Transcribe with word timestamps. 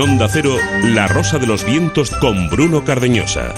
Onda 0.00 0.28
Cero, 0.30 0.56
La 0.94 1.08
Rosa 1.08 1.38
de 1.38 1.46
los 1.46 1.62
Vientos 1.64 2.10
con 2.10 2.48
Bruno 2.48 2.84
Cardeñosa. 2.84 3.54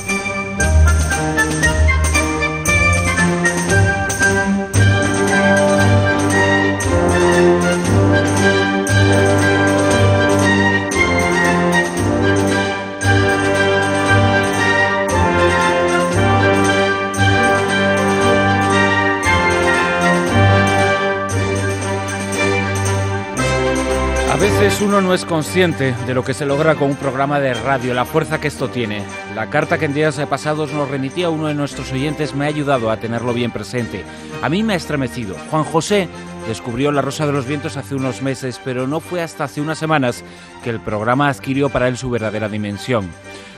Uno 24.80 25.00
no 25.00 25.12
es 25.12 25.24
consciente 25.24 25.94
de 26.06 26.14
lo 26.14 26.24
que 26.24 26.34
se 26.34 26.46
logra 26.46 26.74
con 26.76 26.90
un 26.90 26.96
programa 26.96 27.40
de 27.40 27.52
radio, 27.52 27.94
la 27.94 28.04
fuerza 28.04 28.40
que 28.40 28.48
esto 28.48 28.68
tiene. 28.68 29.02
La 29.34 29.50
carta 29.50 29.76
que 29.76 29.84
en 29.84 29.94
días 29.94 30.20
pasados 30.30 30.72
nos 30.72 30.88
remitía 30.88 31.30
uno 31.30 31.48
de 31.48 31.54
nuestros 31.54 31.92
oyentes 31.92 32.34
me 32.34 32.44
ha 32.44 32.48
ayudado 32.48 32.90
a 32.90 32.96
tenerlo 32.96 33.34
bien 33.34 33.50
presente. 33.50 34.04
A 34.40 34.48
mí 34.48 34.62
me 34.62 34.74
ha 34.74 34.76
estremecido. 34.76 35.36
Juan 35.50 35.64
José 35.64 36.08
descubrió 36.48 36.90
La 36.92 37.02
Rosa 37.02 37.26
de 37.26 37.32
los 37.32 37.46
Vientos 37.46 37.76
hace 37.76 37.94
unos 37.94 38.22
meses, 38.22 38.60
pero 38.64 38.86
no 38.86 39.00
fue 39.00 39.20
hasta 39.22 39.44
hace 39.44 39.60
unas 39.60 39.78
semanas 39.78 40.24
que 40.62 40.70
el 40.70 40.80
programa 40.80 41.28
adquirió 41.28 41.68
para 41.68 41.88
él 41.88 41.96
su 41.96 42.10
verdadera 42.10 42.48
dimensión. 42.48 43.10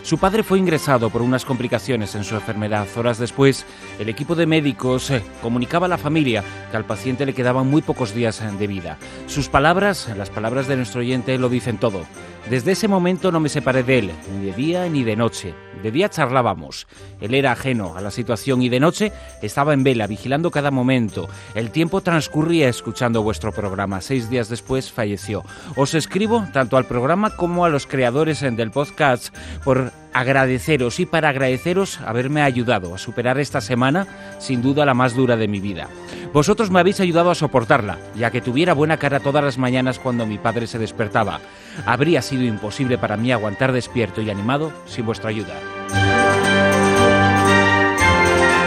Su 0.05 0.19
padre 0.19 0.43
fue 0.43 0.59
ingresado 0.59 1.09
por 1.09 1.23
unas 1.23 1.47
complicaciones 1.47 2.15
en 2.15 2.25
su 2.25 2.35
enfermedad. 2.35 2.87
Horas 2.95 3.17
después, 3.17 3.65
el 3.99 4.11
equipo 4.11 4.35
de 4.35 4.45
médicos 4.45 5.11
eh, 5.11 5.23
comunicaba 5.41 5.87
a 5.87 5.89
la 5.89 5.97
familia 5.97 6.45
que 6.71 6.77
al 6.77 6.85
paciente 6.85 7.25
le 7.25 7.33
quedaban 7.33 7.69
muy 7.69 7.81
pocos 7.81 8.13
días 8.15 8.43
eh, 8.43 8.51
de 8.59 8.67
vida. 8.67 8.99
Sus 9.29 9.49
palabras, 9.49 10.11
las 10.15 10.29
palabras 10.29 10.69
de 10.69 10.77
nuestro 10.77 11.01
oyente, 11.01 11.39
lo 11.39 11.49
dicen 11.49 11.79
todo. 11.79 12.05
Desde 12.51 12.73
ese 12.73 12.87
momento 12.87 13.33
no 13.33 13.41
me 13.41 13.49
separé 13.49 13.83
de 13.83 13.99
él, 14.01 14.11
ni 14.31 14.45
de 14.45 14.53
día 14.53 14.87
ni 14.91 15.05
de 15.05 15.17
noche. 15.17 15.55
De 15.85 15.91
día 15.91 16.09
charlábamos. 16.09 16.87
Él 17.21 17.35
era 17.35 17.53
ajeno 17.53 17.95
a 17.95 18.01
la 18.01 18.11
situación 18.11 18.63
y 18.63 18.71
de 18.71 18.81
noche 18.81 19.13
estaba 19.43 19.75
en 19.75 19.85
vela, 19.85 20.07
vigilando 20.07 20.51
cada 20.51 20.71
momento. 20.71 21.29
El 21.55 21.71
tiempo 21.73 22.01
transcurría 22.01 22.71
escuchando 22.71 23.23
vuestro 23.23 23.53
programa. 23.53 24.01
Seis 24.01 24.31
días 24.31 24.49
después 24.49 24.91
falleció. 24.91 25.45
Os 25.77 25.93
escribo 25.93 26.49
tanto 26.55 26.79
al 26.79 26.87
programa 26.87 27.37
como 27.37 27.67
a 27.67 27.69
los 27.69 27.87
creadores 27.87 28.41
del 28.41 28.71
podcast 28.71 29.37
por 29.63 29.93
agradeceros 30.15 31.01
y 31.01 31.07
para 31.07 31.29
agradeceros 31.29 32.01
haberme 32.01 32.41
ayudado 32.41 32.95
a 32.95 32.99
superar 32.99 33.39
esta 33.39 33.61
semana, 33.61 34.07
sin 34.39 34.63
duda 34.63 34.87
la 34.87 34.95
más 34.95 35.15
dura 35.15 35.37
de 35.37 35.49
mi 35.49 35.61
vida. 35.61 35.89
Vosotros 36.33 36.71
me 36.71 36.81
habéis 36.81 37.01
ayudado 37.01 37.31
a 37.31 37.35
soportarla, 37.35 37.99
ya 38.17 38.31
que 38.31 38.41
tuviera 38.41 38.73
buena 38.73 38.97
cara 38.97 39.21
todas 39.21 39.45
las 39.45 39.59
mañanas 39.59 39.99
cuando 39.99 40.25
mi 40.25 40.39
padre 40.39 40.67
se 40.67 40.79
despertaba. 40.79 41.41
Habría 41.85 42.23
sido 42.23 42.45
imposible 42.45 42.97
para 42.97 43.19
mí 43.19 43.33
aguantar 43.33 43.73
despierto 43.73 44.23
y 44.23 44.31
animado 44.31 44.73
sin 44.87 45.05
vuestra 45.05 45.29
ayuda. 45.29 45.55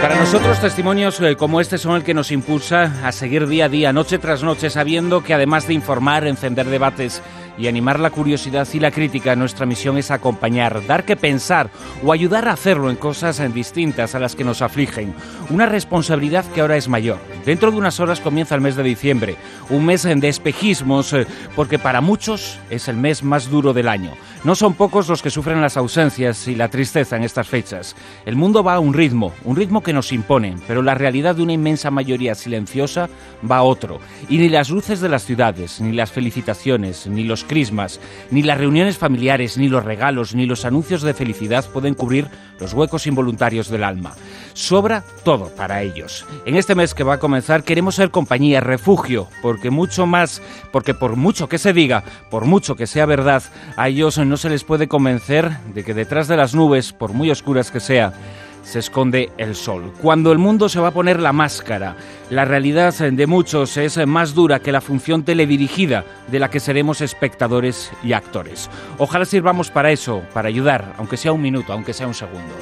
Para 0.00 0.14
nosotros 0.14 0.60
testimonios 0.60 1.20
eh, 1.20 1.36
como 1.36 1.60
este 1.60 1.76
son 1.76 1.96
el 1.96 2.04
que 2.04 2.14
nos 2.14 2.30
impulsa 2.30 2.92
a 3.04 3.12
seguir 3.12 3.46
día 3.48 3.64
a 3.64 3.68
día, 3.68 3.92
noche 3.92 4.18
tras 4.18 4.42
noche, 4.42 4.70
sabiendo 4.70 5.24
que 5.24 5.34
además 5.34 5.66
de 5.66 5.74
informar, 5.74 6.26
encender 6.26 6.66
debates 6.66 7.20
y 7.58 7.66
animar 7.66 7.98
la 7.98 8.10
curiosidad 8.10 8.66
y 8.72 8.78
la 8.78 8.92
crítica, 8.92 9.34
nuestra 9.34 9.66
misión 9.66 9.98
es 9.98 10.10
acompañar, 10.10 10.86
dar 10.86 11.04
que 11.04 11.16
pensar 11.16 11.70
o 12.04 12.12
ayudar 12.12 12.48
a 12.48 12.52
hacerlo 12.52 12.90
en 12.90 12.96
cosas 12.96 13.42
distintas 13.52 14.14
a 14.14 14.20
las 14.20 14.36
que 14.36 14.44
nos 14.44 14.62
afligen. 14.62 15.14
Una 15.50 15.66
responsabilidad 15.66 16.44
que 16.54 16.60
ahora 16.60 16.76
es 16.76 16.88
mayor. 16.88 17.18
Dentro 17.44 17.70
de 17.70 17.78
unas 17.78 18.00
horas 18.00 18.20
comienza 18.20 18.54
el 18.54 18.60
mes 18.60 18.76
de 18.76 18.82
diciembre, 18.82 19.36
un 19.70 19.84
mes 19.84 20.02
de 20.02 20.28
espejismos, 20.28 21.12
eh, 21.12 21.26
porque 21.56 21.78
para 21.78 22.00
muchos 22.00 22.58
es 22.70 22.88
el 22.88 22.96
mes 22.96 23.22
más 23.22 23.50
duro 23.50 23.72
del 23.72 23.88
año. 23.88 24.12
No 24.44 24.54
son 24.54 24.74
pocos 24.74 25.08
los 25.08 25.22
que 25.22 25.30
sufren 25.30 25.60
las 25.60 25.76
ausencias 25.76 26.46
y 26.46 26.54
la 26.54 26.68
tristeza 26.68 27.16
en 27.16 27.24
estas 27.24 27.48
fechas. 27.48 27.96
El 28.24 28.36
mundo 28.36 28.62
va 28.62 28.74
a 28.74 28.80
un 28.80 28.94
ritmo, 28.94 29.32
un 29.44 29.56
ritmo 29.56 29.82
que 29.82 29.92
nos 29.92 30.12
impone, 30.12 30.56
pero 30.66 30.82
la 30.82 30.94
realidad 30.94 31.34
de 31.34 31.42
una 31.42 31.52
inmensa 31.52 31.90
mayoría 31.90 32.34
silenciosa 32.34 33.08
va 33.50 33.58
a 33.58 33.62
otro. 33.62 33.98
Y 34.28 34.38
ni 34.38 34.48
las 34.48 34.70
luces 34.70 35.00
de 35.00 35.08
las 35.08 35.24
ciudades, 35.24 35.80
ni 35.80 35.92
las 35.92 36.12
felicitaciones, 36.12 37.06
ni 37.06 37.24
los 37.24 37.44
crismas, 37.44 38.00
ni 38.30 38.42
las 38.42 38.58
reuniones 38.58 38.98
familiares, 38.98 39.58
ni 39.58 39.68
los 39.68 39.84
regalos, 39.84 40.34
ni 40.34 40.46
los 40.46 40.64
anuncios 40.64 41.02
de 41.02 41.14
felicidad 41.14 41.64
pueden 41.72 41.94
cubrir 41.94 42.28
los 42.60 42.74
huecos 42.74 43.06
involuntarios 43.06 43.68
del 43.68 43.84
alma. 43.84 44.14
Sobra 44.52 45.04
todo 45.24 45.48
para 45.54 45.82
ellos. 45.82 46.26
En 46.44 46.56
este 46.56 46.74
mes 46.74 46.94
que 46.94 47.04
va 47.04 47.14
a 47.14 47.18
comenzar 47.28 47.62
queremos 47.62 47.96
ser 47.96 48.10
compañía, 48.10 48.62
refugio, 48.62 49.28
porque 49.42 49.68
mucho 49.68 50.06
más, 50.06 50.40
porque 50.72 50.94
por 50.94 51.16
mucho 51.16 51.46
que 51.46 51.58
se 51.58 51.74
diga, 51.74 52.02
por 52.30 52.46
mucho 52.46 52.74
que 52.74 52.86
sea 52.86 53.04
verdad, 53.04 53.42
a 53.76 53.88
ellos 53.88 54.16
no 54.16 54.38
se 54.38 54.48
les 54.48 54.64
puede 54.64 54.88
convencer 54.88 55.50
de 55.74 55.84
que 55.84 55.92
detrás 55.92 56.26
de 56.26 56.38
las 56.38 56.54
nubes, 56.54 56.94
por 56.94 57.12
muy 57.12 57.30
oscuras 57.30 57.70
que 57.70 57.80
sea, 57.80 58.14
se 58.62 58.78
esconde 58.78 59.30
el 59.36 59.54
sol. 59.54 59.92
Cuando 60.00 60.32
el 60.32 60.38
mundo 60.38 60.70
se 60.70 60.80
va 60.80 60.88
a 60.88 60.92
poner 60.92 61.20
la 61.20 61.34
máscara, 61.34 61.96
la 62.30 62.46
realidad 62.46 62.94
de 62.94 63.26
muchos 63.26 63.76
es 63.76 63.98
más 64.06 64.32
dura 64.32 64.60
que 64.60 64.72
la 64.72 64.80
función 64.80 65.22
teledirigida 65.22 66.06
de 66.28 66.38
la 66.38 66.48
que 66.48 66.60
seremos 66.60 67.02
espectadores 67.02 67.92
y 68.02 68.14
actores. 68.14 68.70
Ojalá 68.96 69.26
sirvamos 69.26 69.70
para 69.70 69.90
eso, 69.90 70.22
para 70.32 70.48
ayudar, 70.48 70.94
aunque 70.96 71.18
sea 71.18 71.32
un 71.32 71.42
minuto, 71.42 71.74
aunque 71.74 71.92
sea 71.92 72.06
un 72.06 72.14
segundo. 72.14 72.54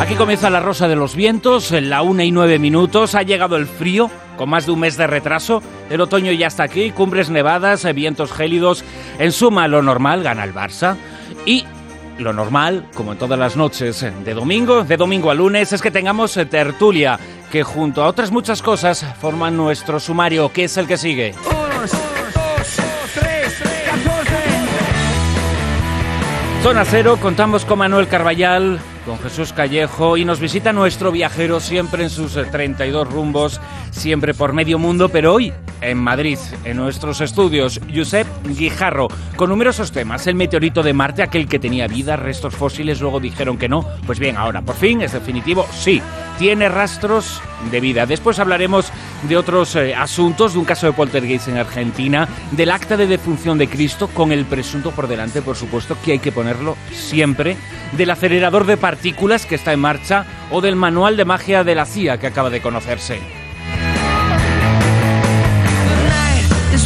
Aquí 0.00 0.14
comienza 0.14 0.48
la 0.48 0.60
Rosa 0.60 0.88
de 0.88 0.96
los 0.96 1.14
Vientos, 1.14 1.72
en 1.72 1.90
la 1.90 2.00
una 2.00 2.24
y 2.24 2.32
nueve 2.32 2.58
minutos. 2.58 3.14
Ha 3.14 3.22
llegado 3.22 3.56
el 3.56 3.66
frío, 3.66 4.10
con 4.38 4.48
más 4.48 4.64
de 4.64 4.72
un 4.72 4.80
mes 4.80 4.96
de 4.96 5.06
retraso. 5.06 5.62
El 5.90 6.00
otoño 6.00 6.32
ya 6.32 6.46
está 6.46 6.62
aquí, 6.62 6.90
cumbres 6.90 7.28
nevadas, 7.28 7.86
vientos 7.94 8.32
gélidos. 8.32 8.82
En 9.18 9.30
suma, 9.30 9.68
lo 9.68 9.82
normal 9.82 10.22
gana 10.22 10.44
el 10.44 10.54
Barça. 10.54 10.96
Y 11.44 11.66
lo 12.18 12.32
normal, 12.32 12.86
como 12.94 13.12
en 13.12 13.18
todas 13.18 13.38
las 13.38 13.56
noches 13.56 14.00
de 14.00 14.34
domingo, 14.34 14.84
de 14.84 14.96
domingo 14.96 15.30
a 15.30 15.34
lunes, 15.34 15.70
es 15.74 15.82
que 15.82 15.90
tengamos 15.90 16.32
tertulia, 16.48 17.20
que 17.52 17.62
junto 17.62 18.02
a 18.02 18.06
otras 18.06 18.30
muchas 18.30 18.62
cosas 18.62 19.04
forman 19.20 19.54
nuestro 19.54 20.00
sumario, 20.00 20.50
que 20.50 20.64
es 20.64 20.78
el 20.78 20.86
que 20.86 20.96
sigue. 20.96 21.34
Zona 26.62 26.84
Cero, 26.84 27.18
contamos 27.20 27.64
con 27.64 27.78
Manuel 27.78 28.08
Carballal, 28.08 28.78
con 29.10 29.18
Jesús 29.18 29.52
Callejo 29.52 30.16
y 30.16 30.24
nos 30.24 30.38
visita 30.38 30.72
nuestro 30.72 31.10
viajero 31.10 31.58
siempre 31.58 32.04
en 32.04 32.10
sus 32.10 32.34
32 32.34 33.10
rumbos, 33.12 33.60
siempre 33.90 34.34
por 34.34 34.52
medio 34.52 34.78
mundo, 34.78 35.08
pero 35.08 35.34
hoy 35.34 35.52
en 35.80 35.98
Madrid, 35.98 36.38
en 36.64 36.76
nuestros 36.76 37.20
estudios, 37.20 37.80
Josep 37.94 38.26
Guijarro, 38.46 39.08
con 39.36 39.50
numerosos 39.50 39.92
temas. 39.92 40.26
El 40.26 40.34
meteorito 40.34 40.82
de 40.82 40.92
Marte, 40.92 41.22
aquel 41.22 41.48
que 41.48 41.58
tenía 41.58 41.86
vida, 41.86 42.16
restos 42.16 42.54
fósiles, 42.54 43.00
luego 43.00 43.20
dijeron 43.20 43.58
que 43.58 43.68
no. 43.68 43.86
Pues 44.06 44.18
bien, 44.18 44.36
ahora 44.36 44.62
por 44.62 44.76
fin 44.76 45.02
es 45.02 45.12
definitivo, 45.12 45.66
sí, 45.72 46.02
tiene 46.38 46.68
rastros 46.68 47.40
de 47.70 47.80
vida. 47.80 48.06
Después 48.06 48.38
hablaremos 48.38 48.90
de 49.28 49.36
otros 49.36 49.76
eh, 49.76 49.94
asuntos, 49.94 50.54
de 50.54 50.58
un 50.58 50.64
caso 50.64 50.86
de 50.86 50.92
poltergeist 50.92 51.48
en 51.48 51.58
Argentina, 51.58 52.28
del 52.52 52.70
acta 52.70 52.96
de 52.96 53.06
defunción 53.06 53.58
de 53.58 53.68
Cristo, 53.68 54.08
con 54.08 54.32
el 54.32 54.44
presunto 54.44 54.90
por 54.90 55.08
delante, 55.08 55.42
por 55.42 55.56
supuesto, 55.56 55.96
que 56.04 56.12
hay 56.12 56.18
que 56.18 56.32
ponerlo 56.32 56.76
siempre, 56.92 57.56
del 57.92 58.10
acelerador 58.10 58.66
de 58.66 58.76
partículas 58.76 59.46
que 59.46 59.54
está 59.54 59.72
en 59.72 59.80
marcha 59.80 60.24
o 60.50 60.60
del 60.60 60.76
manual 60.76 61.16
de 61.16 61.24
magia 61.24 61.64
de 61.64 61.74
la 61.74 61.86
CIA 61.86 62.18
que 62.18 62.26
acaba 62.26 62.50
de 62.50 62.60
conocerse. 62.60 63.39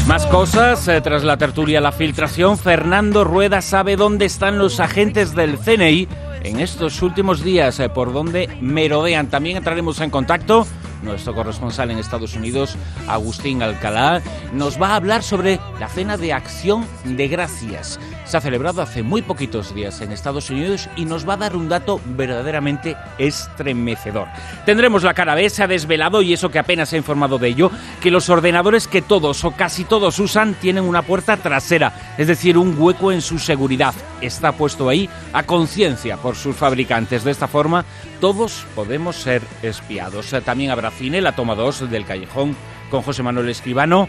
Más 0.06 0.26
cosas, 0.26 0.86
eh, 0.86 1.00
tras 1.00 1.24
la 1.24 1.38
tertulia 1.38 1.80
La 1.80 1.90
Filtración, 1.90 2.58
Fernando 2.58 3.24
Rueda 3.24 3.62
sabe 3.62 3.96
dónde 3.96 4.26
están 4.26 4.58
los 4.58 4.78
agentes 4.78 5.34
del 5.34 5.58
CNI 5.58 6.06
en 6.42 6.60
estos 6.60 7.00
últimos 7.00 7.42
días, 7.42 7.80
eh, 7.80 7.88
por 7.88 8.12
donde 8.12 8.50
merodean. 8.60 9.28
También 9.28 9.56
entraremos 9.56 10.00
en 10.00 10.10
contacto 10.10 10.66
nuestro 11.04 11.34
corresponsal 11.34 11.90
en 11.90 11.98
Estados 11.98 12.34
Unidos, 12.34 12.76
Agustín 13.06 13.62
Alcalá, 13.62 14.22
nos 14.52 14.80
va 14.80 14.88
a 14.88 14.96
hablar 14.96 15.22
sobre 15.22 15.60
la 15.78 15.88
cena 15.88 16.16
de 16.16 16.32
acción 16.32 16.86
de 17.04 17.28
gracias. 17.28 18.00
Se 18.24 18.36
ha 18.36 18.40
celebrado 18.40 18.80
hace 18.80 19.02
muy 19.02 19.22
poquitos 19.22 19.74
días 19.74 20.00
en 20.00 20.10
Estados 20.10 20.48
Unidos 20.50 20.88
y 20.96 21.04
nos 21.04 21.28
va 21.28 21.34
a 21.34 21.38
dar 21.38 21.56
un 21.56 21.68
dato 21.68 22.00
verdaderamente 22.04 22.96
estremecedor. 23.18 24.28
Tendremos 24.64 25.02
la 25.02 25.14
cara 25.14 25.34
B, 25.34 25.50
se 25.50 25.62
ha 25.62 25.66
desvelado, 25.66 26.22
y 26.22 26.32
eso 26.32 26.50
que 26.50 26.58
apenas 26.58 26.92
ha 26.92 26.96
informado 26.96 27.38
de 27.38 27.48
ello, 27.48 27.70
que 28.00 28.10
los 28.10 28.30
ordenadores 28.30 28.88
que 28.88 29.02
todos 29.02 29.44
o 29.44 29.50
casi 29.50 29.84
todos 29.84 30.18
usan 30.18 30.54
tienen 30.54 30.84
una 30.84 31.02
puerta 31.02 31.36
trasera, 31.36 32.14
es 32.16 32.26
decir, 32.26 32.56
un 32.56 32.74
hueco 32.78 33.12
en 33.12 33.20
su 33.20 33.38
seguridad. 33.38 33.94
Está 34.20 34.52
puesto 34.52 34.88
ahí 34.88 35.08
a 35.32 35.42
conciencia 35.42 36.16
por 36.16 36.36
sus 36.36 36.56
fabricantes. 36.56 37.24
De 37.24 37.30
esta 37.30 37.48
forma, 37.48 37.84
todos 38.24 38.64
podemos 38.74 39.16
ser 39.16 39.42
espiados. 39.62 40.34
También 40.46 40.70
habrá 40.70 40.90
cine, 40.90 41.20
la 41.20 41.36
toma 41.36 41.54
2 41.54 41.90
del 41.90 42.06
Callejón, 42.06 42.56
con 42.90 43.02
José 43.02 43.22
Manuel 43.22 43.50
Escribano, 43.50 44.08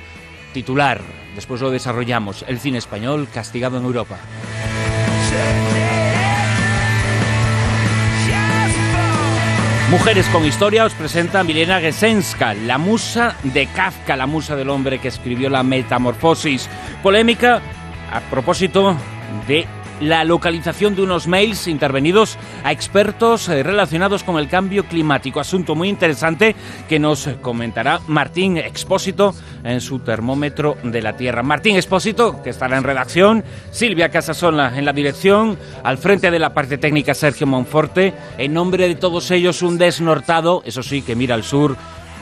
titular. 0.54 1.02
Después 1.36 1.60
lo 1.60 1.70
desarrollamos, 1.70 2.46
el 2.48 2.62
cine 2.62 2.78
español 2.78 3.28
castigado 3.34 3.78
en 3.78 3.84
Europa. 3.84 4.16
Mujeres 9.92 10.26
con 10.28 10.46
historia 10.46 10.86
os 10.86 10.94
presenta 10.94 11.44
Milena 11.44 11.82
Gesenska, 11.82 12.54
la 12.54 12.78
musa 12.78 13.36
de 13.44 13.68
Kafka, 13.68 14.16
la 14.16 14.28
musa 14.28 14.56
del 14.56 14.70
hombre 14.70 15.00
que 15.00 15.10
escribió 15.10 15.50
la 15.50 15.64
Metamorfosis. 15.64 16.70
Polémica 17.04 17.62
a 18.14 18.22
propósito 18.22 18.96
de 19.46 19.68
la 20.00 20.24
localización 20.24 20.96
de 20.96 21.02
unos 21.02 21.28
mails 21.28 21.68
intervenidos 21.68 22.38
a 22.64 22.72
expertos 22.72 23.50
eh, 23.50 23.64
relacionados 23.64 24.24
con 24.24 24.38
el 24.38 24.48
cambio 24.48 24.86
climático. 24.86 25.40
Asunto 25.40 25.76
muy 25.76 25.90
interesante 25.90 26.56
que 26.88 27.00
nos 27.00 27.28
comentará 27.42 28.00
Martín 28.08 28.58
Expósito 28.58 29.34
en 29.64 29.82
su 29.82 30.00
termómetro 30.00 30.78
de 30.84 31.02
la 31.02 31.16
Tierra. 31.16 31.44
Martín 31.44 31.76
Expósito, 31.76 32.42
que 32.44 32.50
estará 32.50 32.78
en 32.78 32.84
redacción, 32.84 33.44
Silvia 33.72 34.10
Casasola 34.10 34.78
en 34.78 34.86
la 34.86 34.94
dirección, 34.94 35.58
al 35.84 35.98
frente 35.98 36.32
de 36.32 36.40
la 36.40 36.54
parte 36.54 36.78
técnica 36.78 37.14
Sergio 37.14 37.48
Monforte, 37.48 38.14
en 38.38 38.54
nombre 38.54 38.88
de 38.88 38.96
todos 38.96 39.32
ellos 39.32 39.62
un 39.62 39.78
desnortado, 39.78 40.62
eso 40.66 40.84
sí, 40.84 41.02
que 41.02 41.16
mira 41.16 41.36
al 41.36 41.44
sur, 41.44 41.76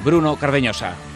Bruno 0.03 0.35
Cardeñosa. 0.35 1.12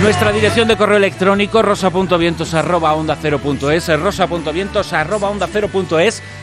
Nuestra 0.00 0.32
dirección 0.32 0.66
de 0.66 0.76
correo 0.76 0.96
electrónico 0.96 1.62
rosa.vientos 1.62 2.54
arroba 2.54 2.94
onda 2.94 3.16
rosa.vientos 3.16 4.92
arroba 4.92 5.30
onda 5.30 5.48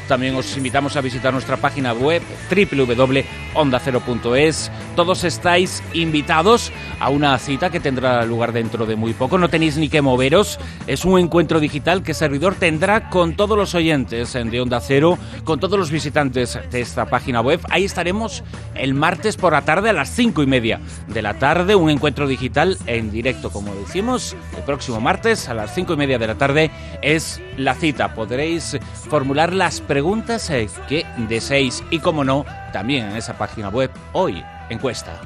También 0.08 0.36
os 0.36 0.56
invitamos 0.56 0.96
a 0.96 1.02
visitar 1.02 1.34
nuestra 1.34 1.58
página 1.58 1.92
web 1.92 2.22
www.onda0.es. 2.50 4.72
Todos 4.96 5.26
estáis 5.26 5.84
invitados 5.94 6.72
a 7.02 7.10
una 7.10 7.38
cita 7.38 7.70
que 7.70 7.82
tendrá 7.82 8.24
lugar 8.26 8.54
dentro 8.54 8.86
de 8.86 8.96
muy 8.96 9.12
poco. 9.14 9.38
No 9.38 9.50
tenéis 9.50 9.76
ni 9.78 9.90
que 9.90 10.02
moveros. 10.02 10.58
Es 10.88 11.04
un 11.04 11.20
encuentro 11.20 11.60
digital 11.60 12.02
que 12.02 12.14
servidor 12.14 12.56
tendrá 12.56 13.10
con 13.10 13.36
todos 13.36 13.58
los 13.58 13.76
oyentes 13.76 14.32
de 14.34 14.62
Onda 14.62 14.80
Cero, 14.80 15.20
con 15.44 15.60
todos 15.60 15.78
los 15.78 15.92
visitantes 15.92 16.58
de 16.72 16.80
esta 16.80 17.08
página 17.08 17.42
web. 17.42 17.60
Ahí 17.70 17.84
estaremos 17.84 18.42
el 18.76 18.94
martes 18.94 19.36
por 19.36 19.52
la 19.52 19.64
tarde 19.64 19.90
a 19.90 19.94
las 19.94 20.10
cinco 20.10 20.44
y 20.44 20.48
media 20.48 20.80
de 21.08 21.22
la 21.22 21.34
tarde. 21.34 21.76
Un 21.76 21.90
encuentro 21.90 22.26
digital 22.26 22.78
en 22.86 23.12
directo 23.12 23.49
como 23.52 23.74
decimos, 23.76 24.36
el 24.56 24.64
próximo 24.64 25.00
martes 25.02 25.50
a 25.50 25.54
las 25.54 25.74
cinco 25.74 25.94
y 25.94 25.98
media 25.98 26.18
de 26.18 26.28
la 26.28 26.36
tarde 26.36 26.72
es 27.02 27.42
la 27.58 27.76
cita. 27.76 28.14
Podréis 28.14 28.78
formular 29.10 29.54
las 29.54 29.82
preguntas 29.82 30.50
eh, 30.50 30.70
que 30.88 31.06
deseéis 31.18 31.84
y, 31.90 32.00
como 32.00 32.24
no, 32.24 32.46
también 32.74 33.10
en 33.10 33.16
esa 33.16 33.38
página 33.38 33.70
web 33.70 33.92
hoy, 34.14 34.44
encuesta. 34.70 35.20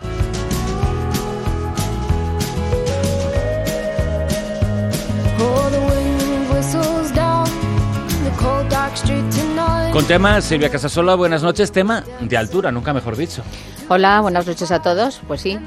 Con 9.92 10.06
tema, 10.06 10.42
Silvia 10.42 10.72
Casasola, 10.72 11.14
buenas 11.14 11.44
noches. 11.44 11.72
Tema 11.72 12.04
de 12.20 12.36
altura, 12.36 12.72
nunca 12.72 12.94
mejor 12.94 13.16
dicho. 13.16 13.44
Hola, 13.90 14.22
buenas 14.22 14.48
noches 14.48 14.72
a 14.72 14.82
todos. 14.82 15.22
Pues 15.28 15.42
sí, 15.42 15.60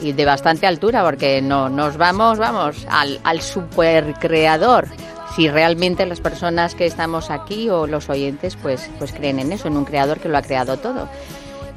y 0.00 0.12
de 0.12 0.24
bastante 0.24 0.66
altura, 0.66 1.04
porque 1.04 1.40
no 1.42 1.68
nos 1.68 1.96
vamos, 1.96 2.38
vamos, 2.38 2.86
al, 2.88 3.20
al 3.24 3.40
supercreador. 3.40 4.88
Si 5.34 5.48
realmente 5.48 6.06
las 6.06 6.20
personas 6.20 6.74
que 6.74 6.86
estamos 6.86 7.30
aquí 7.30 7.68
o 7.68 7.86
los 7.86 8.08
oyentes, 8.08 8.56
pues, 8.56 8.88
pues 8.98 9.12
creen 9.12 9.38
en 9.38 9.52
eso, 9.52 9.68
en 9.68 9.76
un 9.76 9.84
creador 9.84 10.18
que 10.18 10.28
lo 10.28 10.38
ha 10.38 10.42
creado 10.42 10.78
todo. 10.78 11.08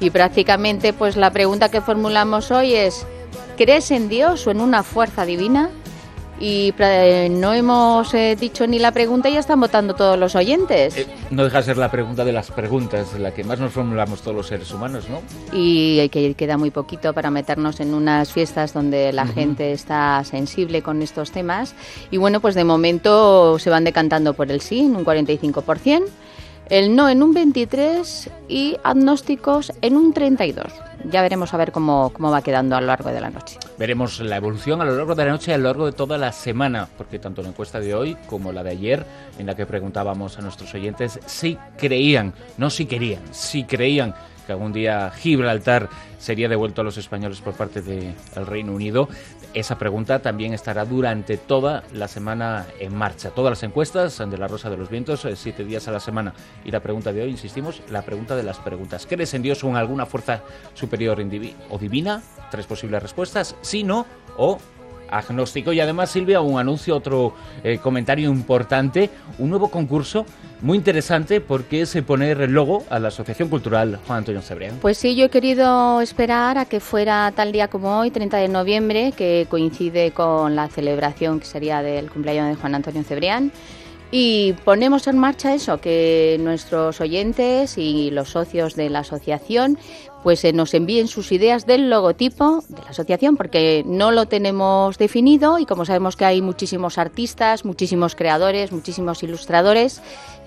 Y 0.00 0.10
prácticamente, 0.10 0.92
pues 0.92 1.16
la 1.16 1.30
pregunta 1.30 1.70
que 1.70 1.82
formulamos 1.82 2.50
hoy 2.50 2.74
es: 2.74 3.06
¿crees 3.58 3.90
en 3.90 4.08
Dios 4.08 4.46
o 4.46 4.50
en 4.50 4.60
una 4.60 4.82
fuerza 4.82 5.26
divina? 5.26 5.68
Y 6.40 6.74
no 7.30 7.52
hemos 7.52 8.14
eh, 8.14 8.34
dicho 8.34 8.66
ni 8.66 8.78
la 8.78 8.92
pregunta 8.92 9.28
y 9.28 9.34
ya 9.34 9.40
están 9.40 9.60
votando 9.60 9.94
todos 9.94 10.18
los 10.18 10.34
oyentes. 10.34 10.96
Eh, 10.96 11.06
no 11.30 11.44
deja 11.44 11.58
de 11.58 11.64
ser 11.64 11.76
la 11.76 11.90
pregunta 11.90 12.24
de 12.24 12.32
las 12.32 12.50
preguntas, 12.50 13.18
la 13.18 13.32
que 13.32 13.44
más 13.44 13.60
nos 13.60 13.72
formulamos 13.72 14.22
todos 14.22 14.36
los 14.36 14.46
seres 14.46 14.72
humanos, 14.72 15.08
¿no? 15.08 15.20
Y 15.52 16.08
que 16.08 16.34
queda 16.34 16.56
muy 16.56 16.70
poquito 16.70 17.12
para 17.12 17.30
meternos 17.30 17.78
en 17.80 17.92
unas 17.92 18.32
fiestas 18.32 18.72
donde 18.72 19.12
la 19.12 19.26
gente 19.26 19.72
está 19.72 20.24
sensible 20.24 20.82
con 20.82 21.02
estos 21.02 21.30
temas. 21.30 21.74
Y 22.10 22.16
bueno, 22.16 22.40
pues 22.40 22.54
de 22.54 22.64
momento 22.64 23.58
se 23.58 23.68
van 23.68 23.84
decantando 23.84 24.32
por 24.32 24.50
el 24.50 24.62
sí, 24.62 24.80
en 24.80 24.96
un 24.96 25.04
45% 25.04 26.04
el 26.70 26.94
no 26.94 27.08
en 27.08 27.22
un 27.22 27.34
23 27.34 28.30
y 28.48 28.76
agnósticos 28.84 29.72
en 29.82 29.96
un 29.96 30.12
32. 30.12 30.89
Ya 31.04 31.22
veremos 31.22 31.52
a 31.54 31.56
ver 31.56 31.72
cómo, 31.72 32.10
cómo 32.10 32.30
va 32.30 32.42
quedando 32.42 32.76
a 32.76 32.80
lo 32.80 32.86
largo 32.88 33.10
de 33.10 33.20
la 33.20 33.30
noche. 33.30 33.58
Veremos 33.78 34.20
la 34.20 34.36
evolución 34.36 34.80
a 34.80 34.84
lo 34.84 34.96
largo 34.96 35.14
de 35.14 35.24
la 35.24 35.30
noche 35.30 35.50
y 35.50 35.54
a 35.54 35.58
lo 35.58 35.64
largo 35.64 35.86
de 35.86 35.92
toda 35.92 36.18
la 36.18 36.32
semana, 36.32 36.88
porque 36.96 37.18
tanto 37.18 37.42
la 37.42 37.48
encuesta 37.48 37.80
de 37.80 37.94
hoy 37.94 38.16
como 38.26 38.52
la 38.52 38.62
de 38.62 38.70
ayer, 38.70 39.06
en 39.38 39.46
la 39.46 39.54
que 39.54 39.66
preguntábamos 39.66 40.38
a 40.38 40.42
nuestros 40.42 40.74
oyentes 40.74 41.18
si 41.26 41.56
creían, 41.78 42.34
no 42.58 42.70
si 42.70 42.86
querían, 42.86 43.22
si 43.30 43.64
creían 43.64 44.14
que 44.46 44.52
algún 44.52 44.72
día 44.72 45.10
Gibraltar 45.10 45.88
sería 46.18 46.48
devuelto 46.48 46.80
a 46.80 46.84
los 46.84 46.98
españoles 46.98 47.40
por 47.40 47.54
parte 47.54 47.82
del 47.82 48.14
Reino 48.46 48.72
Unido. 48.72 49.08
Esa 49.52 49.78
pregunta 49.78 50.20
también 50.20 50.54
estará 50.54 50.84
durante 50.84 51.36
toda 51.36 51.82
la 51.92 52.06
semana 52.06 52.66
en 52.78 52.94
marcha. 52.94 53.30
Todas 53.30 53.50
las 53.50 53.62
encuestas 53.64 54.18
de 54.18 54.38
la 54.38 54.46
Rosa 54.46 54.70
de 54.70 54.76
los 54.76 54.88
Vientos, 54.88 55.24
eh, 55.24 55.34
siete 55.34 55.64
días 55.64 55.88
a 55.88 55.90
la 55.90 55.98
semana. 55.98 56.34
Y 56.64 56.70
la 56.70 56.78
pregunta 56.78 57.12
de 57.12 57.22
hoy, 57.22 57.30
insistimos, 57.30 57.82
la 57.90 58.02
pregunta 58.02 58.36
de 58.36 58.44
las 58.44 58.58
preguntas. 58.58 59.06
¿Crees 59.08 59.34
en 59.34 59.42
Dios 59.42 59.64
o 59.64 59.68
en 59.68 59.76
alguna 59.76 60.06
fuerza 60.06 60.42
superior 60.74 61.18
o 61.68 61.78
divina? 61.78 62.22
Tres 62.52 62.66
posibles 62.66 63.02
respuestas. 63.02 63.56
Sí, 63.60 63.82
no 63.82 64.06
o 64.36 64.58
agnóstico. 65.10 65.72
Y 65.72 65.80
además, 65.80 66.10
Silvia, 66.10 66.40
un 66.40 66.58
anuncio, 66.58 66.96
otro 66.96 67.34
eh, 67.62 67.78
comentario 67.78 68.30
importante, 68.30 69.10
un 69.38 69.50
nuevo 69.50 69.68
concurso 69.68 70.26
muy 70.62 70.76
interesante 70.76 71.40
porque 71.40 71.82
es 71.82 71.96
poner 72.06 72.40
el 72.40 72.52
logo 72.52 72.84
a 72.90 72.98
la 72.98 73.08
Asociación 73.08 73.48
Cultural 73.48 73.98
Juan 74.06 74.18
Antonio 74.18 74.42
Cebrián. 74.42 74.76
Pues 74.80 74.98
sí, 74.98 75.14
yo 75.14 75.26
he 75.26 75.30
querido 75.30 76.00
esperar 76.00 76.58
a 76.58 76.66
que 76.66 76.80
fuera 76.80 77.32
tal 77.34 77.52
día 77.52 77.68
como 77.68 77.98
hoy, 77.98 78.10
30 78.10 78.36
de 78.36 78.48
noviembre, 78.48 79.12
que 79.16 79.46
coincide 79.48 80.12
con 80.12 80.54
la 80.54 80.68
celebración 80.68 81.40
que 81.40 81.46
sería 81.46 81.82
del 81.82 82.10
cumpleaños 82.10 82.48
de 82.48 82.54
Juan 82.56 82.74
Antonio 82.74 83.02
Cebrián. 83.02 83.52
Y 84.12 84.54
ponemos 84.64 85.06
en 85.06 85.18
marcha 85.18 85.54
eso, 85.54 85.80
que 85.80 86.36
nuestros 86.40 87.00
oyentes 87.00 87.78
y 87.78 88.10
los 88.10 88.30
socios 88.30 88.74
de 88.74 88.90
la 88.90 89.00
asociación 89.00 89.78
pues 90.22 90.44
eh, 90.44 90.52
nos 90.52 90.74
envíen 90.74 91.08
sus 91.08 91.32
ideas 91.32 91.66
del 91.66 91.90
logotipo 91.90 92.62
de 92.68 92.82
la 92.82 92.90
asociación, 92.90 93.36
porque 93.36 93.82
no 93.86 94.10
lo 94.10 94.26
tenemos 94.26 94.98
definido 94.98 95.58
y 95.58 95.66
como 95.66 95.84
sabemos 95.84 96.16
que 96.16 96.24
hay 96.24 96.42
muchísimos 96.42 96.98
artistas, 96.98 97.64
muchísimos 97.64 98.14
creadores, 98.14 98.72
muchísimos 98.72 99.22
ilustradores, 99.22 100.02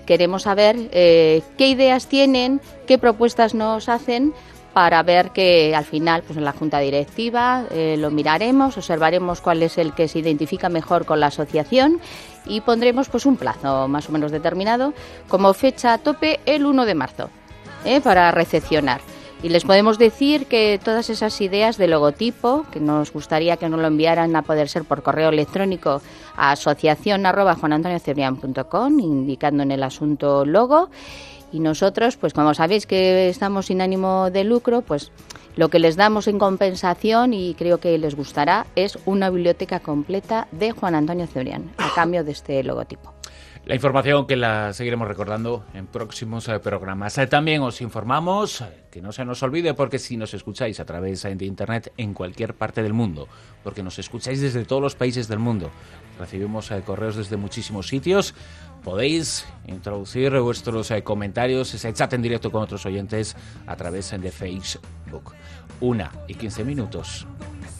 queremos 0.06 0.42
saber 0.42 0.76
eh, 0.92 1.42
qué 1.58 1.68
ideas 1.68 2.06
tienen, 2.06 2.60
qué 2.86 2.98
propuestas 2.98 3.54
nos 3.54 3.88
hacen 3.88 4.32
para 4.72 5.02
ver 5.04 5.30
que 5.30 5.74
al 5.74 5.84
final, 5.84 6.22
pues 6.26 6.36
en 6.36 6.44
la 6.44 6.52
junta 6.52 6.80
directiva 6.80 7.64
eh, 7.70 7.96
lo 7.96 8.10
miraremos, 8.10 8.76
observaremos 8.76 9.40
cuál 9.40 9.62
es 9.62 9.78
el 9.78 9.92
que 9.92 10.08
se 10.08 10.18
identifica 10.18 10.68
mejor 10.68 11.04
con 11.04 11.20
la 11.20 11.28
asociación 11.28 12.00
y 12.44 12.60
pondremos 12.60 13.08
pues 13.08 13.24
un 13.24 13.36
plazo 13.36 13.86
más 13.88 14.08
o 14.08 14.12
menos 14.12 14.32
determinado 14.32 14.92
como 15.28 15.54
fecha 15.54 15.98
tope 15.98 16.40
el 16.44 16.66
1 16.66 16.86
de 16.86 16.94
marzo 16.94 17.30
para 18.02 18.30
recepcionar. 18.30 19.02
Y 19.42 19.50
les 19.50 19.64
podemos 19.64 19.98
decir 19.98 20.46
que 20.46 20.80
todas 20.82 21.10
esas 21.10 21.38
ideas 21.40 21.76
de 21.76 21.86
logotipo, 21.86 22.64
que 22.70 22.80
nos 22.80 23.12
gustaría 23.12 23.58
que 23.58 23.68
nos 23.68 23.80
lo 23.80 23.86
enviaran 23.86 24.34
a 24.36 24.42
poder 24.42 24.68
ser 24.68 24.84
por 24.84 25.02
correo 25.02 25.28
electrónico 25.28 26.00
a 26.36 26.52
asociación 26.52 27.26
arroba 27.26 27.56
indicando 28.98 29.62
en 29.62 29.70
el 29.70 29.82
asunto 29.82 30.46
logo. 30.46 30.88
Y 31.52 31.60
nosotros, 31.60 32.16
pues 32.16 32.32
como 32.32 32.54
sabéis 32.54 32.86
que 32.86 33.28
estamos 33.28 33.66
sin 33.66 33.80
ánimo 33.80 34.30
de 34.30 34.44
lucro, 34.44 34.80
pues 34.80 35.12
lo 35.56 35.68
que 35.68 35.78
les 35.78 35.94
damos 35.94 36.26
en 36.26 36.38
compensación, 36.38 37.32
y 37.32 37.54
creo 37.54 37.78
que 37.78 37.96
les 37.96 38.16
gustará, 38.16 38.66
es 38.74 38.98
una 39.04 39.30
biblioteca 39.30 39.78
completa 39.78 40.48
de 40.50 40.72
Juan 40.72 40.96
Antonio 40.96 41.26
Cebrián, 41.28 41.70
a 41.78 41.94
cambio 41.94 42.24
de 42.24 42.32
este 42.32 42.64
logotipo. 42.64 43.14
La 43.66 43.74
información 43.74 44.26
que 44.26 44.36
la 44.36 44.74
seguiremos 44.74 45.08
recordando 45.08 45.64
en 45.72 45.86
próximos 45.86 46.46
eh, 46.48 46.58
programas. 46.58 47.16
Eh, 47.16 47.26
también 47.26 47.62
os 47.62 47.80
informamos 47.80 48.60
eh, 48.60 48.84
que 48.90 49.00
no 49.00 49.10
se 49.10 49.24
nos 49.24 49.42
olvide 49.42 49.72
porque 49.72 49.98
si 49.98 50.18
nos 50.18 50.34
escucháis 50.34 50.80
a 50.80 50.84
través 50.84 51.22
de 51.22 51.46
internet 51.46 51.90
en 51.96 52.12
cualquier 52.12 52.52
parte 52.54 52.82
del 52.82 52.92
mundo, 52.92 53.26
porque 53.62 53.82
nos 53.82 53.98
escucháis 53.98 54.42
desde 54.42 54.66
todos 54.66 54.82
los 54.82 54.94
países 54.94 55.28
del 55.28 55.38
mundo, 55.38 55.70
recibimos 56.18 56.70
correos 56.84 57.16
desde 57.16 57.38
muchísimos 57.38 57.88
sitios, 57.88 58.34
podéis 58.82 59.46
introducir 59.66 60.38
vuestros 60.40 60.92
comentarios, 61.02 61.72
ese 61.72 61.92
chat 61.94 62.12
en 62.12 62.20
directo 62.20 62.52
con 62.52 62.62
otros 62.62 62.84
oyentes 62.84 63.34
a 63.66 63.76
través 63.76 64.10
de 64.10 64.30
Facebook. 64.30 65.32
Una 65.80 66.12
y 66.28 66.34
quince 66.34 66.64
minutos. 66.64 67.26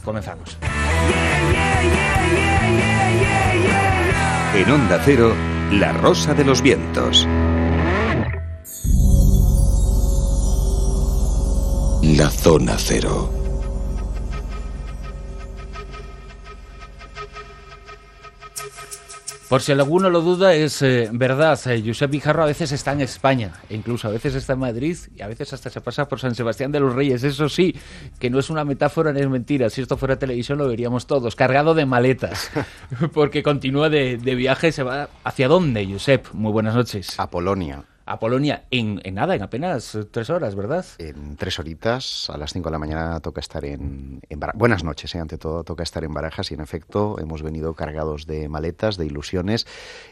Comenzamos. 0.03 0.57
En 4.55 4.71
Onda 4.71 5.01
Cero, 5.05 5.35
La 5.79 5.93
Rosa 5.93 6.35
de 6.35 6.45
los 6.45 6.63
Vientos. 6.63 7.27
La 12.03 12.31
Zona 12.31 12.77
Cero. 12.79 13.44
Por 19.49 19.61
si 19.61 19.73
alguno 19.73 20.09
lo 20.09 20.23
duda, 20.23 20.55
es 20.55 20.81
eh, 20.83 21.11
verdad. 21.13 21.61
Eh, 21.67 21.83
Josep 21.85 22.11
Guijarro 22.11 22.43
a 22.45 22.47
veces 22.47 22.73
está 22.73 22.93
en 22.93 23.03
España, 23.03 23.53
e 23.69 23.75
incluso 23.75 24.09
a 24.09 24.11
veces 24.11 24.35
está 24.35 24.55
en 24.55 24.61
Madrid 24.61 24.97
y 25.15 25.23
a 25.23 25.29
veces 25.29 25.53
hasta 25.53 25.69
se 25.71 25.81
pasa 25.81 26.09
por 26.09 26.19
San 26.19 26.35
Sebastián 26.35 26.73
de 26.73 26.81
los 26.81 26.95
Reyes. 26.95 27.23
Eso 27.25 27.49
sí, 27.49 27.75
que 28.19 28.31
no 28.31 28.39
es 28.39 28.49
una 28.49 28.65
metáfora 28.65 29.13
ni 29.13 29.21
es 29.21 29.29
mentira. 29.29 29.69
Si 29.69 29.83
esto 29.83 29.97
fuera 29.97 30.19
televisión 30.19 30.59
lo 30.59 30.67
veríamos 30.67 31.07
todos, 31.07 31.37
cargado 31.37 31.75
de 31.75 31.85
maletas, 31.85 32.51
porque 33.13 33.43
continúa 33.43 33.91
de, 33.91 34.17
de 34.17 34.35
viaje. 34.35 34.73
¿Se 34.73 34.83
va 34.83 35.11
hacia 35.25 35.47
dónde, 35.47 35.87
Josep? 35.87 36.33
Muy 36.33 36.51
buenas 36.51 36.75
noches. 36.75 37.21
A 37.21 37.31
Polonia 37.31 37.85
a 38.07 38.19
Polonia 38.19 38.65
en, 38.71 39.01
nada, 39.13 39.35
en 39.35 39.43
apenas 39.43 39.97
tres 40.11 40.31
horas, 40.31 40.55
¿verdad? 40.55 40.85
En 40.99 41.37
tres 41.37 41.59
horitas, 41.59 42.29
a 42.31 42.37
las 42.37 42.53
cinco 42.53 42.69
de 42.69 42.73
la 42.73 42.79
mañana 42.79 43.21
toca 43.21 43.41
estar 43.41 43.65
en, 43.65 44.21
en 44.29 44.41
Barajas. 44.41 44.59
Buenas 44.59 44.85
noches, 44.85 45.15
¿eh? 45.15 45.19
ante 45.19 45.39
todo, 45.39 45.65
toca 45.65 45.83
estar 45.83 46.05
en 46.05 46.13
Barajas 46.13 46.51
y 46.51 46.55
en 46.55 46.61
efecto 46.61 47.19
hemos 47.19 47.43
venido 47.43 47.75
cargados 47.75 48.27
de 48.27 48.49
maletas, 48.49 48.97
de 48.97 49.07
ilusiones 49.07 49.67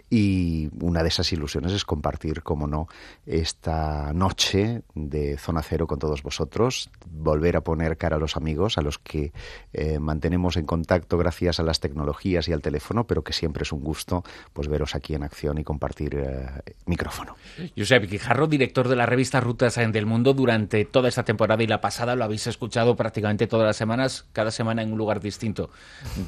y 0.09 0.71
una 0.81 1.03
de 1.03 1.09
esas 1.09 1.33
ilusiones 1.33 1.73
es 1.73 1.85
compartir, 1.85 2.43
como 2.43 2.67
no, 2.67 2.89
esta 3.27 4.13
noche 4.13 4.83
de 4.95 5.37
Zona 5.37 5.63
Cero 5.63 5.87
con 5.87 5.99
todos 5.99 6.23
vosotros, 6.23 6.91
volver 7.11 7.57
a 7.57 7.61
poner 7.63 7.97
cara 7.97 8.17
a 8.17 8.19
los 8.19 8.37
amigos, 8.37 8.79
a 8.79 8.83
los 8.83 8.99
que 8.99 9.33
eh, 9.73 9.99
mantenemos 9.99 10.57
en 10.57 10.67
contacto 10.67 11.19
gracias 11.19 11.61
a 11.61 11.63
las 11.63 11.81
tecnologías 11.81 12.49
y 12.49 12.53
al 12.53 12.63
teléfono, 12.63 13.07
pero 13.07 13.23
que 13.23 13.33
siempre 13.33 13.63
es 13.65 13.73
un 13.73 13.83
gusto 13.83 14.25
pues 14.53 14.69
veros 14.69 14.95
aquí 14.95 15.15
en 15.15 15.23
acción 15.23 15.59
y 15.59 15.65
compartir 15.65 16.15
eh, 16.15 16.75
micrófono. 16.87 17.37
Josep 17.83 18.09
Guijarro, 18.09 18.47
director 18.47 18.87
de 18.87 18.95
la 18.95 19.07
revista 19.07 19.41
Rutas 19.41 19.75
del 19.75 20.07
Mundo, 20.07 20.35
durante 20.35 20.85
toda 20.85 21.09
esta 21.09 21.25
temporada 21.25 21.65
y 21.65 21.67
la 21.67 21.81
pasada 21.81 22.15
lo 22.15 22.23
habéis 22.23 22.47
escuchado 22.47 22.95
prácticamente 22.95 23.49
todas 23.49 23.67
las 23.67 23.77
semanas, 23.77 24.25
cada 24.33 24.53
semana 24.53 24.83
en 24.83 24.93
un 24.93 24.99
lugar 24.99 25.19
distinto 25.19 25.69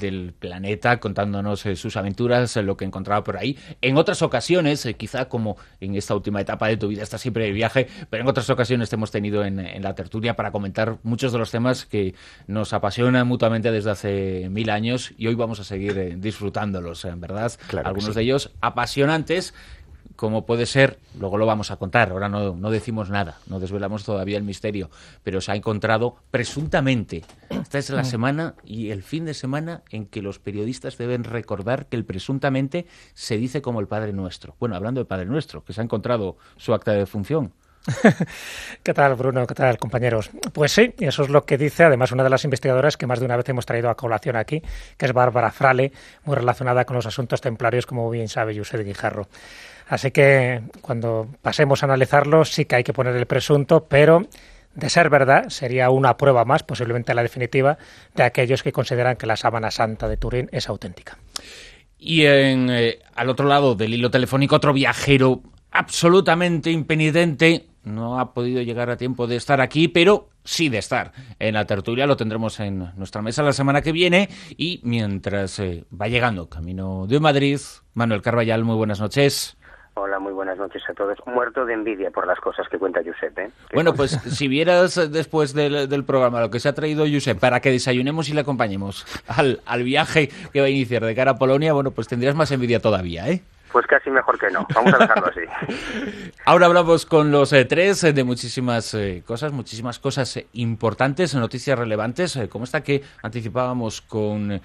del 0.01 0.35
planeta, 0.37 0.99
contándonos 0.99 1.65
eh, 1.67 1.77
sus 1.77 1.97
aventuras, 1.97 2.57
eh, 2.57 2.63
lo 2.65 2.77
que 2.77 2.85
encontraba 2.85 3.23
por 3.23 3.37
ahí. 3.37 3.57
En 3.83 3.97
otras 3.97 4.21
ocasiones, 4.23 4.85
eh, 4.85 4.95
quizá 4.95 5.29
como 5.29 5.57
en 5.81 5.95
esta 5.95 6.17
última 6.17 6.41
etapa 6.41 6.67
de 6.67 6.77
tu 6.77 6.89
vida, 6.89 7.05
está 7.05 7.19
siempre 7.19 7.45
de 7.45 7.53
viaje, 7.53 7.87
pero 8.11 8.25
en 8.25 8.29
otras 8.29 8.51
ocasiones 8.51 8.91
te 8.91 8.97
hemos 8.97 9.13
tenido 9.13 9.45
en, 9.45 9.55
la 9.81 9.95
tertulia 9.95 10.35
para 10.35 10.51
comentar 10.51 10.99
muchos 11.05 11.31
de 11.31 11.39
los 11.39 11.53
temas 11.53 11.85
que 11.85 12.17
nos 12.49 12.73
apasionan 12.73 13.29
mutuamente 13.29 13.71
desde 13.71 13.93
hace 13.93 14.49
mil 14.51 14.71
años 14.71 15.13
y 15.17 15.29
hoy 15.29 15.37
vamos 15.37 15.61
a 15.61 15.65
seguir 15.65 16.19
disfrutándolos, 16.19 17.05
en 17.05 17.21
verdad. 17.21 17.53
Algunos 17.85 18.17
de 18.17 18.23
ellos 18.23 18.51
apasionantes 18.61 19.55
como 20.17 20.47
puede 20.47 20.67
ser, 20.67 20.99
luego 21.19 21.39
lo 21.39 21.47
vamos 21.47 21.71
a 21.71 21.77
contar, 21.77 22.11
ahora 22.11 22.29
no, 22.29 22.55
no, 22.55 22.71
decimos 22.71 23.11
nada, 23.11 23.39
no 23.47 23.61
desvelamos 23.61 24.05
todavía 24.05 24.37
el 24.37 24.45
misterio, 24.45 24.91
pero 25.23 25.41
se 25.41 25.53
ha 25.53 25.57
encontrado 25.57 26.17
presuntamente, 26.31 27.25
esta 27.51 27.79
es 27.79 27.91
la 27.91 28.03
mm. 28.03 28.07
semana 28.07 28.55
y 28.65 28.91
el 28.91 29.03
fin 29.03 29.25
de 29.25 29.35
semana 29.35 29.83
en 29.91 30.07
que 30.07 30.23
los 30.23 30.39
periodistas 30.39 30.99
deben 30.99 31.25
recordar 31.25 31.87
que 31.87 31.97
el 31.97 32.05
presuntamente 32.05 32.87
se 33.15 33.37
dice 33.37 33.63
como 33.63 33.81
el 33.81 33.89
Padre 33.89 34.13
Nuestro. 34.13 34.57
Bueno, 34.59 34.77
hablando 34.77 35.01
del 35.01 35.07
Padre 35.07 35.27
Nuestro, 35.27 35.65
que 35.65 35.73
se 35.73 35.81
ha 35.81 35.85
encontrado 35.85 36.37
su 36.57 36.75
acta 36.75 36.93
de 36.93 37.07
función. 37.07 37.53
¿Qué 38.83 38.95
tal, 38.95 39.15
Bruno? 39.15 39.47
¿Qué 39.47 39.55
tal, 39.55 39.79
compañeros? 39.79 40.31
Pues 40.53 40.73
sí, 40.73 40.95
eso 40.99 41.23
es 41.23 41.29
lo 41.29 41.45
que 41.45 41.59
dice 41.59 41.85
además 41.85 42.13
una 42.13 42.25
de 42.25 42.31
las 42.31 42.45
investigadoras 42.45 42.97
que 42.97 43.07
más 43.07 43.19
de 43.19 43.27
una 43.27 43.37
vez 43.37 43.49
hemos 43.49 43.67
traído 43.67 43.91
a 43.91 43.97
colación 43.97 44.37
aquí, 44.37 44.63
que 44.97 45.07
es 45.07 45.13
Bárbara 45.13 45.51
Frale, 45.51 45.93
muy 46.25 46.35
relacionada 46.37 46.85
con 46.85 46.97
los 46.97 47.07
asuntos 47.07 47.41
templarios, 47.41 47.85
como 47.87 48.09
bien 48.11 48.29
sabe 48.29 48.57
José 48.57 48.79
de 48.79 48.85
Guijarro. 48.85 49.29
Así 49.89 50.11
que 50.11 50.63
cuando 50.81 51.29
pasemos 51.43 51.83
a 51.83 51.87
analizarlo, 51.87 52.45
sí 52.45 52.65
que 52.65 52.77
hay 52.77 52.85
que 52.85 52.93
poner 52.93 53.15
el 53.17 53.27
presunto, 53.27 53.87
pero 53.87 54.23
de 54.75 54.91
ser 54.91 55.09
verdad, 55.09 55.49
sería 55.51 55.91
una 55.91 56.17
prueba 56.17 56.45
más, 56.45 56.63
posiblemente 56.63 57.15
la 57.15 57.23
definitiva, 57.23 57.79
de 58.15 58.25
aquellos 58.25 58.63
que 58.63 58.73
consideran 58.73 59.17
que 59.17 59.27
la 59.27 59.37
sábana 59.37 59.71
santa 59.71 60.09
de 60.09 60.17
Turín 60.17 60.49
es 60.53 60.69
auténtica. 60.69 61.19
Y 61.99 62.25
en, 62.27 62.69
eh, 62.71 62.99
al 63.15 63.29
otro 63.29 63.47
lado 63.47 63.75
del 63.75 63.95
hilo 63.95 64.11
telefónico, 64.11 64.57
otro 64.57 64.73
viajero 64.73 65.43
absolutamente 65.71 66.71
impenitente, 66.71 67.67
no 67.85 68.19
ha 68.19 68.33
podido 68.33 68.63
llegar 68.63 68.91
a 68.91 68.97
tiempo 68.97 69.27
de 69.27 69.37
estar 69.37 69.61
aquí, 69.61 69.89
pero 69.89 70.31
sí 70.43 70.69
de 70.69 70.79
estar 70.79 71.13
en 71.39 71.55
la 71.55 71.67
tertulia. 71.67 72.07
Lo 72.07 72.17
tendremos 72.17 72.59
en 72.61 72.91
nuestra 72.97 73.23
mesa 73.23 73.43
la 73.43 73.53
semana 73.53 73.83
que 73.83 73.93
viene. 73.93 74.29
Y 74.57 74.81
mientras 74.85 75.59
eh, 75.59 75.85
va 75.93 76.09
llegando 76.09 76.49
camino 76.49 77.07
de 77.07 77.21
Madrid, 77.21 77.61
Manuel 77.93 78.23
Carballal, 78.23 78.65
muy 78.65 78.77
buenas 78.77 79.01
noches. 79.01 79.57
Hola, 79.97 80.19
muy 80.19 80.33
buenas 80.33 80.59
noches 80.59 80.83
a 80.89 80.93
todos. 80.93 81.17
Muerto 81.25 81.65
de 81.65 81.73
envidia 81.73 82.11
por 82.11 82.27
las 82.27 82.41
cosas 82.41 82.69
que 82.69 82.79
cuenta 82.79 83.01
Josep. 83.05 83.39
¿eh? 83.39 83.51
Bueno, 83.73 83.95
pues 83.95 84.11
si 84.11 84.49
vieras 84.49 84.97
eh, 84.97 85.09
después 85.09 85.55
del, 85.55 86.05
programa 86.05 86.41
lo 86.41 86.51
que 86.51 86.59
se 86.59 86.69
ha 86.69 86.75
traído 86.75 87.05
Josep 87.11 87.39
para 87.39 87.61
que 87.61 87.71
desayunemos 87.71 88.29
y 88.29 88.35
le 88.35 88.41
acompañemos 88.41 89.07
al, 89.29 89.61
al 89.65 89.85
viaje 89.85 90.31
que 90.53 90.61
va 90.61 90.67
a 90.67 90.71
iniciar 90.71 91.05
de 91.05 91.15
cara 91.15 91.33
a 91.33 91.39
Polonia, 91.39 91.73
bueno, 91.73 91.93
pues 91.93 92.09
tendrías 92.09 92.35
más 92.35 92.51
envidia 92.51 92.81
todavía, 92.81 93.29
¿eh? 93.29 93.43
Pues 93.71 93.87
casi 93.87 94.11
mejor 94.11 94.39
que 94.39 94.51
no. 94.51 94.67
Vamos 94.75 94.95
a 94.95 94.99
dejarlo 94.99 95.27
así. 95.29 96.31
Ahora 96.45 96.67
hablamos 96.67 97.07
con 97.07 97.31
los 97.31 97.53
eh, 97.53 97.65
tres 97.65 98.03
de 98.03 98.25
muchísimas 98.25 98.97
cosas, 99.25 99.53
muchísimas 99.53 100.01
cosas 100.01 100.41
importantes, 100.55 101.35
noticias 101.37 101.79
relevantes, 101.79 102.39
como 102.51 102.65
esta 102.65 102.83
que 102.83 103.03
anticipábamos 103.23 104.01
con 104.01 104.61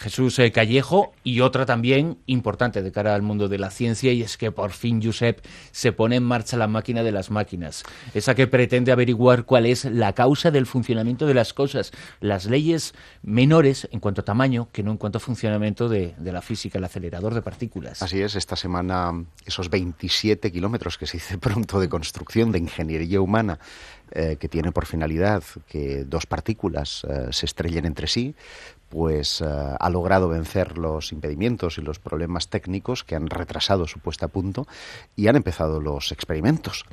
Jesús 0.00 0.38
eh, 0.38 0.50
Callejo 0.50 1.12
y 1.24 1.40
otra 1.40 1.66
también 1.66 2.16
importante 2.24 2.80
de 2.82 2.90
cara 2.90 3.14
al 3.14 3.20
mundo 3.20 3.48
de 3.48 3.58
la 3.58 3.70
ciencia 3.70 4.14
y 4.14 4.22
es 4.22 4.38
que 4.38 4.50
por 4.50 4.70
fin 4.70 5.02
Josep 5.02 5.44
se 5.72 5.92
pone 5.92 6.16
en 6.16 6.22
marcha 6.22 6.56
la 6.56 6.66
máquina 6.66 7.02
de 7.02 7.12
las 7.12 7.30
máquinas, 7.30 7.82
esa 8.14 8.34
que 8.34 8.46
pretende 8.46 8.92
averiguar 8.92 9.44
cuál 9.44 9.66
es 9.66 9.84
la 9.84 10.14
causa 10.14 10.50
del 10.50 10.64
funcionamiento 10.64 11.26
de 11.26 11.34
las 11.34 11.52
cosas, 11.52 11.92
las 12.20 12.46
leyes 12.46 12.94
menores 13.22 13.88
en 13.92 14.00
cuanto 14.00 14.22
a 14.22 14.24
tamaño 14.24 14.68
que 14.72 14.82
no 14.82 14.90
en 14.90 14.96
cuanto 14.96 15.18
a 15.18 15.20
funcionamiento 15.20 15.90
de, 15.90 16.14
la 16.18 16.40
física, 16.40 16.78
el 16.78 16.84
acelerador 16.84 17.34
de 17.34 17.42
partículas. 17.42 18.02
Así 18.02 18.22
es, 18.22 18.36
esta 18.36 18.56
semana 18.56 19.12
esos 19.44 19.68
27 19.68 20.50
kilómetros 20.50 20.96
que 20.96 21.06
se 21.06 21.18
dice 21.18 21.36
pronto 21.36 21.78
de 21.78 21.90
construcción 21.90 22.52
de 22.52 22.58
ingeniería 22.58 23.20
humana 23.20 23.58
eh, 24.12 24.36
que 24.40 24.48
tiene 24.48 24.72
por 24.72 24.86
finalidad 24.86 25.44
que 25.68 26.04
dos 26.04 26.26
partículas 26.26 27.04
eh, 27.04 27.28
se 27.30 27.46
estrellen 27.46 27.84
entre 27.84 28.06
sí, 28.06 28.34
pues 28.90 29.40
eh, 29.40 29.46
ha 29.46 29.88
logrado 29.88 30.28
vencer 30.28 30.76
los 30.76 31.12
impedimentos 31.12 31.78
y 31.78 31.80
los 31.80 31.98
problemas 31.98 32.48
técnicos 32.48 33.04
que 33.04 33.14
han 33.14 33.28
retrasado 33.28 33.86
su 33.86 34.00
puesta 34.00 34.26
a 34.26 34.28
punto 34.28 34.66
y 35.16 35.28
han 35.28 35.36
empezado 35.36 35.80
los 35.80 36.12
experimentos. 36.12 36.84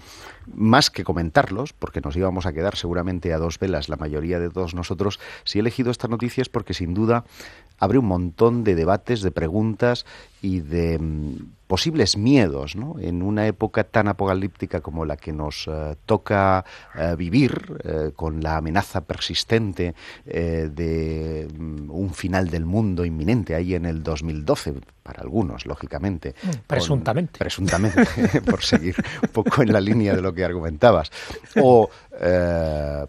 Más 0.45 0.89
que 0.91 1.03
comentarlos, 1.03 1.73
porque 1.73 1.99
nos 1.99 2.15
íbamos 2.15 2.45
a 2.45 2.53
quedar 2.53 2.77
seguramente 2.77 3.33
a 3.33 3.39
dos 3.39 3.57
velas 3.59 3.89
la 3.89 3.97
mayoría 3.97 4.39
de 4.39 4.51
todos 4.51 4.75
nosotros, 4.75 5.19
si 5.43 5.57
he 5.57 5.61
elegido 5.61 5.89
esta 5.89 6.07
noticia 6.07 6.43
es 6.43 6.49
porque 6.49 6.75
sin 6.75 6.93
duda 6.93 7.25
abre 7.79 7.97
un 7.97 8.05
montón 8.05 8.63
de 8.63 8.75
debates, 8.75 9.21
de 9.21 9.31
preguntas 9.31 10.05
y 10.41 10.59
de 10.59 10.99
mm, 10.99 11.57
posibles 11.67 12.17
miedos, 12.17 12.75
¿no? 12.75 12.95
En 12.99 13.21
una 13.21 13.45
época 13.45 13.83
tan 13.83 14.07
apocalíptica 14.07 14.81
como 14.81 15.05
la 15.05 15.17
que 15.17 15.33
nos 15.33 15.67
eh, 15.67 15.95
toca 16.05 16.65
eh, 16.95 17.15
vivir, 17.17 17.77
eh, 17.83 18.11
con 18.15 18.41
la 18.41 18.57
amenaza 18.57 19.01
persistente 19.01 19.93
de 20.25 21.47
mm, 21.53 21.91
un 21.91 22.13
final 22.13 22.49
del 22.49 22.65
mundo 22.65 23.05
inminente 23.05 23.53
ahí 23.53 23.75
en 23.75 23.85
el 23.85 24.01
2012, 24.01 24.75
para 25.03 25.21
algunos, 25.21 25.65
lógicamente. 25.65 26.35
Mm, 26.41 26.49
presuntamente. 26.65 27.37
presuntamente, 27.37 28.05
por 28.45 28.63
seguir 28.63 28.95
un 29.21 29.29
poco 29.29 29.61
en 29.61 29.73
la 29.73 29.81
línea 29.81 30.15
de 30.15 30.21
lo 30.21 30.33
que 30.33 30.45
argumentabas. 30.45 31.11
O, 31.61 31.89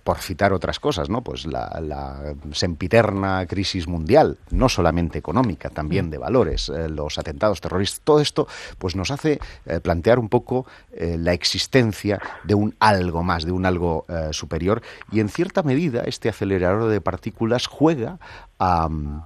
por 0.04 0.18
citar 0.18 0.52
otras 0.52 0.78
cosas, 0.78 1.08
¿no? 1.08 1.22
Pues 1.22 1.46
la, 1.46 1.80
la, 1.80 2.34
sempiterna 2.52 3.46
crisis 3.46 3.88
mundial, 3.88 4.36
no 4.50 4.68
solamente 4.68 5.18
económica, 5.18 5.70
también 5.70 6.10
de 6.10 6.18
valores, 6.18 6.68
los 6.68 7.17
atentados 7.18 7.60
terroristas, 7.60 8.00
todo 8.04 8.20
esto 8.20 8.48
pues 8.78 8.96
nos 8.96 9.10
hace 9.10 9.40
eh, 9.66 9.80
plantear 9.80 10.18
un 10.18 10.28
poco 10.28 10.66
eh, 10.92 11.16
la 11.18 11.32
existencia 11.32 12.20
de 12.44 12.54
un 12.54 12.74
algo 12.78 13.22
más, 13.22 13.44
de 13.44 13.52
un 13.52 13.66
algo 13.66 14.06
eh, 14.08 14.28
superior 14.32 14.82
y 15.12 15.20
en 15.20 15.28
cierta 15.28 15.62
medida 15.62 16.02
este 16.04 16.28
acelerador 16.28 16.90
de 16.90 17.00
partículas 17.00 17.66
juega 17.66 18.18
a 18.58 18.88
mm, 18.88 19.22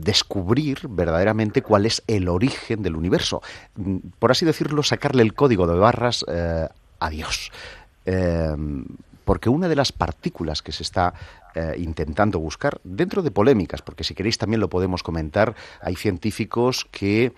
descubrir 0.00 0.88
verdaderamente 0.88 1.62
cuál 1.62 1.86
es 1.86 2.02
el 2.06 2.28
origen 2.28 2.82
del 2.82 2.96
universo. 2.96 3.42
Mm, 3.76 3.96
por 4.18 4.30
así 4.30 4.44
decirlo, 4.46 4.82
sacarle 4.82 5.22
el 5.22 5.34
código 5.34 5.66
de 5.66 5.78
barras 5.78 6.24
a 6.98 7.10
Dios. 7.10 7.50
Porque 9.30 9.48
una 9.48 9.68
de 9.68 9.76
las 9.76 9.92
partículas 9.92 10.60
que 10.60 10.72
se 10.72 10.82
está 10.82 11.14
intentando 11.78 12.40
buscar, 12.40 12.80
dentro 12.82 13.22
de 13.22 13.30
polémicas, 13.30 13.80
porque 13.80 14.02
si 14.02 14.12
queréis 14.12 14.38
también 14.38 14.58
lo 14.58 14.68
podemos 14.68 15.04
comentar, 15.04 15.54
hay 15.80 15.94
científicos 15.94 16.84
que 16.90 17.32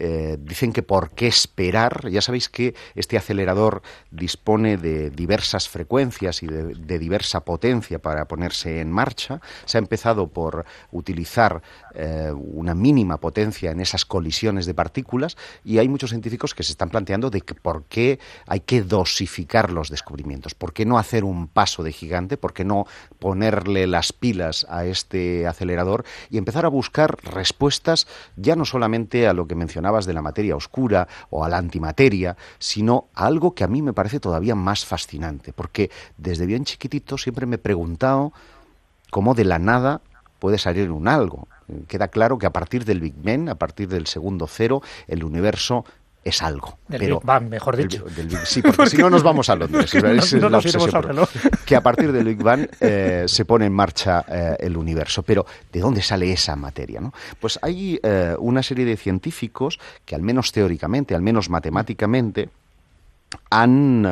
eh, 0.00 0.38
dicen 0.40 0.72
que 0.72 0.84
por 0.84 1.10
qué 1.10 1.26
esperar. 1.26 2.08
Ya 2.08 2.22
sabéis 2.22 2.48
que 2.48 2.74
este 2.94 3.16
acelerador 3.16 3.82
dispone 4.12 4.76
de 4.76 5.10
diversas 5.10 5.68
frecuencias 5.68 6.42
y 6.44 6.46
de, 6.46 6.98
diversa 6.98 7.40
potencia 7.40 7.98
para 7.98 8.26
ponerse 8.26 8.80
en 8.80 8.92
marcha. 8.92 9.40
Se 9.64 9.76
ha 9.76 9.80
empezado 9.80 10.28
por 10.28 10.64
utilizar 10.92 11.62
eh, 11.94 12.30
una 12.32 12.76
mínima 12.76 13.16
potencia 13.16 13.72
en 13.72 13.80
esas 13.80 14.04
colisiones 14.04 14.66
de 14.66 14.74
partículas 14.74 15.36
y 15.64 15.78
hay 15.78 15.88
muchos 15.88 16.10
científicos 16.10 16.54
que 16.54 16.62
se 16.62 16.72
están 16.72 16.90
planteando 16.90 17.28
de 17.28 17.40
que 17.40 17.54
por 17.54 17.84
qué 17.84 18.20
hay 18.46 18.60
que 18.60 18.82
dosificar 18.82 19.72
los 19.72 19.90
descubrimientos, 19.90 20.54
por 20.54 20.72
qué 20.72 20.86
no 20.86 20.98
hacer 20.98 21.24
un 21.24 21.48
paso 21.48 21.82
de 21.82 21.92
gigante, 21.92 22.36
por 22.36 22.52
qué 22.52 22.64
no 22.64 22.86
ponerle 23.18 23.88
las 23.88 24.12
pilas 24.12 24.64
a 24.68 24.84
este 24.84 25.48
acelerador 25.48 26.04
y 26.30 26.38
empezar 26.38 26.64
a 26.64 26.68
buscar 26.68 27.16
respuestas 27.24 28.06
ya 28.36 28.54
no 28.54 28.64
solamente 28.64 29.26
a 29.26 29.32
lo 29.32 29.48
que 29.48 29.56
de 30.06 30.12
la 30.12 30.22
materia 30.22 30.56
oscura 30.56 31.08
o 31.30 31.44
a 31.44 31.48
la 31.48 31.56
antimateria, 31.56 32.36
sino 32.58 33.06
a 33.14 33.26
algo 33.26 33.54
que 33.54 33.64
a 33.64 33.68
mí 33.68 33.82
me 33.82 33.92
parece 33.92 34.20
todavía 34.20 34.54
más 34.54 34.84
fascinante, 34.84 35.52
porque 35.52 35.90
desde 36.16 36.46
bien 36.46 36.64
chiquitito 36.64 37.16
siempre 37.18 37.46
me 37.46 37.56
he 37.56 37.58
preguntado 37.58 38.32
cómo 39.10 39.34
de 39.34 39.44
la 39.44 39.58
nada 39.58 40.02
puede 40.38 40.58
salir 40.58 40.90
un 40.90 41.08
algo. 41.08 41.48
Queda 41.88 42.08
claro 42.08 42.38
que 42.38 42.46
a 42.46 42.52
partir 42.52 42.84
del 42.84 43.00
Big 43.00 43.14
Bang, 43.16 43.48
a 43.48 43.56
partir 43.56 43.88
del 43.88 44.06
segundo 44.06 44.46
cero, 44.46 44.82
el 45.06 45.24
universo 45.24 45.84
es 46.24 46.42
algo. 46.42 46.78
Del 46.88 47.00
pero, 47.00 47.20
Big 47.20 47.26
Bang, 47.26 47.48
mejor 47.48 47.76
dicho. 47.76 48.04
sí, 48.44 48.62
porque, 48.76 48.90
si 48.90 48.96
no 48.98 49.10
nos 49.10 49.22
vamos 49.22 49.48
a 49.48 49.56
Londres. 49.56 49.92
no, 50.34 50.50
nos 50.50 50.64
que 51.64 51.76
a 51.76 51.80
partir 51.82 52.12
del 52.12 52.24
Big 52.24 52.42
Bang 52.42 52.68
eh, 52.80 53.24
se 53.26 53.44
pone 53.44 53.66
en 53.66 53.72
marcha 53.72 54.24
eh, 54.28 54.56
el 54.60 54.76
universo. 54.76 55.22
Pero, 55.22 55.46
¿de 55.72 55.80
dónde 55.80 56.02
sale 56.02 56.30
esa 56.32 56.56
materia? 56.56 57.00
¿no? 57.00 57.12
Pues 57.40 57.58
hay 57.62 57.98
eh, 58.02 58.34
una 58.38 58.62
serie 58.62 58.84
de 58.84 58.96
científicos 58.96 59.78
que, 60.04 60.14
al 60.14 60.22
menos 60.22 60.52
teóricamente, 60.52 61.14
al 61.14 61.22
menos 61.22 61.50
matemáticamente, 61.50 62.50
han 63.50 64.06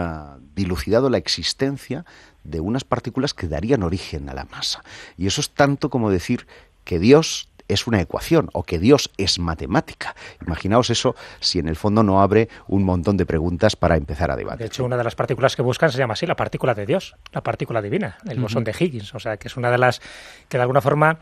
dilucidado 0.54 1.08
la 1.08 1.18
existencia 1.18 2.04
de 2.44 2.60
unas 2.60 2.84
partículas 2.84 3.34
que 3.34 3.48
darían 3.48 3.82
origen 3.82 4.28
a 4.28 4.34
la 4.34 4.44
masa. 4.44 4.82
Y 5.16 5.26
eso 5.26 5.40
es 5.40 5.50
tanto 5.50 5.90
como 5.90 6.10
decir 6.10 6.46
que 6.84 6.98
Dios 6.98 7.48
es 7.68 7.86
una 7.86 8.00
ecuación 8.00 8.48
o 8.52 8.62
que 8.62 8.78
Dios 8.78 9.10
es 9.16 9.38
matemática. 9.38 10.14
Imaginaos 10.46 10.90
eso 10.90 11.14
si 11.40 11.58
en 11.58 11.68
el 11.68 11.76
fondo 11.76 12.02
no 12.02 12.22
abre 12.22 12.48
un 12.68 12.84
montón 12.84 13.16
de 13.16 13.26
preguntas 13.26 13.76
para 13.76 13.96
empezar 13.96 14.30
a 14.30 14.36
debatir. 14.36 14.60
De 14.60 14.66
hecho, 14.66 14.84
una 14.84 14.96
de 14.96 15.04
las 15.04 15.14
partículas 15.14 15.56
que 15.56 15.62
buscan 15.62 15.90
se 15.90 15.98
llama 15.98 16.14
así, 16.14 16.26
la 16.26 16.36
partícula 16.36 16.74
de 16.74 16.86
Dios, 16.86 17.16
la 17.32 17.42
partícula 17.42 17.82
divina, 17.82 18.18
el 18.28 18.40
bosón 18.40 18.64
de 18.64 18.74
Higgins. 18.78 19.14
O 19.14 19.20
sea, 19.20 19.36
que 19.36 19.48
es 19.48 19.56
una 19.56 19.70
de 19.70 19.78
las 19.78 20.00
que 20.48 20.58
de 20.58 20.62
alguna 20.62 20.80
forma 20.80 21.18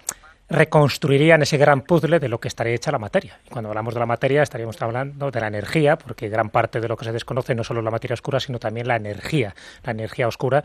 reconstruirían 0.48 1.40
ese 1.42 1.56
gran 1.56 1.80
puzzle 1.82 2.18
de 2.18 2.28
lo 2.28 2.38
que 2.38 2.48
estaría 2.48 2.74
hecha 2.74 2.92
la 2.92 2.98
materia. 2.98 3.38
Y 3.46 3.48
cuando 3.48 3.70
hablamos 3.70 3.94
de 3.94 4.00
la 4.00 4.06
materia 4.06 4.42
estaríamos 4.42 4.80
hablando 4.82 5.30
de 5.30 5.40
la 5.40 5.46
energía, 5.46 5.96
porque 5.96 6.28
gran 6.28 6.50
parte 6.50 6.80
de 6.80 6.88
lo 6.88 6.96
que 6.96 7.06
se 7.06 7.12
desconoce 7.12 7.54
no 7.54 7.64
solo 7.64 7.80
la 7.80 7.90
materia 7.90 8.14
oscura, 8.14 8.38
sino 8.40 8.58
también 8.58 8.86
la 8.86 8.96
energía, 8.96 9.54
la 9.82 9.92
energía 9.92 10.28
oscura, 10.28 10.62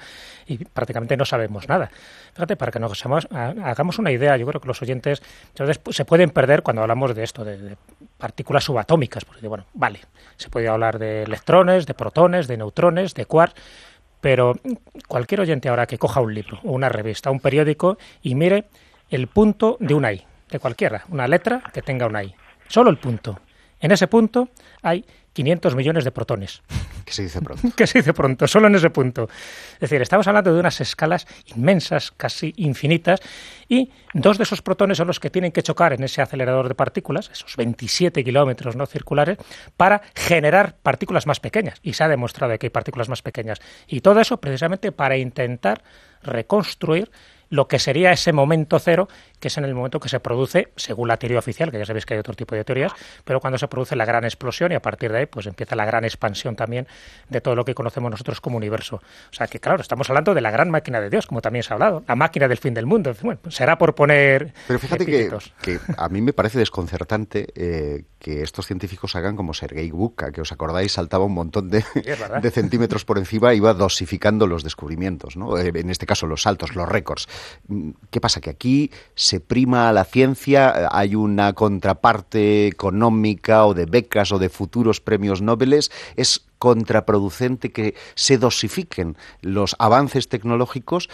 y 0.48 0.58
prácticamente 0.66 1.16
no 1.16 1.24
sabemos 1.24 1.70
nada. 1.70 1.90
Fíjate, 2.34 2.58
para 2.58 2.72
que 2.72 2.80
nos 2.80 3.06
hagamos 3.32 4.00
una 4.00 4.12
idea, 4.12 4.36
yo 4.36 4.46
creo 4.46 4.60
que 4.60 4.68
los 4.68 4.82
oyentes 4.82 5.22
se 5.92 6.06
pueden 6.06 6.32
perder 6.32 6.62
cuando 6.62 6.82
hablamos 6.82 7.16
de 7.16 7.24
esto, 7.24 7.46
de, 7.46 7.78
partículas 8.18 8.66
subatómicas, 8.66 9.24
porque 9.24 9.48
bueno, 9.48 9.66
vale, 9.74 10.02
se 10.36 10.50
puede 10.50 10.68
hablar 10.68 11.00
de 11.00 11.24
electrones, 11.24 11.86
de 11.86 11.94
protones, 11.94 12.48
de 12.48 12.58
neutrones, 12.58 13.14
de 13.14 13.26
quarks, 13.26 13.56
pero 14.20 14.56
cualquier 15.08 15.40
oyente 15.40 15.70
ahora 15.70 15.88
que 15.88 15.98
coja 15.98 16.20
un 16.20 16.34
libro, 16.34 16.60
una 16.64 16.90
revista, 16.90 17.32
un 17.32 17.40
periódico 17.40 17.98
y 18.22 18.36
mire 18.36 18.66
el 19.10 19.28
punto 19.28 19.78
de 19.80 19.94
una 19.94 20.14
I, 20.14 20.26
de 20.50 20.60
cualquiera, 20.60 21.04
una 21.10 21.28
letra 21.28 21.62
que 21.74 21.82
tenga 21.82 22.08
una 22.08 22.24
I. 22.24 22.34
Solo 22.68 22.90
el 22.90 22.98
punto. 22.98 23.40
En 23.80 23.92
ese 23.92 24.08
punto 24.08 24.50
hay 24.82 25.06
500 25.34 25.76
millones 25.76 26.04
de 26.04 26.12
protones. 26.12 26.62
¿Qué 27.06 27.14
se 27.14 27.24
dice 27.24 27.42
pronto? 27.42 27.68
¿Qué 27.76 27.88
se 27.88 28.00
dice 28.00 28.14
pronto? 28.14 28.48
Solo 28.48 28.68
en 28.68 28.76
ese 28.76 28.90
punto. 28.90 29.30
Es 29.76 29.80
decir, 29.80 30.02
estamos 30.02 30.28
hablando 30.28 30.54
de 30.54 30.60
unas 30.60 30.80
escalas 30.82 31.26
inmensas, 31.56 32.12
casi 32.12 32.54
infinitas, 32.58 33.20
y 33.68 33.92
dos 34.14 34.38
de 34.38 34.44
esos 34.44 34.62
protones 34.62 34.98
son 34.98 35.08
los 35.08 35.20
que 35.20 35.30
tienen 35.30 35.52
que 35.52 35.64
chocar 35.64 35.94
en 35.94 36.04
ese 36.04 36.22
acelerador 36.22 36.68
de 36.68 36.76
partículas, 36.76 37.30
esos 37.32 37.56
27 37.56 38.24
kilómetros 38.24 38.76
no 38.76 38.86
circulares, 38.86 39.38
para 39.78 40.02
generar 40.14 40.76
partículas 40.84 41.26
más 41.26 41.40
pequeñas. 41.40 41.80
Y 41.82 41.94
se 41.94 42.04
ha 42.04 42.08
demostrado 42.08 42.58
que 42.60 42.68
hay 42.68 42.72
partículas 42.72 43.10
más 43.10 43.22
pequeñas. 43.22 43.60
Y 43.88 44.02
todo 44.02 44.20
eso 44.20 44.38
precisamente 44.38 44.92
para 44.92 45.18
intentar 45.18 45.84
reconstruir 46.22 47.10
lo 47.50 47.68
que 47.68 47.80
sería 47.80 48.12
ese 48.12 48.34
momento 48.34 48.80
cero, 48.80 49.08
que 49.40 49.48
es 49.48 49.58
en 49.58 49.66
el 49.66 49.74
momento 49.74 50.00
que 50.00 50.10
se 50.10 50.20
produce, 50.20 50.72
según 50.76 51.08
la 51.08 51.18
teoría 51.18 51.40
oficial, 51.40 51.72
que 51.72 51.80
ya 51.80 51.86
sabéis 51.86 52.06
que 52.06 52.14
hay 52.14 52.20
otro 52.20 52.34
tipo 52.34 52.56
de 52.56 52.64
teorías, 52.64 52.92
pero 53.24 53.40
cuando 53.40 53.58
se 53.58 53.68
produce 53.68 53.96
la 53.96 54.06
gran 54.06 54.24
explosión 54.24 54.72
y 54.72 54.76
a 54.76 54.82
partir 54.82 55.12
de 55.12 55.20
ahí 55.20 55.26
pues 55.26 55.46
empieza 55.48 55.76
la 55.76 55.86
gran 55.86 56.04
expansión 56.04 56.56
también 56.56 56.88
de 57.30 57.42
todo 57.42 57.56
lo 57.56 57.66
que 57.66 57.74
conocemos 57.74 58.12
nosotros 58.12 58.42
como 58.42 58.58
universo. 58.58 58.98
O 58.98 59.34
sea 59.34 59.48
que 59.48 59.60
claro, 59.60 59.82
estamos 59.82 60.10
hablando 60.10 60.34
de 60.34 60.42
la 60.42 60.52
gran 60.52 60.70
máquina 60.70 61.00
de 61.02 61.10
Dios, 61.10 61.26
como 61.28 61.42
también 61.42 61.64
se 61.64 61.74
ha 61.74 61.76
hablado, 61.76 62.04
la 62.08 62.16
máquina 62.16 62.48
del 62.48 62.58
fin 62.58 62.74
del 62.74 62.86
mundo. 62.86 63.16
Bueno, 63.22 63.40
será 63.50 63.78
por 63.78 63.96
poner... 63.96 64.54
Pero 64.68 64.80
fíjate 64.80 65.06
que, 65.06 65.30
que, 65.62 65.80
a 65.98 66.10
mí 66.10 66.22
me 66.22 66.34
parece 66.34 66.60
desconcertante 66.60 67.48
eh, 67.56 68.04
que 68.20 68.44
estos 68.44 68.68
científicos 68.68 69.16
hagan 69.16 69.36
como 69.36 69.54
Sergei 69.54 69.92
Buka, 69.92 70.32
que 70.32 70.42
os 70.42 70.52
acordáis, 70.52 70.92
saltaba 70.92 71.26
un 71.26 71.34
montón 71.34 71.70
de, 71.70 71.84
de 72.42 72.52
centímetros 72.52 73.06
por 73.06 73.18
encima, 73.18 73.54
iba 73.54 73.74
dosificando 73.74 74.46
los 74.48 74.64
descubrimientos, 74.64 75.38
¿no? 75.38 75.58
Eh, 75.58 75.72
en 75.74 75.90
este 75.90 76.06
caso 76.06 76.28
los 76.28 76.44
saltos, 76.44 76.76
los 76.76 76.88
récords. 76.88 77.28
¿Qué 78.10 78.22
pasa? 78.22 78.42
Que 78.42 78.50
aquí 78.50 78.92
se 79.16 79.40
prima 79.40 79.92
la 79.92 80.06
ciencia, 80.06 80.90
hay 80.92 81.16
una 81.16 81.54
contraparte 81.54 82.68
económica 82.68 83.66
o 83.66 83.74
de 83.74 83.86
becas 83.86 84.32
o 84.32 84.40
de 84.40 84.50
futuros 84.50 85.02
premios 85.02 85.42
Nobel. 85.42 85.74
Es 86.16 86.46
contraproducente 86.58 87.72
que 87.72 87.96
se 88.16 88.38
dosifiquen 88.38 89.16
los 89.42 89.76
avances 89.80 90.28
tecnológicos. 90.30 91.10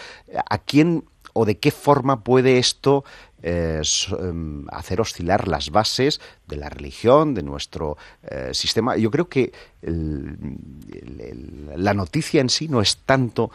¿A 0.48 0.58
quién 0.58 1.04
o 1.36 1.44
de 1.44 1.58
qué 1.58 1.70
forma 1.70 2.24
puede 2.24 2.58
esto 2.58 3.04
eh, 3.42 3.82
em, 4.18 4.64
hacer 4.72 5.00
oscilar 5.00 5.46
las 5.46 5.70
bases 5.70 6.20
de 6.48 6.56
la 6.56 6.70
religión, 6.70 7.34
de 7.34 7.42
nuestro 7.42 7.98
eh, 8.22 8.50
sistema. 8.54 8.96
Yo 8.96 9.10
creo 9.10 9.28
que 9.28 9.52
la 11.76 11.94
noticia 11.94 12.40
en 12.40 12.48
sí 12.48 12.66
no 12.66 12.80
es 12.80 12.96
tanto 13.04 13.50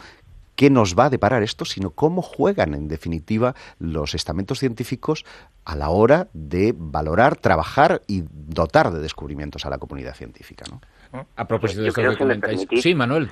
qué 0.56 0.70
nos 0.70 0.96
va 0.98 1.06
a 1.06 1.10
deparar 1.10 1.42
esto, 1.42 1.64
sino 1.64 1.90
cómo 1.90 2.22
juegan 2.22 2.74
en 2.74 2.88
definitiva 2.88 3.54
los 3.78 4.14
estamentos 4.14 4.58
científicos 4.58 5.24
a 5.64 5.76
la 5.76 5.90
hora 5.90 6.28
de 6.32 6.74
valorar, 6.76 7.36
trabajar 7.36 8.02
y 8.06 8.24
dotar 8.30 8.90
de 8.90 9.00
descubrimientos 9.00 9.66
a 9.66 9.70
la 9.70 9.78
comunidad 9.78 10.14
científica. 10.14 10.64
¿no? 10.70 11.26
A 11.36 11.46
propósito 11.46 11.82
de 11.82 11.88
esto 11.88 12.02
que 12.02 12.16
comentáis. 12.16 12.66
Sí, 12.80 12.94
Manuel, 12.94 13.28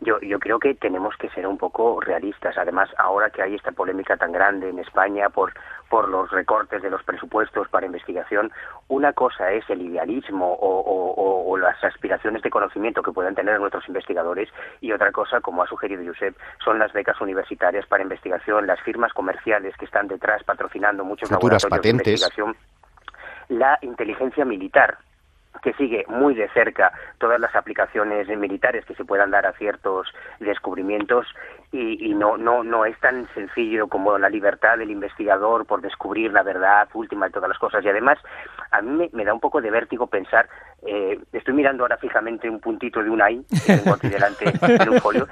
yo, 0.00 0.20
yo 0.20 0.38
creo 0.38 0.60
que 0.60 0.74
tenemos 0.74 1.16
que 1.16 1.28
ser 1.30 1.46
un 1.46 1.58
poco 1.58 2.00
realistas. 2.00 2.56
Además, 2.56 2.88
ahora 2.98 3.30
que 3.30 3.42
hay 3.42 3.56
esta 3.56 3.72
polémica 3.72 4.16
tan 4.16 4.30
grande 4.30 4.68
en 4.68 4.78
España 4.78 5.28
por, 5.28 5.52
por 5.88 6.08
los 6.08 6.30
recortes 6.30 6.82
de 6.82 6.90
los 6.90 7.02
presupuestos 7.02 7.68
para 7.68 7.86
investigación, 7.86 8.52
una 8.88 9.12
cosa 9.12 9.50
es 9.52 9.68
el 9.70 9.82
idealismo 9.82 10.56
o, 10.60 11.56
las 11.58 11.82
aspiraciones 11.82 12.42
de 12.42 12.50
conocimiento 12.50 13.02
que 13.02 13.10
puedan 13.10 13.34
tener 13.34 13.58
nuestros 13.58 13.88
investigadores 13.88 14.48
y 14.80 14.92
otra 14.92 15.10
cosa, 15.10 15.40
como 15.40 15.64
ha 15.64 15.66
sugerido 15.66 16.04
Josep, 16.06 16.36
son 16.64 16.78
las 16.78 16.92
becas 16.92 17.20
universitarias 17.20 17.84
para 17.86 18.04
investigación, 18.04 18.68
las 18.68 18.80
firmas 18.82 19.12
comerciales 19.12 19.76
que 19.76 19.86
están 19.86 20.06
detrás 20.06 20.44
patrocinando 20.44 21.04
muchos 21.04 21.28
laboratorios 21.30 21.66
patentes. 21.68 22.04
de 22.04 22.10
investigación 22.10 22.56
la 23.48 23.78
inteligencia 23.82 24.44
militar 24.44 24.98
que 25.62 25.72
sigue 25.74 26.04
muy 26.08 26.34
de 26.34 26.48
cerca 26.50 26.92
todas 27.18 27.40
las 27.40 27.54
aplicaciones 27.56 28.28
militares 28.28 28.84
que 28.84 28.94
se 28.94 29.04
puedan 29.04 29.30
dar 29.30 29.46
a 29.46 29.52
ciertos 29.54 30.06
descubrimientos 30.38 31.26
y, 31.70 32.14
no, 32.14 32.38
no, 32.38 32.64
no 32.64 32.84
es 32.86 32.98
tan 33.00 33.28
sencillo 33.34 33.88
como 33.88 34.16
la 34.16 34.30
libertad 34.30 34.78
del 34.78 34.90
investigador 34.90 35.66
por 35.66 35.82
descubrir 35.82 36.32
la 36.32 36.42
verdad 36.42 36.88
última 36.94 37.26
de 37.26 37.32
todas 37.32 37.48
las 37.48 37.58
cosas. 37.58 37.84
Y 37.84 37.88
además, 37.88 38.18
a 38.70 38.80
mí 38.80 39.08
me, 39.12 39.24
da 39.24 39.34
un 39.34 39.40
poco 39.40 39.60
de 39.60 39.70
vértigo 39.70 40.06
pensar, 40.06 40.48
eh, 40.86 41.18
estoy 41.32 41.54
mirando 41.54 41.84
ahora 41.84 41.98
fijamente 41.98 42.48
un 42.48 42.60
puntito 42.60 43.02
de 43.02 43.10
una 43.10 43.30
I 43.30 43.44
que 43.66 43.76
tengo 43.76 43.94
aquí 43.94 44.08
delante 44.08 44.46
en 44.62 44.88
un 44.88 45.00
folio, 45.00 45.28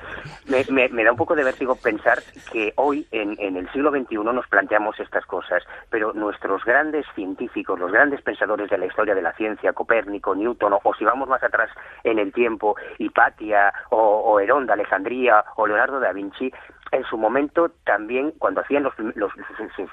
me, 0.47 0.89
me, 0.91 1.05
da 1.05 1.13
un 1.13 1.17
poco 1.17 1.35
de 1.35 1.45
vértigo 1.45 1.75
pensar 1.77 2.19
que 2.53 2.73
hoy, 2.77 3.07
en, 3.13 3.35
en 3.39 3.57
el 3.57 3.71
siglo 3.73 3.91
XXI, 3.91 4.17
nos 4.17 4.47
planteamos 4.49 4.99
estas 5.01 5.25
cosas, 5.25 5.63
pero 5.89 6.13
nuestros 6.13 6.65
grandes 6.65 7.07
científicos, 7.15 7.79
los 7.79 7.93
grandes 7.93 8.21
pensadores 8.21 8.69
de 8.69 8.79
la 8.79 8.87
historia 8.87 9.15
de 9.15 9.23
la 9.23 9.33
ciencia, 9.33 9.73
Copérnico, 9.73 10.35
Newton, 10.35 10.75
o, 10.83 10.95
si 10.95 11.05
vamos 11.05 11.29
más 11.29 11.43
atrás 11.43 11.71
en 12.05 12.19
el 12.19 12.33
tiempo, 12.33 12.77
Hipatia, 12.99 13.73
o, 13.91 13.99
o 13.99 14.41
Herón 14.41 14.67
de 14.67 14.75
Alejandría, 14.75 15.45
o 15.57 15.67
Leonardo 15.67 16.01
da 16.01 16.13
Vinci, 16.13 16.26
en 16.93 17.05
su 17.05 17.19
momento 17.19 17.71
también, 17.85 18.33
cuando 18.39 18.61
hacían 18.61 18.85
los, 18.85 18.95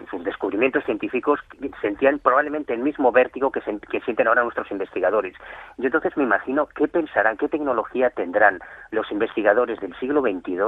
sus, 0.10 0.24
descubrimientos 0.24 0.84
científicos, 0.86 1.40
sentían 1.82 2.20
probablemente 2.20 2.74
el 2.74 2.80
mismo 2.80 3.12
vértigo 3.12 3.52
que, 3.52 3.62
que, 3.90 4.02
sienten 4.02 4.28
ahora 4.28 4.44
nuestros 4.44 4.70
investigadores. 4.72 5.36
Yo 5.78 5.86
entonces 5.86 6.16
me 6.18 6.24
imagino 6.24 6.68
qué 6.68 6.88
pensarán, 6.88 7.38
qué 7.38 7.50
tecnología 7.50 8.10
tendrán 8.12 8.60
los 8.92 9.12
investigadores 9.12 9.80
del 9.80 9.96
siglo 10.00 10.22
XXII 10.22 10.60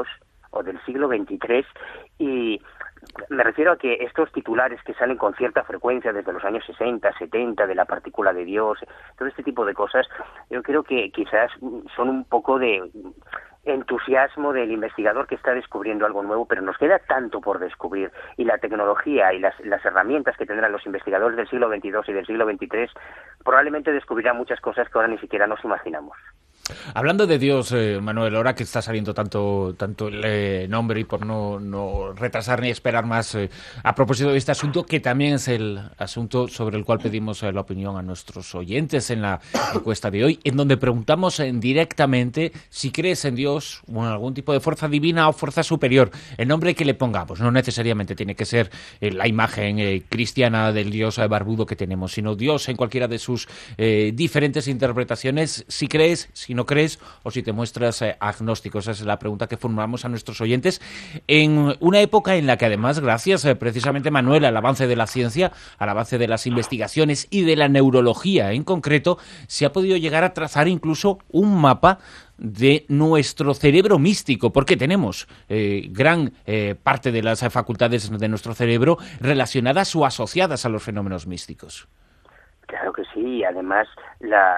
o 0.52 0.64
del 0.64 0.84
siglo 0.86 1.08
XXIII 1.08 1.66
y 2.18 2.62
me 3.30 3.44
refiero 3.44 3.74
a 3.74 3.78
que 3.78 3.94
estos 4.02 4.32
titulares 4.32 4.82
que 4.84 4.94
salen 4.96 5.18
con 5.18 5.34
cierta 5.36 5.64
frecuencia 5.64 6.12
desde 6.12 6.34
los 6.34 6.44
años 6.44 6.64
60, 6.66 7.18
70, 7.18 7.68
de 7.68 7.76
la 7.76 7.86
partícula 7.86 8.34
de 8.34 8.46
Dios, 8.46 8.80
todo 9.18 9.28
este 9.28 9.44
tipo 9.44 9.66
de 9.66 9.74
cosas, 9.74 10.08
yo 10.50 10.64
creo 10.64 10.84
que 10.84 11.12
quizás 11.12 11.52
son 11.96 12.10
un 12.10 12.26
poco 12.26 12.58
de 12.58 12.82
entusiasmo 13.66 14.54
del 14.54 14.72
investigador 14.72 15.28
que 15.28 15.36
está 15.36 15.54
descubriendo 15.54 16.06
algo 16.06 16.24
nuevo, 16.24 16.46
pero 16.46 16.62
nos 16.62 16.78
queda 16.78 17.00
tanto 17.00 17.42
por 17.42 17.60
descubrir 17.60 18.12
y 18.38 18.46
la 18.46 18.58
tecnología 18.58 19.34
y 19.34 19.40
las, 19.40 19.60
las 19.62 19.84
herramientas 19.84 20.38
que 20.38 20.46
tendrán 20.46 20.72
los 20.72 20.86
investigadores 20.86 21.38
del 21.38 21.50
siglo 21.50 21.70
XXII 21.70 21.92
y 22.08 22.14
del 22.14 22.26
siglo 22.26 22.46
XXIII 22.46 22.90
probablemente 23.44 23.92
descubrirán 23.92 24.38
muchas 24.38 24.62
cosas 24.62 24.88
que 24.90 24.98
ahora 24.98 25.08
ni 25.08 25.18
siquiera 25.18 25.48
nos 25.48 25.64
imaginamos. 25.64 26.18
Hablando 26.96 27.28
de 27.28 27.38
Dios, 27.38 27.72
eh, 27.74 28.00
Manuel, 28.02 28.36
ahora 28.36 28.56
que 28.56 28.64
está 28.64 28.82
saliendo 28.82 29.14
tanto, 29.14 29.76
tanto 29.78 30.08
el 30.08 30.22
eh, 30.26 30.68
nombre 30.68 31.00
y 31.00 31.04
por 31.04 31.24
no, 31.24 31.60
no, 31.60 32.12
retrasar 32.14 32.62
ni 32.62 32.70
esperar 32.70 33.06
más, 33.06 33.36
eh, 33.36 33.52
a 33.84 33.94
propósito 33.94 34.32
de 34.32 34.38
este 34.38 34.52
asunto, 34.52 34.84
que 34.84 35.00
también 35.00 35.36
es 35.36 35.48
el 35.48 35.80
asunto 36.00 36.48
sobre 36.48 36.78
el 36.78 36.84
cual 36.84 36.98
pedimos 36.98 37.44
la 37.44 37.62
opinión 37.62 37.98
a 37.98 38.02
nuestros 38.02 38.56
oyentes 38.56 39.12
en 39.12 39.22
la 39.22 39.40
encuesta 39.76 40.10
de 40.10 40.24
hoy, 40.24 40.40
en 40.44 40.58
donde 40.58 40.78
preguntamos 40.78 41.40
directamente 41.54 42.52
si 42.70 42.92
crees 42.92 43.26
en 43.26 43.36
Dios 43.36 43.84
o 43.88 44.04
en 44.04 44.10
algún 44.12 44.34
tipo 44.34 44.52
de 44.52 44.60
fuerza 44.60 44.88
divina 44.88 45.30
o 45.30 45.34
fuerza 45.34 45.62
superior, 45.62 46.10
el 46.38 46.48
nombre 46.48 46.74
que 46.74 46.86
le 46.86 46.96
pongamos. 46.96 47.40
No 47.42 47.52
necesariamente 47.52 48.16
tiene 48.16 48.36
que 48.36 48.46
ser 48.46 48.72
la 49.02 49.28
imagen 49.28 50.04
cristiana 50.10 50.72
del 50.72 50.90
Dios 50.90 51.18
barbudo 51.30 51.66
que 51.66 51.76
tenemos, 51.76 52.14
sino 52.14 52.36
Dios 52.36 52.68
en 52.70 52.76
cualquiera 52.76 53.08
de 53.08 53.20
sus 53.20 53.48
diferentes 53.78 54.68
interpretaciones. 54.68 55.66
Si 55.68 55.88
crees, 55.88 56.30
si 56.34 56.55
no 56.56 56.66
crees 56.66 57.00
o 57.24 57.32
si 57.32 57.44
te 57.44 57.52
muestras 57.52 58.02
eh, 58.02 58.18
agnóstico. 58.20 58.80
Esa 58.80 58.92
es 58.92 59.02
la 59.02 59.20
pregunta 59.20 59.48
que 59.48 59.58
formulamos 59.58 60.06
a 60.06 60.10
nuestros 60.10 60.42
oyentes 60.42 60.82
en 61.28 61.76
una 61.80 62.02
época 62.02 62.36
en 62.36 62.48
la 62.48 62.58
que 62.58 62.66
además, 62.66 63.00
gracias 63.00 63.46
eh, 63.46 63.56
precisamente 63.56 64.12
Manuel 64.12 64.46
al 64.46 64.58
avance 64.58 64.88
de 64.88 64.96
la 64.96 65.08
ciencia, 65.08 65.52
al 65.78 65.90
avance 65.90 66.18
de 66.18 66.28
las 66.28 66.48
investigaciones 66.48 67.28
y 67.30 67.42
de 67.42 67.56
la 67.56 67.68
neurología 67.68 68.54
en 68.54 68.64
concreto, 68.64 69.18
se 69.48 69.66
ha 69.66 69.74
podido 69.74 69.98
llegar 69.98 70.24
a 70.24 70.34
trazar 70.34 70.68
incluso 70.68 71.20
un 71.30 71.56
mapa 71.60 72.00
de 72.38 72.86
nuestro 72.90 73.54
cerebro 73.54 73.98
místico, 73.98 74.52
porque 74.52 74.76
tenemos 74.76 75.28
eh, 75.48 75.88
gran 75.90 76.34
parte 76.84 77.14
de 77.14 77.24
las 77.24 77.40
facultades 77.50 78.10
de 78.10 78.28
nuestro 78.28 78.54
cerebro 78.54 78.98
relacionadas 79.22 79.96
o 79.96 80.06
asociadas 80.06 80.66
a 80.66 80.70
los 80.70 80.84
fenómenos 80.84 81.28
místicos. 81.28 81.88
Claro 82.76 82.92
que 82.92 83.06
sí, 83.14 83.42
además 83.46 83.88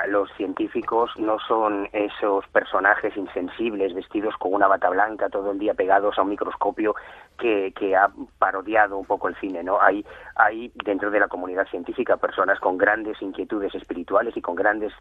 los 0.08 0.28
científicos 0.38 1.12
no 1.18 1.38
son 1.38 1.88
esos 1.94 2.48
personajes 2.48 3.16
insensibles 3.16 3.94
vestidos 3.94 4.36
con 4.38 4.56
una 4.56 4.66
bata 4.66 4.90
blanca 4.90 5.30
todo 5.30 5.52
el 5.52 5.60
día 5.60 5.76
pegados 5.76 6.18
a 6.18 6.24
un 6.24 6.30
microscopio 6.30 6.96
que, 7.38 7.72
que 7.78 7.96
ha 7.96 8.10
parodiado 8.40 8.98
un 8.98 9.06
poco 9.06 9.28
el 9.28 9.36
cine, 9.36 9.62
¿no? 9.62 9.80
Hay, 9.80 10.04
hay 10.36 10.72
dentro 10.84 11.12
de 11.12 11.20
la 11.20 11.28
comunidad 11.28 11.68
científica 11.68 12.18
personas 12.18 12.60
con 12.60 12.80
grandes 12.80 13.22
inquietudes 13.22 13.76
espirituales 13.76 14.36
y 14.36 14.42
con 14.42 14.56
grandes 14.56 14.94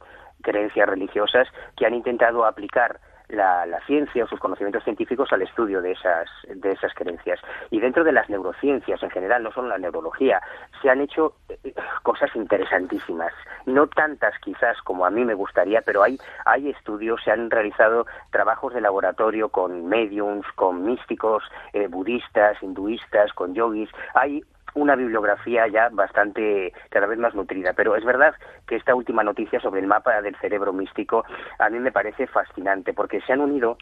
creencias 0.43 0.87
religiosas 0.87 1.49
que 1.75 1.87
han 1.87 1.95
intentado 1.95 2.45
aplicar 2.45 3.01
la, 3.29 3.67
la, 3.67 3.81
ciencia 3.87 4.25
o 4.25 4.29
sus 4.29 4.41
conocimientos 4.41 4.85
científicos 4.85 5.33
al 5.33 5.43
estudio 5.43 5.83
de 5.83 5.93
esas, 5.93 6.29
de 6.49 6.73
esas 6.73 6.93
creencias. 6.95 7.41
Y 7.71 7.81
dentro 7.81 8.05
de 8.05 8.13
las 8.13 8.29
neurociencias 8.29 9.03
en 9.03 9.11
general, 9.11 9.43
no 9.43 9.53
solo 9.53 9.69
la 9.69 9.79
neurología, 9.79 10.41
se 10.81 10.91
han 10.91 11.01
hecho 11.01 11.35
eh, 11.49 11.75
cosas 12.03 12.35
interesantísimas. 12.35 13.33
No 13.67 13.87
tantas 13.89 14.39
quizás 14.41 14.81
como 14.83 15.07
a 15.07 15.11
mí 15.11 15.25
me 15.25 15.35
gustaría, 15.35 15.83
pero 15.83 16.03
hay, 16.03 16.19
hay 16.45 16.71
estudios, 16.71 17.21
se 17.25 17.31
han 17.31 17.51
realizado 17.51 18.07
trabajos 18.31 18.75
de 18.75 18.81
laboratorio 18.81 19.49
con 19.49 19.87
mediums, 19.87 20.47
con 20.55 20.85
místicos, 20.85 21.43
eh, 21.73 21.89
budistas, 21.89 22.63
hinduistas, 22.63 23.33
con 23.33 23.55
yogis. 23.55 23.91
Hay 24.15 24.43
una 24.77 24.95
bibliografía 24.95 25.67
ya 25.67 25.89
bastante 25.91 26.73
cada 26.91 27.07
vez 27.07 27.19
más 27.19 27.35
nutrida. 27.35 27.73
Pero 27.73 27.97
es 27.97 28.05
verdad 28.05 28.35
que 28.67 28.77
esta 28.77 28.95
última 28.95 29.25
noticia 29.25 29.59
sobre 29.61 29.81
el 29.81 29.87
mapa 29.87 30.21
del 30.21 30.37
cerebro 30.37 30.73
místico 30.73 31.25
a 31.59 31.69
mí 31.69 31.79
me 31.81 31.93
parece 31.93 32.27
fascinante 32.27 32.93
porque 32.93 33.21
se 33.23 33.33
han 33.33 33.41
unido 33.41 33.77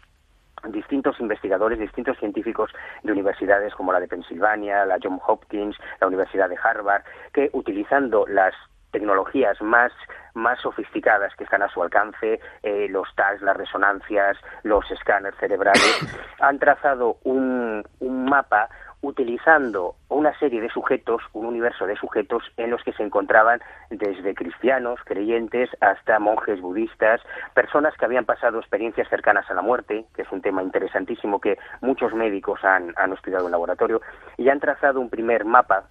distintos 0.69 1.19
investigadores, 1.19 1.77
distintos 1.77 2.17
científicos 2.17 2.71
de 3.03 3.11
universidades 3.11 3.75
como 3.75 3.91
la 3.91 3.99
de 3.99 4.07
Pensilvania, 4.07 4.85
la 4.85 4.97
John 5.01 5.19
Hopkins, 5.27 5.77
la 5.99 6.07
Universidad 6.07 6.49
de 6.49 6.57
Harvard, 6.61 7.03
que 7.33 7.49
utilizando 7.53 8.25
las 8.27 8.53
tecnologías 8.91 9.61
más 9.61 9.91
más 10.35 10.59
sofisticadas 10.59 11.33
que 11.35 11.45
están 11.45 11.63
a 11.63 11.69
su 11.69 11.81
alcance, 11.81 12.39
eh, 12.61 12.87
los 12.89 13.07
tags, 13.15 13.41
las 13.41 13.55
resonancias, 13.55 14.37
los 14.63 14.89
escáneres 14.91 15.39
cerebrales, 15.39 15.99
han 16.41 16.59
trazado 16.59 17.17
un, 17.23 17.83
un 17.99 18.25
mapa 18.25 18.69
utilizando 19.05 19.95
una 20.09 20.37
serie 20.39 20.61
de 20.61 20.69
sujetos, 20.69 21.21
un 21.33 21.45
universo 21.45 21.85
de 21.85 21.95
sujetos 21.95 22.43
en 22.57 22.71
los 22.71 22.83
que 22.83 22.93
se 22.93 23.03
encontraban 23.03 23.61
desde 23.89 24.33
cristianos, 24.33 24.99
creyentes, 25.05 25.69
hasta 25.79 26.19
monjes 26.19 26.59
budistas, 26.59 27.21
personas 27.53 27.93
que 27.97 28.05
habían 28.05 28.25
pasado 28.25 28.59
experiencias 28.59 29.07
cercanas 29.09 29.49
a 29.49 29.53
la 29.53 29.61
muerte, 29.61 30.05
que 30.15 30.23
es 30.23 30.31
un 30.31 30.41
tema 30.41 30.63
interesantísimo 30.63 31.39
que 31.39 31.57
muchos 31.81 32.13
médicos 32.13 32.63
han, 32.63 32.93
han 32.97 33.13
estudiado 33.13 33.45
en 33.45 33.51
laboratorio, 33.51 34.01
y 34.37 34.49
han 34.49 34.59
trazado 34.59 34.99
un 34.99 35.09
primer 35.09 35.45
mapa 35.45 35.85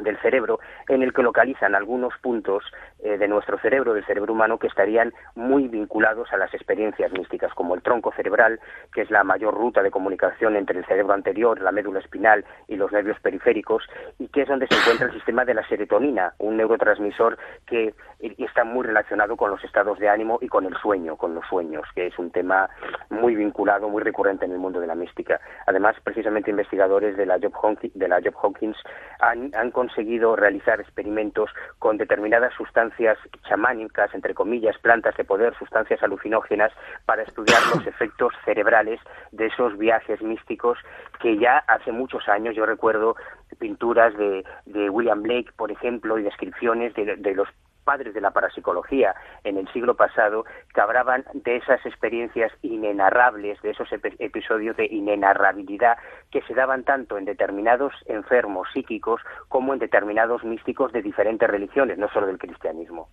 del 0.00 0.18
cerebro 0.18 0.60
en 0.88 1.02
el 1.02 1.12
que 1.12 1.22
localizan 1.22 1.74
algunos 1.74 2.14
puntos 2.20 2.64
eh, 3.00 3.18
de 3.18 3.28
nuestro 3.28 3.58
cerebro, 3.58 3.94
del 3.94 4.04
cerebro 4.04 4.32
humano, 4.32 4.58
que 4.58 4.66
estarían 4.66 5.12
muy 5.34 5.68
vinculados 5.68 6.32
a 6.32 6.36
las 6.36 6.52
experiencias 6.54 7.12
místicas, 7.12 7.52
como 7.54 7.74
el 7.74 7.82
tronco 7.82 8.12
cerebral, 8.12 8.60
que 8.92 9.02
es 9.02 9.10
la 9.10 9.24
mayor 9.24 9.54
ruta 9.54 9.82
de 9.82 9.90
comunicación 9.90 10.56
entre 10.56 10.78
el 10.78 10.86
cerebro 10.86 11.12
anterior, 11.14 11.60
la 11.60 11.72
médula 11.72 12.00
espinal 12.00 12.44
y 12.68 12.76
los 12.76 12.92
nervios 12.92 13.18
periféricos, 13.20 13.84
y 14.18 14.28
que 14.28 14.42
es 14.42 14.48
donde 14.48 14.66
se 14.68 14.74
encuentra 14.74 15.06
el 15.06 15.12
sistema 15.12 15.44
de 15.44 15.54
la 15.54 15.66
serotonina, 15.68 16.34
un 16.38 16.56
neurotransmisor 16.56 17.38
que 17.66 17.94
está 18.20 18.64
muy 18.64 18.86
relacionado 18.86 19.36
con 19.36 19.50
los 19.50 19.62
estados 19.64 19.98
de 19.98 20.08
ánimo 20.08 20.38
y 20.40 20.48
con 20.48 20.64
el 20.66 20.76
sueño, 20.76 21.16
con 21.16 21.34
los 21.34 21.44
sueños, 21.46 21.84
que 21.94 22.06
es 22.06 22.18
un 22.18 22.30
tema 22.30 22.68
muy 23.10 23.34
vinculado, 23.34 23.88
muy 23.88 24.02
recurrente 24.02 24.44
en 24.44 24.52
el 24.52 24.58
mundo 24.58 24.80
de 24.80 24.86
la 24.86 24.94
mística. 24.94 25.40
Además, 25.66 25.96
precisamente 26.02 26.50
investigadores 26.50 27.16
de 27.16 27.26
la 27.26 27.38
Job 27.40 27.54
Hawkins, 27.54 27.94
de 27.94 28.08
la 28.08 28.20
Hawkins 28.42 28.76
han, 29.20 29.50
han 29.54 29.70
conseguido 29.70 29.91
realizar 30.36 30.80
experimentos 30.80 31.50
con 31.78 31.96
determinadas 31.96 32.52
sustancias 32.54 33.18
chamánicas, 33.48 34.14
entre 34.14 34.34
comillas, 34.34 34.76
plantas 34.78 35.16
de 35.16 35.24
poder, 35.24 35.54
sustancias 35.58 36.02
alucinógenas, 36.02 36.72
para 37.06 37.22
estudiar 37.22 37.60
los 37.74 37.86
efectos 37.86 38.32
cerebrales 38.44 39.00
de 39.32 39.46
esos 39.46 39.76
viajes 39.78 40.20
místicos 40.22 40.78
que 41.20 41.38
ya 41.38 41.58
hace 41.68 41.92
muchos 41.92 42.28
años, 42.28 42.56
yo 42.56 42.66
recuerdo 42.66 43.16
pinturas 43.58 44.16
de, 44.16 44.44
de 44.66 44.90
William 44.90 45.22
Blake, 45.22 45.52
por 45.56 45.70
ejemplo, 45.70 46.18
y 46.18 46.22
descripciones 46.22 46.94
de, 46.94 47.16
de 47.16 47.34
los 47.34 47.48
padres 47.82 48.14
de 48.14 48.20
la 48.20 48.30
parapsicología 48.30 49.14
en 49.44 49.56
el 49.56 49.70
siglo 49.72 49.94
pasado 49.94 50.44
que 50.74 50.80
hablaban 50.80 51.24
de 51.34 51.56
esas 51.56 51.84
experiencias 51.84 52.52
inenarrables, 52.62 53.60
de 53.62 53.70
esos 53.70 53.88
episodios 53.92 54.76
de 54.76 54.86
inenarrabilidad 54.86 55.98
que 56.30 56.42
se 56.42 56.54
daban 56.54 56.84
tanto 56.84 57.18
en 57.18 57.24
determinados 57.24 57.92
enfermos 58.06 58.68
psíquicos 58.72 59.20
como 59.48 59.72
en 59.72 59.78
determinados 59.78 60.44
místicos 60.44 60.92
de 60.92 61.02
diferentes 61.02 61.48
religiones, 61.48 61.98
no 61.98 62.08
solo 62.08 62.26
del 62.26 62.38
cristianismo. 62.38 63.08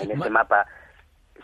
En 0.00 0.10
este 0.10 0.30
mapa 0.30 0.66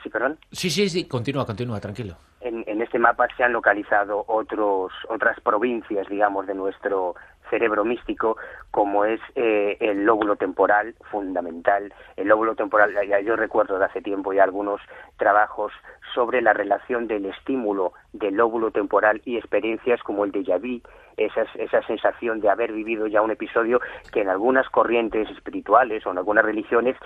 Sí, 0.03 0.09
perdón. 0.09 0.39
Sí, 0.51 0.71
sí, 0.71 0.89
sí, 0.89 1.07
continúa, 1.07 1.45
continúa, 1.45 1.81
tranquilo. 1.81 2.17
En, 2.41 2.65
en, 2.67 2.81
este 2.81 2.99
mapa 2.99 3.29
se 3.37 3.45
han 3.45 3.53
localizado 3.53 4.25
otros, 4.29 4.93
otras 5.09 5.39
provincias, 5.41 6.09
digamos, 6.09 6.47
de 6.47 6.55
nuestro 6.55 7.15
cerebro 7.51 7.85
místico, 7.85 8.37
como 8.71 9.05
es 9.05 9.21
eh, 9.35 9.77
el 9.81 10.05
lóbulo 10.05 10.37
temporal 10.37 10.95
fundamental. 11.11 11.93
El 12.17 12.29
lóbulo 12.29 12.55
temporal, 12.55 12.95
ya 13.07 13.21
yo 13.21 13.37
recuerdo 13.37 13.79
de 13.79 13.85
hace 13.85 14.01
tiempo 14.01 14.33
ya 14.33 14.45
algunos 14.45 14.81
trabajos 15.19 15.73
sobre 16.15 16.41
la 16.41 16.53
relación 16.53 17.07
del 17.07 17.27
estímulo 17.27 17.93
del 18.13 18.35
lóbulo 18.35 18.71
temporal 18.71 19.21
y 19.25 19.37
experiencias 19.37 20.03
como 20.03 20.25
el 20.25 20.33
déjà 20.33 20.59
vu, 20.59 20.81
esa, 21.17 21.43
esa 21.55 21.83
sensación 21.83 22.41
de 22.41 22.49
haber 22.49 22.73
vivido 22.73 23.07
ya 23.07 23.23
un 23.23 23.31
episodio 23.31 23.81
que 24.13 24.23
en 24.23 24.29
algunas 24.29 24.69
corrientes 24.69 25.29
espirituales 25.31 26.05
o 26.07 26.11
en 26.11 26.19
algunas 26.19 26.45
religiones 26.45 26.97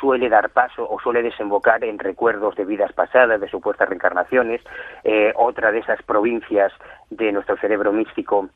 suele 0.00 0.28
dar 0.28 0.50
paso 0.50 0.88
o 0.88 0.98
suele 1.00 1.22
desembocar 1.22 1.84
en 1.84 1.98
recuerdos 1.98 2.54
de 2.56 2.64
vidas 2.64 2.92
pasadas, 2.92 3.40
de 3.40 3.48
supuestas 3.48 3.88
reencarnaciones. 3.88 4.62
Eh, 5.04 5.32
otra 5.36 5.72
de 5.72 5.80
esas 5.80 6.02
provincias 6.02 6.72
de 7.10 7.32
nuestro 7.32 7.56
cerebro 7.58 7.92
místico 7.92 8.48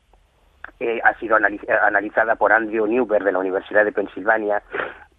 eh, 0.81 0.99
ha 1.03 1.13
sido 1.19 1.35
analizada 1.35 2.35
por 2.35 2.51
Andrew 2.51 2.87
Newberg 2.87 3.23
de 3.23 3.31
la 3.31 3.37
Universidad 3.37 3.85
de 3.85 3.91
Pensilvania, 3.91 4.63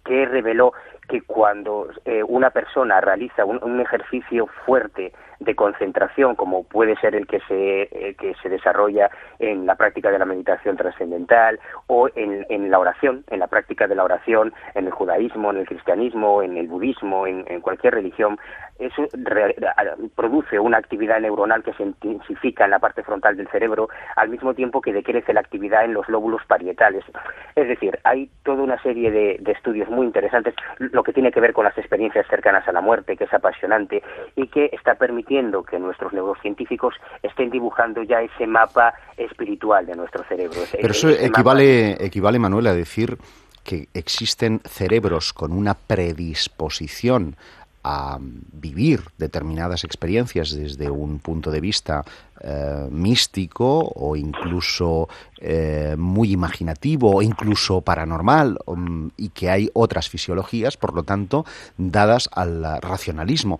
que 0.03 0.25
reveló 0.25 0.73
que 1.07 1.21
cuando 1.21 1.87
eh, 2.05 2.23
una 2.23 2.49
persona 2.49 3.01
realiza 3.01 3.45
un, 3.45 3.79
ejercicio 3.79 4.47
fuerte 4.65 5.11
de 5.39 5.55
concentración, 5.55 6.35
como 6.35 6.63
puede 6.63 6.95
ser 6.97 7.15
el 7.15 7.27
que 7.27 7.39
se, 7.41 7.81
eh, 7.91 8.15
que 8.15 8.33
se 8.41 8.49
desarrolla 8.49 9.09
en 9.39 9.65
la 9.65 9.75
práctica 9.75 10.09
de 10.09 10.19
la 10.19 10.25
meditación 10.25 10.77
trascendental 10.77 11.59
o 11.87 12.07
en, 12.15 12.45
en, 12.49 12.71
la 12.71 12.79
oración, 12.79 13.25
en 13.29 13.39
la 13.39 13.47
práctica 13.47 13.87
de 13.87 13.95
la 13.95 14.05
oración, 14.05 14.53
en 14.75 14.85
el 14.85 14.91
judaísmo, 14.91 15.51
en 15.51 15.57
el 15.57 15.67
cristianismo, 15.67 16.41
en 16.41 16.57
el 16.57 16.67
budismo, 16.67 17.27
en, 17.27 17.43
cualquier 17.61 17.93
religión, 17.95 18.37
eso 18.79 19.07
produce 20.15 20.59
una 20.59 20.77
actividad 20.77 21.19
neuronal 21.19 21.63
que 21.63 21.73
se 21.73 21.83
intensifica 21.83 22.65
en 22.65 22.71
la 22.71 22.79
parte 22.79 23.03
frontal 23.03 23.37
del 23.37 23.47
cerebro 23.49 23.87
al 24.15 24.29
mismo 24.29 24.53
tiempo 24.53 24.81
que 24.81 24.93
decrece 24.93 25.33
la 25.33 25.39
actividad 25.41 25.85
en 25.85 25.93
los 25.93 26.07
lóbulos 26.09 26.41
parietales. 26.47 27.03
Es 27.55 27.67
decir, 27.67 27.99
hay 28.03 28.29
toda 28.43 28.63
una 28.63 28.81
serie 28.81 29.11
de, 29.11 29.53
estudios 29.53 29.87
muy 29.89 30.07
interesantes, 30.07 30.55
lo 30.93 31.03
que 31.03 31.11
tiene 31.11 31.31
que 31.31 31.41
ver 31.41 31.53
con 31.53 31.65
las 31.65 31.77
experiencias 31.77 32.25
cercanas 32.29 32.67
a 32.67 32.71
la 32.71 32.81
muerte, 32.81 33.17
que 33.17 33.25
es 33.25 33.33
apasionante 33.33 34.01
y 34.35 34.47
que 34.47 34.69
está 34.71 34.95
permitiendo 34.95 35.63
que 35.63 35.79
nuestros 35.79 36.13
neurocientíficos 36.13 36.95
estén 37.21 37.49
dibujando 37.49 38.03
ya 38.03 38.21
ese 38.21 38.47
mapa 38.47 38.93
espiritual 39.17 39.85
de 39.85 39.95
nuestro 39.95 40.23
cerebro. 40.25 40.59
Pero 40.71 40.91
eso 40.91 41.09
equivale, 41.09 41.97
equivale, 42.05 42.39
Manuel, 42.39 42.67
a 42.67 42.73
decir 42.73 43.17
que 43.63 43.87
existen 43.93 44.59
cerebros 44.65 45.33
con 45.33 45.51
una 45.51 45.73
predisposición 45.73 47.35
a 47.83 48.17
vivir 48.19 49.03
determinadas 49.17 49.83
experiencias 49.83 50.55
desde 50.55 50.89
un 50.89 51.19
punto 51.19 51.51
de 51.51 51.59
vista 51.59 52.03
eh, 52.41 52.87
místico 52.89 53.91
o 53.95 54.15
incluso 54.15 55.09
eh, 55.39 55.95
muy 55.97 56.31
imaginativo 56.31 57.15
o 57.15 57.21
incluso 57.21 57.81
paranormal 57.81 58.57
um, 58.65 59.09
y 59.17 59.29
que 59.29 59.49
hay 59.49 59.69
otras 59.73 60.09
fisiologías, 60.09 60.77
por 60.77 60.93
lo 60.93 61.03
tanto, 61.03 61.45
dadas 61.77 62.29
al 62.33 62.81
racionalismo. 62.81 63.59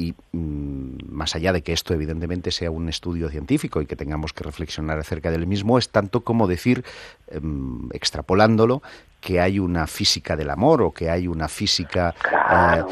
Y 0.00 0.14
mm, 0.32 1.10
más 1.10 1.36
allá 1.36 1.52
de 1.52 1.60
que 1.60 1.74
esto 1.74 1.92
evidentemente 1.92 2.50
sea 2.52 2.70
un 2.70 2.88
estudio 2.88 3.28
científico 3.28 3.82
y 3.82 3.86
que 3.86 3.96
tengamos 3.96 4.32
que 4.32 4.44
reflexionar 4.44 4.98
acerca 4.98 5.30
del 5.30 5.46
mismo, 5.46 5.76
es 5.76 5.90
tanto 5.90 6.22
como 6.22 6.46
decir, 6.46 6.84
em, 7.28 7.90
extrapolándolo, 7.92 8.82
que 9.20 9.40
hay 9.40 9.58
una 9.58 9.86
física 9.86 10.36
del 10.36 10.48
amor 10.48 10.80
o 10.80 10.92
que 10.92 11.10
hay 11.10 11.28
una 11.28 11.48
física 11.48 12.14
eh, 12.24 12.82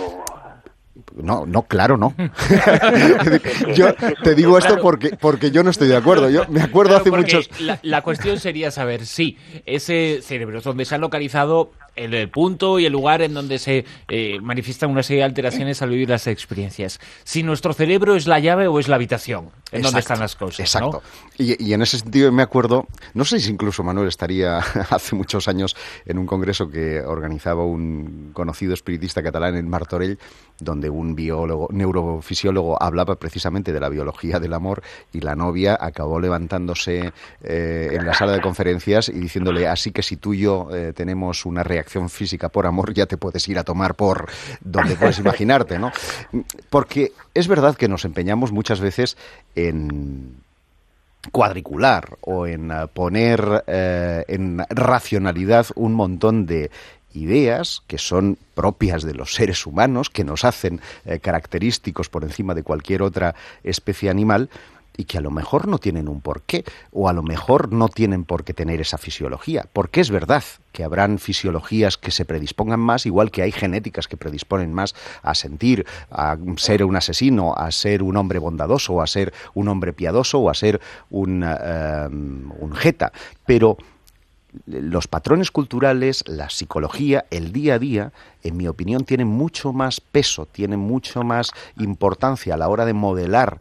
no, 1.17 1.47
no, 1.47 1.63
claro, 1.63 1.97
no. 1.97 2.15
yo 3.75 3.95
te 4.23 4.35
digo 4.35 4.59
esto 4.59 4.79
porque, 4.81 5.11
porque 5.11 5.51
yo 5.51 5.63
no 5.63 5.71
estoy 5.71 5.89
de 5.89 5.97
acuerdo. 5.97 6.31
Yo 6.31 6.45
me 6.49 6.63
acuerdo 6.63 6.97
hace 6.97 7.11
muchos. 7.11 7.49
La, 7.61 7.79
la, 7.83 8.03
cuestión 8.03 8.39
sería 8.39 8.71
saber 8.71 9.07
si 9.07 9.37
ese 9.67 10.21
cerebro 10.23 10.61
donde 10.61 10.85
se 10.85 10.95
han 10.95 11.01
localizado 11.01 11.71
el, 11.99 12.29
punto 12.31 12.79
y 12.79 12.87
el 12.87 12.93
lugar 12.93 13.23
en 13.23 13.35
donde 13.35 13.59
se 13.59 13.85
eh, 14.09 14.39
manifiestan 14.41 14.91
una 14.91 15.03
serie 15.03 15.21
de 15.21 15.25
alteraciones 15.25 15.83
al 15.83 15.91
vivir 15.91 16.09
las 16.09 16.27
experiencias. 16.27 17.01
Si 17.25 17.43
nuestro 17.43 17.73
cerebro 17.73 18.15
es 18.15 18.27
la 18.27 18.39
llave 18.39 18.69
o 18.69 18.79
es 18.79 18.89
la 18.89 18.97
habitación 18.97 19.51
en 19.73 19.83
donde 19.83 20.01
están 20.01 20.21
las 20.21 20.37
cosas. 20.37 20.61
Exacto. 20.61 21.03
Y, 21.37 21.73
en 21.73 21.83
ese 21.83 21.99
sentido 21.99 22.33
me 22.33 22.43
acuerdo, 22.43 22.87
no 23.15 23.25
sé 23.25 23.41
si 23.41 23.51
incluso 23.51 23.83
Manuel 23.83 24.09
estaría 24.09 24.59
hace 24.91 25.15
muchos 25.15 25.49
años 25.49 25.77
en 26.07 26.19
un 26.19 26.27
congreso 26.27 26.71
que 26.71 27.01
organizaba 27.01 27.65
un 27.65 28.31
conocido 28.33 28.75
espiritista 28.75 29.23
catalán 29.23 29.57
en 29.57 29.69
Martorell, 29.69 30.19
donde 30.59 30.88
un 30.88 31.14
biólogo, 31.14 31.68
neurofisiólogo 31.70 32.81
hablaba 32.83 33.16
precisamente 33.16 33.72
de 33.72 33.81
la 33.81 33.88
biología 33.88 34.38
del 34.38 34.55
amor 34.55 34.83
y 35.12 35.20
la 35.20 35.35
novia 35.35 35.77
acabó 35.81 36.20
levantándose 36.20 37.12
eh, 37.42 37.90
en 37.92 38.07
la 38.07 38.14
sala 38.14 38.33
de 38.33 38.40
conferencias 38.40 39.09
y 39.09 39.18
diciéndole, 39.18 39.66
así 39.66 39.92
que 39.92 40.03
si 40.03 40.16
tú 40.16 40.35
y 40.35 40.40
yo 40.40 40.68
eh, 40.72 40.92
tenemos 40.94 41.46
una 41.46 41.62
reacción 41.62 42.09
física 42.09 42.48
por 42.48 42.66
amor, 42.66 42.94
ya 42.94 43.07
te 43.07 43.16
puedes 43.16 43.48
ir 43.48 43.59
a 43.59 43.64
tomar 43.64 43.94
por 43.94 44.29
donde 44.61 44.96
puedes 44.96 45.18
imaginarte, 45.18 45.79
¿no? 45.79 45.92
Porque 46.70 47.12
es 47.35 47.48
verdad 47.48 47.77
que 47.77 47.88
nos 47.88 48.05
empeñamos 48.05 48.53
muchas 48.53 48.81
veces 48.81 49.16
en 49.55 50.37
cuadricular 51.33 52.16
o 52.20 52.46
en 52.46 52.70
eh, 52.70 52.87
poner 52.92 53.64
en 53.66 54.64
racionalidad 54.70 55.66
un 55.74 55.94
montón 55.94 56.46
de 56.46 56.70
ideas 57.12 57.83
que 57.87 57.99
son 57.99 58.38
propias 58.55 59.03
de 59.03 59.14
los 59.14 59.35
seres 59.35 59.66
humanos, 59.66 60.11
que 60.11 60.25
nos 60.25 60.44
hacen 60.44 60.81
eh, 61.05 61.18
característicos 61.21 62.09
por 62.09 62.25
encima 62.25 62.55
de 62.55 62.62
cualquier 62.62 63.03
otra 63.03 63.35
especie 63.62 64.11
animal, 64.11 64.51
y 64.99 65.05
que 65.05 65.16
a 65.16 65.21
lo 65.21 65.31
mejor 65.31 65.68
no 65.68 65.79
tienen 65.79 66.09
un 66.09 66.21
porqué 66.21 66.64
o 66.92 67.09
a 67.09 67.12
lo 67.12 67.23
mejor 67.23 67.73
no 67.73 67.88
tienen 67.88 68.25
por 68.25 68.42
qué 68.42 68.53
tener 68.53 68.81
esa 68.81 68.99
fisiología. 68.99 69.66
Porque 69.73 70.01
es 70.01 70.11
verdad 70.11 70.42
que 70.73 70.83
habrán 70.83 71.18
fisiologías 71.21 71.97
que 71.97 72.11
se 72.11 72.25
predispongan 72.25 72.81
más, 72.81 73.07
igual 73.07 73.31
que 73.31 73.42
hay 73.42 73.53
genéticas 73.53 74.09
que 74.09 74.16
predisponen 74.16 74.75
más 74.75 74.97
a 75.23 75.37
sentir, 75.37 75.87
a 76.11 76.37
ser 76.57 76.83
un 76.83 76.97
asesino, 76.97 77.55
a 77.55 77.71
ser 77.71 78.03
un 78.03 78.16
hombre 78.16 78.40
bondadoso, 78.40 79.01
a 79.01 79.07
ser 79.07 79.33
un 79.55 79.68
hombre 79.68 79.92
piadoso 79.92 80.40
o 80.40 80.51
a 80.51 80.55
ser 80.55 80.81
un, 81.11 81.44
eh, 81.47 82.09
un 82.11 82.73
jeta. 82.75 83.12
Pero 83.47 83.79
los 84.67 85.09
patrones 85.09 85.51
culturales, 85.51 86.25
la 86.27 86.51
psicología, 86.51 87.27
el 87.31 87.53
día 87.53 87.75
a 87.75 87.79
día 87.79 88.13
en 88.42 88.57
mi 88.57 88.68
opinión, 88.68 89.05
tiene 89.05 89.24
mucho 89.24 89.72
más 89.72 90.01
peso, 90.01 90.46
tiene 90.46 90.77
mucho 90.77 91.22
más 91.22 91.53
importancia 91.79 92.55
a 92.55 92.57
la 92.57 92.68
hora 92.68 92.85
de 92.85 92.92
modelar 92.92 93.61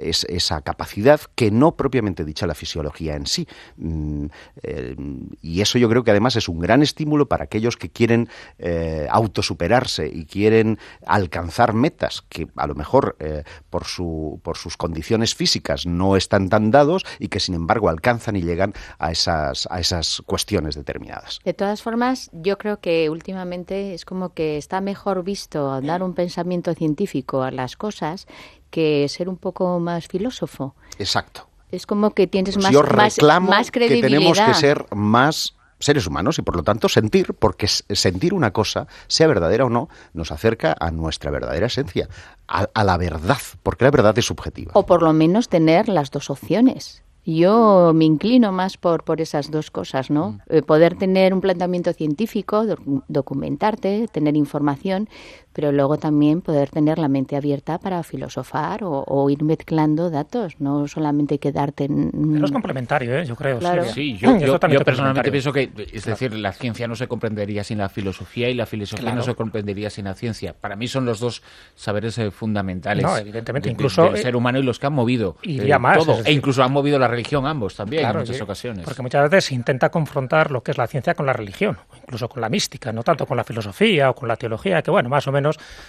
esa 0.00 0.60
capacidad 0.62 1.20
que 1.34 1.50
no 1.50 1.72
propiamente 1.72 2.24
dicha 2.24 2.46
la 2.46 2.54
fisiología 2.54 3.14
en 3.14 3.26
sí. 3.26 3.46
Mm, 3.76 4.26
eh, 4.62 4.96
y 5.42 5.60
eso 5.60 5.78
yo 5.78 5.88
creo 5.88 6.04
que 6.04 6.10
además 6.10 6.36
es 6.36 6.48
un 6.48 6.58
gran 6.58 6.82
estímulo 6.82 7.26
para 7.26 7.44
aquellos 7.44 7.76
que 7.76 7.90
quieren 7.90 8.28
eh, 8.58 9.06
autosuperarse 9.10 10.08
y 10.08 10.24
quieren 10.26 10.78
alcanzar 11.06 11.74
metas 11.74 12.24
que 12.28 12.48
a 12.56 12.66
lo 12.66 12.74
mejor 12.74 13.16
eh, 13.20 13.44
por, 13.70 13.84
su, 13.84 14.40
por 14.42 14.56
sus 14.56 14.76
condiciones 14.76 15.34
físicas 15.34 15.86
no 15.86 16.16
están 16.16 16.48
tan 16.48 16.70
dados 16.70 17.04
y 17.18 17.28
que 17.28 17.40
sin 17.40 17.54
embargo 17.54 17.88
alcanzan 17.88 18.36
y 18.36 18.42
llegan 18.42 18.74
a 18.98 19.12
esas, 19.12 19.68
a 19.70 19.80
esas 19.80 20.22
cuestiones 20.26 20.74
determinadas. 20.74 21.40
De 21.44 21.54
todas 21.54 21.82
formas, 21.82 22.30
yo 22.32 22.58
creo 22.58 22.80
que 22.80 23.10
últimamente 23.10 23.43
es 23.52 24.04
como 24.04 24.32
que 24.32 24.56
está 24.56 24.80
mejor 24.80 25.22
visto 25.22 25.80
dar 25.80 26.02
un 26.02 26.14
pensamiento 26.14 26.74
científico 26.74 27.42
a 27.42 27.50
las 27.50 27.76
cosas 27.76 28.26
que 28.70 29.08
ser 29.08 29.28
un 29.28 29.36
poco 29.36 29.78
más 29.78 30.08
filósofo. 30.08 30.74
Exacto. 30.98 31.46
Es 31.70 31.86
como 31.86 32.10
que 32.10 32.26
tienes 32.26 32.54
pues 32.54 32.64
más, 32.64 32.72
yo 32.72 32.82
reclamo 32.82 33.50
más, 33.50 33.70
credibilidad. 33.70 34.08
Que 34.08 34.16
tenemos 34.16 34.40
que 34.40 34.54
ser 34.54 34.86
más 34.94 35.54
seres 35.78 36.06
humanos 36.06 36.38
y 36.38 36.42
por 36.42 36.56
lo 36.56 36.62
tanto 36.62 36.88
sentir, 36.88 37.34
porque 37.34 37.68
sentir 37.68 38.34
una 38.34 38.52
cosa, 38.52 38.86
sea 39.06 39.26
verdadera 39.26 39.66
o 39.66 39.70
no, 39.70 39.88
nos 40.12 40.32
acerca 40.32 40.74
a 40.78 40.90
nuestra 40.90 41.30
verdadera 41.30 41.66
esencia, 41.66 42.08
a, 42.48 42.68
a 42.72 42.84
la 42.84 42.96
verdad, 42.96 43.38
porque 43.62 43.84
la 43.84 43.90
verdad 43.90 44.16
es 44.18 44.24
subjetiva. 44.24 44.72
O 44.74 44.86
por 44.86 45.02
lo 45.02 45.12
menos 45.12 45.48
tener 45.48 45.88
las 45.88 46.10
dos 46.10 46.30
opciones. 46.30 47.03
Yo 47.24 47.92
me 47.94 48.04
inclino 48.04 48.52
más 48.52 48.76
por, 48.76 49.04
por 49.04 49.20
esas 49.20 49.50
dos 49.50 49.70
cosas, 49.70 50.10
¿no? 50.10 50.32
Mm. 50.32 50.40
Eh, 50.48 50.62
poder 50.62 50.96
tener 50.96 51.32
un 51.32 51.40
planteamiento 51.40 51.92
científico, 51.92 52.64
documentarte, 53.08 54.08
tener 54.12 54.36
información, 54.36 55.08
pero 55.54 55.72
luego 55.72 55.96
también 55.96 56.42
poder 56.42 56.68
tener 56.68 56.98
la 56.98 57.08
mente 57.08 57.36
abierta 57.36 57.78
para 57.78 58.02
filosofar 58.02 58.80
o, 58.82 59.30
ir 59.30 59.42
mezclando 59.42 60.10
datos, 60.10 60.56
no 60.58 60.86
solamente 60.88 61.38
quedarte 61.38 61.84
en... 61.84 62.10
Pero 62.32 62.44
es 62.44 62.52
complementario, 62.52 63.16
¿eh? 63.16 63.24
yo 63.24 63.36
creo. 63.36 63.60
Sí, 63.84 64.16
yo, 64.18 64.36
yo, 64.38 64.58
personalmente 64.58 65.30
pienso 65.30 65.52
que, 65.52 65.70
es 65.92 66.04
decir, 66.04 66.34
la 66.34 66.52
ciencia 66.52 66.86
no 66.88 66.96
se 66.96 67.06
comprendería 67.06 67.64
sin 67.64 67.78
la 67.78 67.88
filosofía 67.88 68.50
y 68.50 68.54
la 68.54 68.66
filosofía 68.66 69.14
no 69.14 69.22
se 69.22 69.34
comprendería 69.34 69.90
sin 69.90 70.04
la 70.04 70.14
ciencia. 70.14 70.54
Para 70.54 70.76
mí 70.76 70.88
son 70.88 71.06
los 71.06 71.20
dos 71.20 71.42
saberes 71.74 72.18
eh, 72.18 72.30
fundamentales 72.30 73.04
no, 73.04 73.16
evidentemente, 73.16 73.70
incluso, 73.70 74.10
del 74.10 74.20
ser 74.20 74.36
humano 74.36 74.58
y 74.58 74.62
los 74.62 74.78
que 74.78 74.86
han 74.86 74.92
movido 74.92 75.36
y 75.42 75.60
eh, 75.60 75.78
más, 75.78 75.98
todo. 75.98 76.18
e 76.24 76.32
incluso 76.32 76.62
han 76.62 76.72
movido 76.72 76.98
la 76.98 77.08
religión 77.08 77.46
ambos 77.46 77.76
también 77.76 78.06
en 78.06 78.16
muchas 78.16 78.40
ocasiones. 78.40 78.84
Porque 78.84 79.02
muchas 79.02 79.30
veces 79.30 79.44
se 79.46 79.54
intenta 79.54 79.90
confrontar 79.90 80.50
lo 80.50 80.62
que 80.62 80.72
es 80.72 80.78
la 80.78 80.86
ciencia 80.86 81.14
con 81.14 81.26
la 81.26 81.32
religión, 81.32 81.78
incluso 82.02 82.28
con 82.28 82.40
la 82.40 82.48
mística, 82.48 82.92
no 82.92 83.02
tanto 83.02 83.26
con 83.26 83.36
la 83.36 83.44
filosofía 83.44 84.10
o 84.10 84.14
con 84.14 84.28
la 84.28 84.36
teología, 84.36 84.82
que 84.82 84.90
bueno, 84.90 85.08
más 85.08 85.26
o 85.28 85.32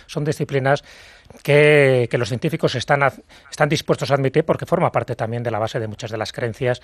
son 0.08 0.24
disciplinas 0.24 0.84
que, 1.44 2.08
los 2.12 2.30
científicos 2.30 2.76
están, 2.76 3.02
están 3.50 3.70
dispuestos 3.70 4.12
a 4.12 4.16
admitir 4.16 4.46
porque 4.46 4.66
forma 4.66 4.92
parte 4.92 5.16
también 5.16 5.44
de 5.44 5.52
la 5.52 5.60
base 5.60 5.80
de 5.80 5.88
muchas 5.88 6.12
de 6.12 6.18
las 6.18 6.32
creencias 6.32 6.82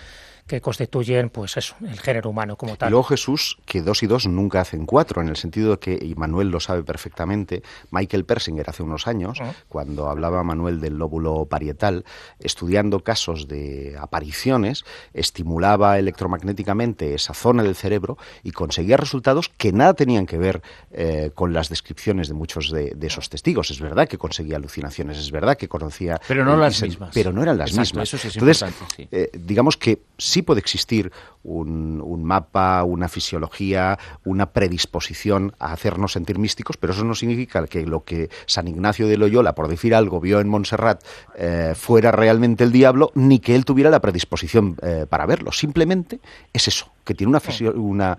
que 0.47 0.61
constituyen 0.61 1.29
pues 1.29 1.57
eso, 1.57 1.75
el 1.81 1.99
género 1.99 2.29
humano 2.29 2.57
como 2.57 2.75
tal. 2.75 2.89
Y 2.89 2.91
luego 2.91 3.03
Jesús, 3.03 3.57
que 3.65 3.81
dos 3.81 4.03
y 4.03 4.07
dos 4.07 4.27
nunca 4.27 4.61
hacen 4.61 4.85
cuatro, 4.85 5.21
en 5.21 5.29
el 5.29 5.37
sentido 5.37 5.71
de 5.71 5.79
que, 5.79 5.99
y 6.01 6.15
Manuel 6.15 6.49
lo 6.49 6.59
sabe 6.59 6.83
perfectamente, 6.83 7.63
Michael 7.91 8.25
Persinger 8.25 8.69
hace 8.69 8.83
unos 8.83 9.07
años, 9.07 9.39
cuando 9.69 10.09
hablaba 10.09 10.43
Manuel 10.43 10.81
del 10.81 10.97
lóbulo 10.97 11.45
parietal, 11.45 12.05
estudiando 12.39 13.03
casos 13.03 13.47
de 13.47 13.95
apariciones, 13.99 14.83
estimulaba 15.13 15.97
electromagnéticamente 15.99 17.13
esa 17.13 17.33
zona 17.33 17.63
del 17.63 17.75
cerebro 17.75 18.17
y 18.43 18.51
conseguía 18.51 18.97
resultados 18.97 19.49
que 19.49 19.71
nada 19.71 19.93
tenían 19.93 20.25
que 20.25 20.37
ver 20.37 20.61
eh, 20.91 21.31
con 21.33 21.53
las 21.53 21.69
descripciones 21.69 22.27
de 22.27 22.33
muchos 22.33 22.71
de, 22.71 22.95
esos 23.01 23.29
testigos. 23.29 23.71
Es 23.71 23.81
verdad 23.81 24.07
que 24.07 24.17
conseguía 24.17 24.40
alucinaciones. 24.53 25.17
Es 25.17 25.31
verdad 25.31 25.57
que 25.57 25.67
conocía... 25.67 26.19
Pero 26.27 26.43
no 26.43 26.57
las 26.57 26.81
mismas. 26.81 27.11
Pero 27.13 27.31
no 27.31 27.41
eran 27.41 27.57
las 27.57 27.73
mismas. 27.73 28.13
Entonces, 28.13 28.65
eh, 29.11 29.29
digamos 29.33 29.77
que 29.77 30.01
sí 30.17 30.41
puede 30.41 30.59
existir 30.59 31.11
un, 31.43 32.01
un, 32.03 32.23
mapa, 32.23 32.83
una 32.83 33.07
fisiología, 33.07 33.97
una 34.25 34.47
predisposición 34.47 35.53
a 35.59 35.73
hacernos 35.73 36.13
sentir 36.13 36.37
místicos, 36.37 36.77
pero 36.77 36.93
eso 36.93 37.03
no 37.03 37.15
significa 37.15 37.65
que 37.67 37.85
lo 37.85 38.03
que 38.03 38.29
San 38.45 38.67
Ignacio 38.67 39.07
de 39.07 39.17
Loyola, 39.17 39.55
por 39.55 39.67
decir 39.67 39.95
algo, 39.95 40.19
vio 40.19 40.39
en 40.39 40.49
Montserrat 40.49 41.03
eh, 41.35 41.73
fuera 41.75 42.11
realmente 42.11 42.63
el 42.63 42.71
diablo, 42.71 43.11
ni 43.15 43.39
que 43.39 43.55
él 43.55 43.65
tuviera 43.65 43.89
la 43.89 43.99
predisposición 43.99 44.77
eh, 44.81 45.05
para 45.09 45.25
verlo. 45.25 45.51
Simplemente 45.51 46.19
es 46.53 46.67
eso, 46.67 46.91
que 47.03 47.13
tiene 47.13 47.29
una, 47.29 47.41
una 47.75 48.17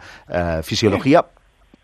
fisiología 0.63 1.27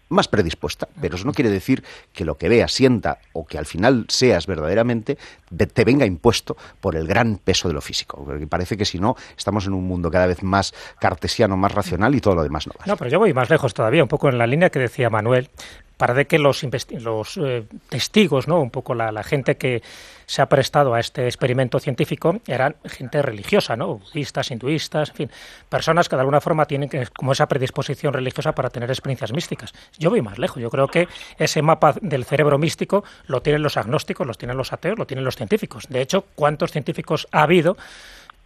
más 0.09 0.29
predispuesta, 0.29 0.89
pero 1.01 1.17
eso 1.17 1.25
no 1.25 1.33
quiere 1.33 1.51
decir 1.51 1.85
que 2.13 2.25
lo 2.25 2.37
que 2.37 2.49
veas, 2.49 2.73
sienta 2.73 3.19
o 3.33 3.47
que 3.47 3.59
al 3.59 3.67
final 3.67 4.07
seas 4.09 4.47
verdaderamente 4.47 5.19
te 5.57 5.85
venga 5.85 6.07
impuesto 6.07 6.57
por 6.81 6.97
el 6.97 7.07
gran 7.07 7.37
peso 7.37 7.69
de 7.69 7.75
lo 7.75 7.81
físico. 7.81 8.23
Porque 8.25 8.47
parece 8.47 8.77
que 8.77 8.85
si 8.85 8.99
no, 8.99 9.17
estamos 9.37 9.67
en 9.67 9.75
un 9.75 9.85
mundo 9.85 10.11
cada 10.11 10.27
vez 10.27 10.43
más 10.43 10.75
cartesiano, 11.01 11.57
más 11.57 11.73
racional 11.73 12.15
y 12.15 12.21
todo 12.21 12.35
lo 12.35 12.43
demás 12.43 12.67
no 12.67 12.75
va. 12.79 12.87
No, 12.87 12.97
pero 12.97 13.11
yo 13.11 13.19
voy 13.19 13.35
más 13.35 13.51
lejos 13.51 13.75
todavía, 13.75 14.03
un 14.03 14.09
poco 14.09 14.29
en 14.29 14.39
la 14.39 14.47
línea 14.47 14.71
que 14.71 14.79
decía 14.79 15.11
Manuel, 15.11 15.51
para 15.99 16.15
de 16.15 16.27
que 16.27 16.39
los, 16.39 16.65
los 16.93 17.37
eh, 17.37 17.65
testigos, 17.91 18.49
¿no? 18.49 18.61
un 18.61 18.71
poco 18.71 18.95
la, 18.95 19.23
gente 19.25 19.57
que 19.57 19.83
se 20.27 20.41
ha 20.41 20.47
prestado 20.47 20.95
a 20.95 21.01
este 21.01 21.27
experimento 21.27 21.81
científico 21.81 22.41
eran 22.47 22.77
gente 22.85 23.21
religiosa, 23.21 23.77
¿no? 23.77 23.99
budistas, 23.99 24.51
hinduistas, 24.51 25.11
en 25.11 25.17
fin, 25.17 25.31
personas 25.69 26.09
que 26.09 26.15
de 26.15 26.21
alguna 26.21 26.41
forma 26.41 26.67
tienen 26.67 26.89
como 27.17 27.33
esa 27.33 27.49
predisposición 27.49 28.15
religiosa 28.15 28.53
para 28.55 28.71
tener 28.71 28.89
experiencias 28.91 29.33
místicas. 29.33 29.75
Yo 29.99 30.11
voy 30.11 30.23
más 30.23 30.39
lejos, 30.39 30.63
yo 30.63 30.71
creo 30.71 30.87
que 30.87 31.09
ese 31.37 31.63
mapa 31.63 31.95
del 32.01 32.25
cerebro 32.25 32.59
místico 32.59 33.03
lo 33.27 33.43
tienen 33.43 33.63
los 33.63 33.77
agnósticos, 33.77 34.27
lo 34.27 34.35
tienen 34.35 34.57
los 34.57 34.73
ateos, 34.73 34.99
lo 34.99 35.07
tienen 35.07 35.25
los 35.25 35.37
científicos. 35.37 35.87
De 35.89 36.01
hecho, 36.01 36.25
¿cuántos 36.37 36.71
científicos 36.71 37.27
ha 37.33 37.43
habido 37.43 37.77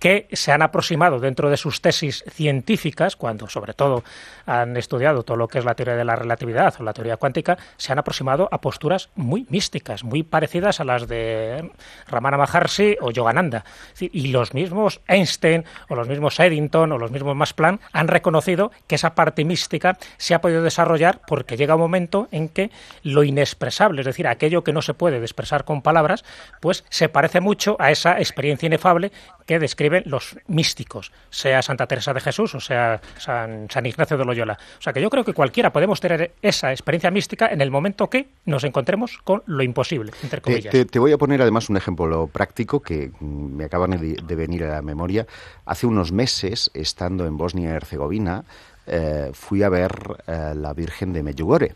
que 0.02 0.26
se 0.32 0.50
han 0.50 0.62
aproximado 0.62 1.20
dentro 1.20 1.48
de 1.48 1.56
sus 1.56 1.80
tesis 1.80 2.24
científicas, 2.28 3.14
cuando 3.14 3.48
sobre 3.48 3.72
todo 3.72 4.02
han 4.46 4.76
estudiado 4.76 5.22
todo 5.22 5.36
lo 5.36 5.46
que 5.46 5.60
es 5.60 5.64
la 5.64 5.76
teoría 5.76 5.94
de 5.94 6.04
la 6.04 6.16
relatividad 6.16 6.74
o 6.80 6.82
la 6.82 6.92
teoría 6.92 7.18
cuántica, 7.18 7.56
se 7.76 7.92
han 7.92 8.00
aproximado 8.00 8.48
a 8.50 8.60
posturas 8.60 9.10
muy 9.14 9.46
místicas, 9.48 10.02
muy 10.02 10.24
parecidas 10.24 10.80
a 10.80 10.84
las 10.84 11.06
de 11.06 11.70
Ramana 12.08 12.36
Maharshi 12.36 12.96
o 13.00 13.12
Yogananda. 13.12 13.64
Y 14.00 14.32
los 14.32 14.54
mismos 14.54 15.00
Einstein 15.06 15.64
o 15.88 15.94
los 15.94 16.08
mismos 16.08 16.40
Eddington 16.40 16.90
o 16.90 16.98
los 16.98 17.12
mismos 17.12 17.36
Max 17.36 17.52
Planck 17.52 17.80
han 17.92 18.08
reconocido 18.08 18.72
que 18.88 18.96
esa 18.96 19.14
parte 19.14 19.44
mística 19.44 19.98
se 20.16 20.34
ha 20.34 20.40
podido 20.40 20.64
desarrollar 20.64 21.20
porque 21.28 21.56
llega 21.56 21.76
un 21.76 21.80
momento 21.80 22.26
en 22.32 22.48
que 22.48 22.72
lo 23.04 23.22
inexpresable, 23.22 24.00
es 24.00 24.06
decir, 24.06 24.26
aquello 24.26 24.64
que 24.64 24.72
no 24.72 24.82
se 24.82 24.94
puede 24.94 25.18
expresar 25.18 25.64
con 25.64 25.80
palabras, 25.80 26.24
pues 26.60 26.84
se 26.90 27.08
parece 27.08 27.40
mucho 27.40 27.76
a 27.78 27.92
esa 27.92 28.18
experiencia 28.18 28.66
inefable 28.66 29.12
que 29.46 29.58
describen 29.58 30.02
los 30.06 30.36
místicos, 30.46 31.12
sea 31.30 31.62
Santa 31.62 31.86
Teresa 31.86 32.12
de 32.12 32.20
Jesús 32.20 32.54
o 32.54 32.60
sea 32.60 33.00
San, 33.18 33.68
Ignacio 33.84 34.16
de 34.16 34.24
Loyola. 34.24 34.58
O 34.78 34.82
sea 34.82 34.92
que 34.92 35.00
yo 35.00 35.10
creo 35.10 35.24
que 35.24 35.32
cualquiera 35.32 35.72
podemos 35.72 36.00
tener 36.00 36.32
esa 36.42 36.72
experiencia 36.72 37.10
mística 37.10 37.48
en 37.48 37.60
el 37.60 37.70
momento 37.70 38.08
que 38.08 38.28
nos 38.44 38.64
encontremos 38.64 39.18
con 39.24 39.42
lo 39.46 39.62
imposible, 39.62 40.12
entre 40.22 40.40
comillas. 40.40 40.74
Te, 40.90 40.98
voy 40.98 41.12
a 41.12 41.18
poner 41.18 41.42
además 41.42 41.68
un 41.68 41.76
ejemplo 41.76 42.26
práctico 42.26 42.80
que 42.80 43.10
me 43.20 43.64
acaban 43.64 43.90
de, 43.90 44.36
venir 44.36 44.64
a 44.64 44.74
la 44.74 44.82
memoria. 44.82 45.26
Hace 45.66 45.86
unos 45.86 46.12
meses, 46.12 46.70
estando 46.74 47.26
en 47.26 47.36
Bosnia 47.36 47.70
y 47.70 47.72
Herzegovina, 47.74 48.44
eh, 48.86 49.30
fui 49.32 49.62
a 49.62 49.68
ver 49.68 49.92
eh, 50.26 50.54
la 50.56 50.72
Virgen 50.72 51.12
de 51.12 51.22
Medjugorje 51.22 51.74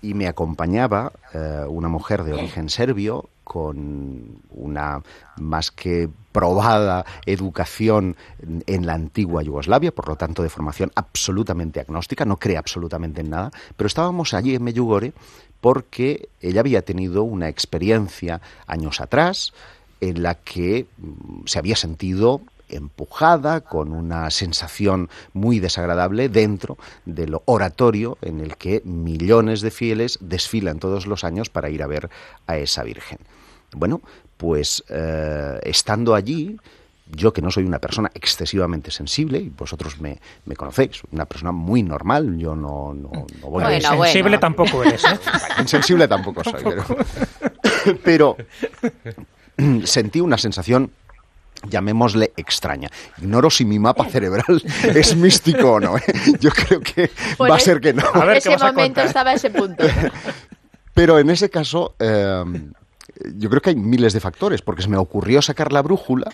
y 0.00 0.14
me 0.14 0.28
acompañaba 0.28 1.12
eh, 1.34 1.64
una 1.68 1.88
mujer 1.88 2.22
de 2.22 2.32
origen 2.32 2.68
serbio 2.68 3.28
con 3.48 4.42
una 4.50 5.02
más 5.38 5.70
que 5.70 6.10
probada 6.32 7.06
educación 7.24 8.14
en 8.66 8.84
la 8.84 8.92
antigua 8.92 9.42
Yugoslavia, 9.42 9.90
por 9.90 10.06
lo 10.06 10.16
tanto 10.16 10.42
de 10.42 10.50
formación 10.50 10.92
absolutamente 10.94 11.80
agnóstica, 11.80 12.26
no 12.26 12.36
cree 12.36 12.58
absolutamente 12.58 13.22
en 13.22 13.30
nada, 13.30 13.50
pero 13.74 13.86
estábamos 13.86 14.34
allí 14.34 14.54
en 14.54 14.64
Medjugorje 14.64 15.14
porque 15.62 16.28
ella 16.42 16.60
había 16.60 16.82
tenido 16.82 17.22
una 17.22 17.48
experiencia 17.48 18.42
años 18.66 19.00
atrás 19.00 19.54
en 20.02 20.22
la 20.22 20.34
que 20.34 20.86
mm, 20.98 21.46
se 21.46 21.58
había 21.58 21.74
sentido 21.74 22.42
empujada, 22.68 23.62
con 23.62 23.92
una 23.92 24.30
sensación 24.30 25.08
muy 25.32 25.58
desagradable 25.58 26.28
dentro 26.28 26.76
del 27.06 27.34
oratorio 27.46 28.18
en 28.20 28.40
el 28.40 28.58
que 28.58 28.82
millones 28.84 29.62
de 29.62 29.70
fieles 29.70 30.18
desfilan 30.20 30.78
todos 30.78 31.06
los 31.06 31.24
años 31.24 31.48
para 31.48 31.70
ir 31.70 31.82
a 31.82 31.86
ver 31.86 32.10
a 32.46 32.58
esa 32.58 32.82
Virgen. 32.82 33.18
Bueno, 33.72 34.00
pues 34.36 34.84
eh, 34.88 35.58
estando 35.62 36.14
allí, 36.14 36.58
yo 37.06 37.32
que 37.32 37.42
no 37.42 37.50
soy 37.50 37.64
una 37.64 37.78
persona 37.78 38.10
excesivamente 38.14 38.90
sensible, 38.90 39.38
y 39.38 39.48
vosotros 39.48 40.00
me, 40.00 40.18
me 40.44 40.56
conocéis, 40.56 41.02
una 41.10 41.26
persona 41.26 41.52
muy 41.52 41.82
normal, 41.82 42.38
yo 42.38 42.54
no, 42.54 42.94
no, 42.94 43.26
voy 43.42 43.64
a... 43.64 43.74
Insensible 43.76 44.38
tampoco 44.38 44.82
eres, 44.84 45.04
¿eh? 45.04 45.18
Insensible 45.58 46.06
tampoco 46.08 46.42
soy, 46.44 46.62
pero 48.04 48.36
sentí 49.84 50.20
una 50.20 50.38
sensación 50.38 50.90
llamémosle 51.68 52.32
extraña. 52.36 52.88
Ignoro 53.18 53.50
si 53.50 53.64
mi 53.64 53.78
mapa 53.78 54.04
cerebral 54.10 54.62
es 54.84 55.16
místico 55.16 55.72
o 55.72 55.80
no. 55.80 55.96
¿eh? 55.96 56.02
Yo 56.40 56.50
creo 56.50 56.80
que 56.80 57.10
va 57.40 57.56
a 57.56 57.60
ser 57.60 57.80
que 57.80 57.92
no. 57.92 58.04
en 58.22 58.30
ese 58.30 58.56
momento 58.56 59.00
estaba 59.00 59.32
ese 59.32 59.50
punto. 59.50 59.84
Pero 60.94 61.18
en 61.18 61.30
ese 61.30 61.50
caso, 61.50 61.94
em, 61.98 62.72
yo 63.36 63.48
creo 63.50 63.60
que 63.60 63.70
hay 63.70 63.76
miles 63.76 64.12
de 64.12 64.20
factores, 64.20 64.62
porque 64.62 64.82
se 64.82 64.88
me 64.88 64.96
ocurrió 64.96 65.42
sacar 65.42 65.72
la 65.72 65.82
brújula 65.82 66.30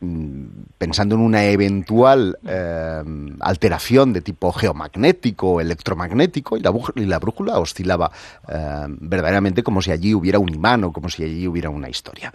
mm, 0.00 0.44
pensando 0.78 1.14
en 1.14 1.20
una 1.20 1.44
eventual 1.46 2.38
em, 2.44 3.36
alteración 3.40 4.12
de 4.12 4.20
tipo 4.20 4.52
geomagnético 4.52 5.52
o 5.52 5.60
electromagnético 5.60 6.56
y 6.56 6.60
la, 6.60 7.18
brújula 7.18 7.58
oscilaba 7.58 8.10
em, 8.48 8.96
verdaderamente 9.00 9.62
como 9.62 9.82
si 9.82 9.90
allí 9.90 10.14
hubiera 10.14 10.38
un 10.38 10.52
imán 10.52 10.84
o 10.84 10.92
como 10.92 11.08
si 11.08 11.24
allí 11.24 11.46
hubiera 11.46 11.70
una 11.70 11.88
historia. 11.88 12.32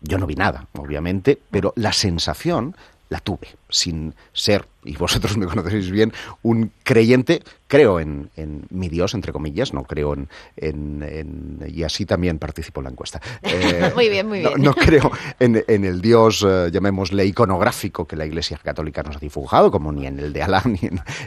Yo 0.00 0.18
no 0.18 0.26
vi 0.26 0.34
nada, 0.34 0.66
obviamente, 0.72 1.38
pero 1.50 1.72
la 1.76 1.92
sensación 1.92 2.74
la 3.08 3.20
tuve, 3.20 3.48
sin 3.68 4.14
ser, 4.32 4.66
y 4.84 4.96
vosotros 4.96 5.36
me 5.36 5.46
conocéis 5.46 5.90
bien, 5.90 6.12
un 6.42 6.72
creyente, 6.82 7.42
creo 7.68 8.00
en, 8.00 8.30
mi 8.70 8.88
Dios, 8.88 9.14
entre 9.14 9.32
comillas, 9.32 9.72
no 9.72 9.84
creo 9.84 10.14
en... 10.14 10.28
en, 10.56 11.64
y 11.68 11.84
así 11.84 12.04
también 12.04 12.38
participo 12.38 12.80
en 12.80 12.84
la 12.84 12.90
encuesta. 12.90 13.20
Eh, 13.52 13.92
muy 13.94 14.08
bien, 14.08 14.26
muy 14.28 14.40
bien. 14.40 14.62
No, 14.62 14.72
creo 14.72 15.10
en, 15.38 15.84
el 15.84 16.00
Dios, 16.00 16.44
eh, 16.46 16.70
llamémosle, 16.72 17.24
iconográfico 17.26 18.06
que 18.06 18.16
la 18.16 18.24
Iglesia 18.24 18.58
Católica 18.62 19.02
nos 19.02 19.16
ha 19.16 19.18
difugado, 19.18 19.70
como 19.70 19.92
ni 19.92 20.06
en 20.06 20.18
el 20.18 20.32
de 20.32 20.42
Alá, 20.42 20.62
ni 20.66 20.80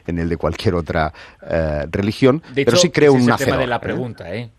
en, 0.07 0.19
el 0.19 0.27
de 0.27 0.37
cualquier 0.37 0.75
otra 0.75 1.13
eh, 1.47 1.85
religión, 1.91 2.41
pero 2.53 2.75
sí 2.77 2.89
creo 2.89 3.15
en 3.15 3.29
un 3.29 3.37
tema 3.37 3.57
de 3.57 3.67
la 3.67 3.79
pregunta, 3.79 4.33
¿eh? 4.33 4.49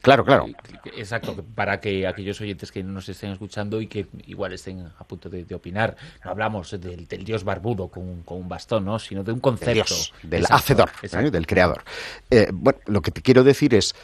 Claro, 0.00 0.24
claro. 0.24 0.46
Exacto, 0.96 1.44
para 1.54 1.80
que 1.80 2.06
aquellos 2.06 2.40
oyentes 2.40 2.72
que 2.72 2.82
no 2.82 2.92
nos 2.92 3.08
estén 3.08 3.30
escuchando 3.32 3.80
y 3.80 3.86
que 3.86 4.06
igual 4.26 4.52
estén 4.52 4.86
a 4.98 5.04
punto 5.04 5.28
de, 5.28 5.54
opinar, 5.54 5.96
no 6.24 6.30
hablamos 6.30 6.70
del, 6.80 7.06
dios 7.06 7.44
barbudo 7.44 7.88
con, 7.88 8.22
un 8.38 8.48
bastón, 8.48 8.84
¿no? 8.84 8.98
sino 8.98 9.24
de 9.24 9.32
un 9.32 9.40
concepto. 9.40 9.94
del 10.22 10.46
hacedor, 10.48 10.90
del 11.30 11.46
creador. 11.46 11.82
Eh, 12.30 12.48
bueno, 12.52 12.78
lo 12.86 13.02
que 13.02 13.10
te 13.10 13.22
quiero 13.22 13.44
decir 13.44 13.74
es, 13.74 13.94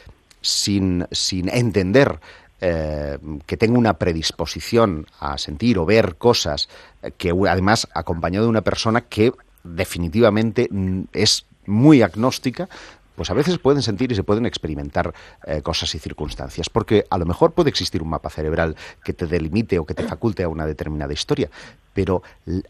sin, 0.41 1.07
sin 1.11 1.49
entender 1.49 2.19
eh, 2.61 3.17
que 3.45 3.57
tengo 3.57 3.77
una 3.77 3.93
predisposición 3.93 5.07
a 5.19 5.37
sentir 5.37 5.77
o 5.77 5.85
ver 5.85 6.15
cosas 6.15 6.69
eh, 7.01 7.11
que 7.17 7.33
además 7.49 7.87
acompañado 7.93 8.45
de 8.45 8.49
una 8.49 8.61
persona 8.61 9.01
que 9.01 9.33
definitivamente 9.63 10.69
es 11.11 11.45
muy 11.65 12.01
agnóstica, 12.01 12.69
pues 13.15 13.29
a 13.29 13.33
veces 13.33 13.57
pueden 13.57 13.81
sentir 13.81 14.11
y 14.11 14.15
se 14.15 14.23
pueden 14.23 14.45
experimentar 14.45 15.13
eh, 15.45 15.61
cosas 15.61 15.93
y 15.95 15.99
circunstancias, 15.99 16.69
porque 16.69 17.05
a 17.09 17.17
lo 17.17 17.25
mejor 17.25 17.53
puede 17.53 17.69
existir 17.69 18.01
un 18.01 18.09
mapa 18.09 18.29
cerebral 18.29 18.75
que 19.03 19.13
te 19.13 19.27
delimite 19.27 19.79
o 19.79 19.85
que 19.85 19.93
te 19.93 20.03
faculte 20.07 20.43
a 20.43 20.49
una 20.49 20.65
determinada 20.65 21.13
historia, 21.13 21.49
pero 21.93 22.23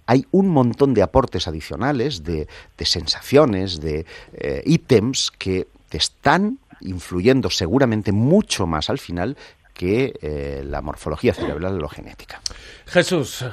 hay 0.05 0.25
un 0.31 0.49
montón 0.49 0.93
de 0.93 1.01
aportes 1.01 1.47
adicionales, 1.47 2.23
de, 2.23 2.47
sensaciones, 2.77 3.81
de 3.81 4.05
eh, 4.33 4.61
ítems 4.65 5.31
que 5.31 5.67
te 5.89 5.97
están 5.97 6.59
influyendo 6.81 7.49
seguramente 7.49 8.11
mucho 8.11 8.67
más 8.67 8.89
al 8.89 8.99
final 8.99 9.35
que 9.73 10.13
eh, 10.21 10.63
la 10.65 10.81
morfología 10.81 11.33
cerebral 11.33 11.75
o 11.75 11.79
la 11.79 11.89
genética. 11.89 12.39
Jesús, 12.85 13.43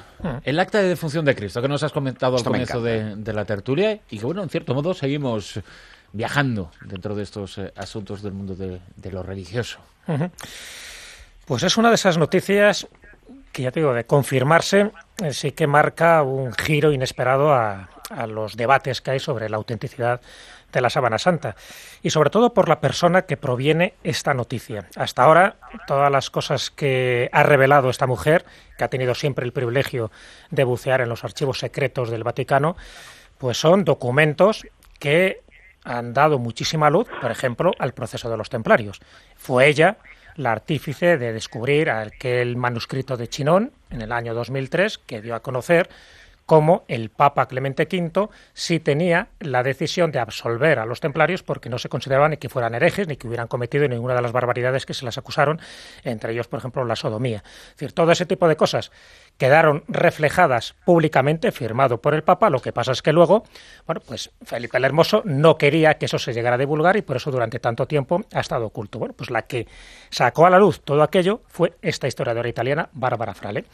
el 0.44 0.60
acta 0.60 0.80
de 0.80 0.88
defunción 0.88 1.24
de 1.24 1.34
Cristo 1.34 1.60
que 1.60 1.68
nos 1.68 1.82
has 1.82 1.90
comentado 1.90 2.36
al 2.36 2.44
comienzo 2.44 2.80
de, 2.80 3.16
de, 3.16 3.32
la 3.32 3.44
tertulia 3.44 3.98
y 4.08 4.18
que, 4.18 4.24
bueno, 4.24 4.42
en 4.42 4.48
cierto 4.48 4.72
modo 4.72 4.94
seguimos 4.94 5.60
viajando 6.12 6.70
dentro 6.82 7.14
de 7.14 7.22
estos 7.22 7.58
eh, 7.58 7.72
asuntos 7.76 8.22
del 8.22 8.32
mundo 8.32 8.54
de, 8.54 8.80
lo 9.10 9.22
religioso. 9.22 9.78
Pues 11.46 11.62
es 11.62 11.76
una 11.76 11.88
de 11.88 11.94
esas 11.94 12.18
noticias 12.18 12.86
que 13.52 13.62
ya 13.62 13.70
te 13.70 13.80
digo, 13.80 13.92
de 13.92 14.04
confirmarse, 14.04 14.90
eh, 15.22 15.32
sí 15.32 15.52
que 15.52 15.66
marca 15.66 16.22
un 16.22 16.54
giro 16.54 16.90
inesperado 16.90 17.52
a, 17.52 17.90
a 18.08 18.26
los 18.26 18.56
debates 18.56 19.00
que 19.00 19.12
hay 19.12 19.20
sobre 19.20 19.48
la 19.48 19.56
autenticidad 19.58 20.20
de 20.72 20.80
la 20.80 20.90
sábana 20.90 21.18
santa 21.18 21.54
y 22.02 22.10
sobre 22.10 22.30
todo 22.30 22.54
por 22.54 22.68
la 22.68 22.80
persona 22.80 23.22
que 23.22 23.36
proviene 23.36 23.94
esta 24.02 24.34
noticia. 24.34 24.88
Hasta 24.96 25.22
ahora, 25.22 25.56
todas 25.86 26.10
las 26.10 26.30
cosas 26.30 26.70
que 26.70 27.28
ha 27.32 27.42
revelado 27.42 27.90
esta 27.90 28.06
mujer, 28.06 28.44
que 28.78 28.84
ha 28.84 28.88
tenido 28.88 29.14
siempre 29.14 29.44
el 29.44 29.52
privilegio 29.52 30.10
de 30.50 30.64
bucear 30.64 31.00
en 31.00 31.10
los 31.10 31.24
archivos 31.24 31.58
secretos 31.58 32.10
del 32.10 32.24
Vaticano, 32.24 32.76
pues 33.38 33.58
son 33.58 33.84
documentos 33.84 34.66
que 34.98 35.42
han 35.84 36.12
dado 36.12 36.38
muchísima 36.38 36.90
luz, 36.90 37.08
por 37.20 37.30
ejemplo, 37.30 37.72
al 37.78 37.92
proceso 37.92 38.30
de 38.30 38.36
los 38.36 38.50
templarios. 38.50 39.00
Fue 39.36 39.66
ella 39.66 39.96
la 40.36 40.52
artífice 40.52 41.18
de 41.18 41.32
descubrir 41.32 41.90
aquel 41.90 42.56
manuscrito 42.56 43.16
de 43.16 43.28
Chinón 43.28 43.72
en 43.90 44.02
el 44.02 44.12
año 44.12 44.34
2003 44.34 44.98
que 44.98 45.20
dio 45.20 45.34
a 45.34 45.40
conocer 45.40 45.88
como 46.46 46.84
el 46.88 47.10
Papa 47.10 47.46
Clemente 47.46 47.88
V 47.90 48.28
sí 48.52 48.80
tenía 48.80 49.28
la 49.40 49.62
decisión 49.62 50.10
de 50.12 50.18
absolver 50.18 50.78
a 50.78 50.86
los 50.86 51.00
templarios 51.00 51.42
porque 51.42 51.68
no 51.68 51.78
se 51.78 51.88
consideraban 51.88 52.32
ni 52.32 52.36
que 52.36 52.48
fueran 52.48 52.74
herejes 52.74 53.08
ni 53.08 53.16
que 53.16 53.26
hubieran 53.26 53.48
cometido 53.48 53.86
ninguna 53.88 54.14
de 54.14 54.22
las 54.22 54.32
barbaridades 54.32 54.86
que 54.86 54.94
se 54.94 55.04
las 55.04 55.18
acusaron, 55.18 55.60
entre 56.04 56.32
ellos, 56.32 56.48
por 56.48 56.58
ejemplo, 56.58 56.84
la 56.84 56.96
sodomía. 56.96 57.42
Es 57.70 57.76
decir, 57.76 57.92
todo 57.92 58.12
ese 58.12 58.26
tipo 58.26 58.48
de 58.48 58.56
cosas 58.56 58.90
quedaron 59.38 59.84
reflejadas 59.88 60.74
públicamente, 60.84 61.52
firmado 61.52 62.00
por 62.00 62.14
el 62.14 62.22
Papa. 62.22 62.50
Lo 62.50 62.60
que 62.60 62.72
pasa 62.72 62.92
es 62.92 63.02
que 63.02 63.12
luego, 63.12 63.44
bueno, 63.86 64.00
pues 64.06 64.30
Felipe 64.44 64.76
el 64.76 64.84
Hermoso 64.84 65.22
no 65.24 65.56
quería 65.56 65.94
que 65.94 66.06
eso 66.06 66.18
se 66.18 66.32
llegara 66.32 66.56
a 66.56 66.58
divulgar 66.58 66.96
y 66.96 67.02
por 67.02 67.16
eso 67.16 67.30
durante 67.30 67.58
tanto 67.58 67.86
tiempo 67.86 68.22
ha 68.32 68.40
estado 68.40 68.66
oculto. 68.66 68.98
Bueno, 68.98 69.14
pues 69.14 69.30
la 69.30 69.42
que 69.42 69.66
sacó 70.10 70.46
a 70.46 70.50
la 70.50 70.58
luz 70.58 70.80
todo 70.80 71.02
aquello 71.02 71.42
fue 71.46 71.74
esta 71.82 72.08
historiadora 72.08 72.48
italiana, 72.48 72.88
Bárbara 72.92 73.34
Frale. 73.34 73.64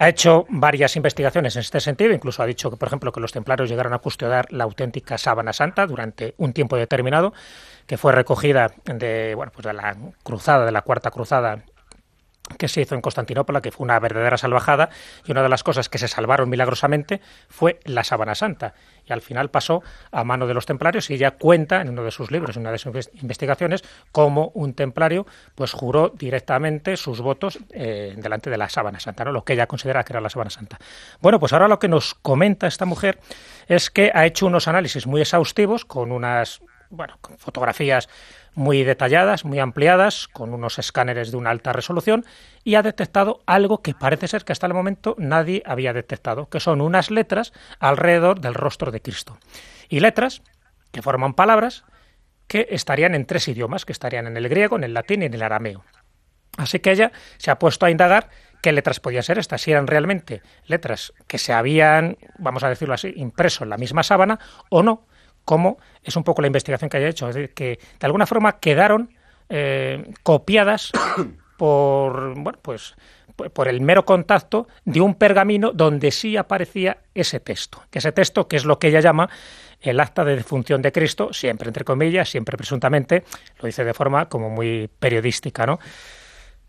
Ha 0.00 0.08
hecho 0.08 0.46
varias 0.48 0.94
investigaciones 0.94 1.56
en 1.56 1.60
este 1.60 1.80
sentido, 1.80 2.12
incluso 2.12 2.40
ha 2.40 2.46
dicho 2.46 2.70
que, 2.70 2.76
por 2.76 2.86
ejemplo, 2.86 3.10
que 3.10 3.18
los 3.18 3.32
templarios 3.32 3.68
llegaron 3.68 3.92
a 3.92 3.98
custodiar 3.98 4.52
la 4.52 4.62
auténtica 4.62 5.18
sábana 5.18 5.52
santa 5.52 5.86
durante 5.88 6.34
un 6.38 6.52
tiempo 6.52 6.76
determinado, 6.76 7.32
que 7.86 7.98
fue 7.98 8.12
recogida 8.12 8.70
de, 8.84 9.34
bueno, 9.34 9.50
pues 9.52 9.66
de 9.66 9.72
la 9.72 9.96
cruzada, 10.22 10.64
de 10.64 10.72
la 10.72 10.82
cuarta 10.82 11.10
cruzada 11.10 11.64
que 12.56 12.68
se 12.68 12.80
hizo 12.80 12.94
en 12.94 13.00
Constantinopla, 13.00 13.60
que 13.60 13.70
fue 13.70 13.84
una 13.84 13.98
verdadera 13.98 14.38
salvajada, 14.38 14.90
y 15.26 15.32
una 15.32 15.42
de 15.42 15.48
las 15.48 15.62
cosas 15.62 15.88
que 15.88 15.98
se 15.98 16.08
salvaron 16.08 16.48
milagrosamente 16.48 17.20
fue 17.48 17.80
la 17.84 18.04
sábana 18.04 18.34
santa. 18.34 18.74
Y 19.06 19.12
al 19.12 19.20
final 19.20 19.50
pasó 19.50 19.82
a 20.10 20.24
mano 20.24 20.46
de 20.46 20.54
los 20.54 20.66
templarios 20.66 21.10
y 21.10 21.14
ella 21.14 21.32
cuenta 21.32 21.80
en 21.80 21.88
uno 21.88 22.04
de 22.04 22.10
sus 22.10 22.30
libros, 22.30 22.56
en 22.56 22.62
una 22.62 22.72
de 22.72 22.78
sus 22.78 23.10
investigaciones, 23.14 23.82
cómo 24.12 24.50
un 24.54 24.74
templario 24.74 25.26
pues 25.54 25.72
juró 25.72 26.10
directamente 26.10 26.96
sus 26.96 27.20
votos 27.20 27.58
eh, 27.70 28.14
delante 28.16 28.50
de 28.50 28.58
la 28.58 28.68
sábana 28.68 29.00
santa, 29.00 29.24
¿no? 29.24 29.32
lo 29.32 29.44
que 29.44 29.54
ella 29.54 29.66
considera 29.66 30.04
que 30.04 30.12
era 30.12 30.20
la 30.20 30.30
sábana 30.30 30.50
santa. 30.50 30.78
Bueno, 31.20 31.40
pues 31.40 31.52
ahora 31.52 31.68
lo 31.68 31.78
que 31.78 31.88
nos 31.88 32.14
comenta 32.14 32.66
esta 32.66 32.84
mujer 32.84 33.18
es 33.66 33.90
que 33.90 34.10
ha 34.14 34.26
hecho 34.26 34.46
unos 34.46 34.68
análisis 34.68 35.06
muy 35.06 35.20
exhaustivos 35.20 35.84
con 35.84 36.12
unas 36.12 36.60
bueno, 36.90 37.18
con 37.20 37.36
fotografías 37.38 38.08
muy 38.58 38.82
detalladas, 38.82 39.44
muy 39.44 39.60
ampliadas, 39.60 40.26
con 40.26 40.52
unos 40.52 40.80
escáneres 40.80 41.30
de 41.30 41.36
una 41.36 41.50
alta 41.50 41.72
resolución, 41.72 42.24
y 42.64 42.74
ha 42.74 42.82
detectado 42.82 43.40
algo 43.46 43.82
que 43.82 43.94
parece 43.94 44.26
ser 44.26 44.44
que 44.44 44.50
hasta 44.50 44.66
el 44.66 44.74
momento 44.74 45.14
nadie 45.16 45.62
había 45.64 45.92
detectado, 45.92 46.48
que 46.48 46.58
son 46.58 46.80
unas 46.80 47.12
letras 47.12 47.52
alrededor 47.78 48.40
del 48.40 48.54
rostro 48.54 48.90
de 48.90 49.00
Cristo. 49.00 49.38
Y 49.88 50.00
letras 50.00 50.42
que 50.90 51.02
forman 51.02 51.34
palabras 51.34 51.84
que 52.48 52.66
estarían 52.70 53.14
en 53.14 53.26
tres 53.26 53.46
idiomas, 53.46 53.84
que 53.84 53.92
estarían 53.92 54.26
en 54.26 54.36
el 54.36 54.48
griego, 54.48 54.74
en 54.74 54.82
el 54.82 54.92
latín 54.92 55.22
y 55.22 55.26
en 55.26 55.34
el 55.34 55.42
arameo. 55.42 55.84
Así 56.56 56.80
que 56.80 56.90
ella 56.90 57.12
se 57.36 57.52
ha 57.52 57.60
puesto 57.60 57.86
a 57.86 57.90
indagar 57.90 58.28
qué 58.60 58.72
letras 58.72 58.98
podían 58.98 59.22
ser 59.22 59.38
estas, 59.38 59.62
si 59.62 59.70
eran 59.70 59.86
realmente 59.86 60.42
letras 60.66 61.12
que 61.28 61.38
se 61.38 61.52
habían, 61.52 62.18
vamos 62.38 62.64
a 62.64 62.68
decirlo 62.68 62.94
así, 62.94 63.12
impreso 63.14 63.62
en 63.62 63.70
la 63.70 63.78
misma 63.78 64.02
sábana 64.02 64.40
o 64.68 64.82
no, 64.82 65.06
cómo 65.48 65.78
es 66.02 66.14
un 66.14 66.24
poco 66.24 66.42
la 66.42 66.48
investigación 66.48 66.90
que 66.90 66.98
haya 66.98 67.08
hecho, 67.08 67.26
es 67.26 67.34
decir, 67.34 67.54
que 67.54 67.78
de 67.98 68.06
alguna 68.06 68.26
forma 68.26 68.60
quedaron 68.60 69.14
eh, 69.48 70.12
copiadas 70.22 70.92
por, 71.56 72.34
bueno, 72.38 72.58
pues 72.60 72.94
por 73.54 73.66
el 73.66 73.80
mero 73.80 74.04
contacto 74.04 74.68
de 74.84 75.00
un 75.00 75.14
pergamino 75.14 75.72
donde 75.72 76.10
sí 76.10 76.36
aparecía 76.36 76.98
ese 77.14 77.40
texto, 77.40 77.82
que 77.90 78.00
ese 78.00 78.12
texto 78.12 78.46
que 78.46 78.56
es 78.56 78.66
lo 78.66 78.78
que 78.78 78.88
ella 78.88 79.00
llama 79.00 79.30
el 79.80 80.00
acta 80.00 80.22
de 80.22 80.36
defunción 80.36 80.82
de 80.82 80.92
Cristo, 80.92 81.32
siempre 81.32 81.68
entre 81.68 81.84
comillas, 81.84 82.28
siempre 82.28 82.58
presuntamente, 82.58 83.24
lo 83.58 83.66
dice 83.66 83.84
de 83.84 83.94
forma 83.94 84.28
como 84.28 84.50
muy 84.50 84.90
periodística, 84.98 85.64
¿no? 85.64 85.78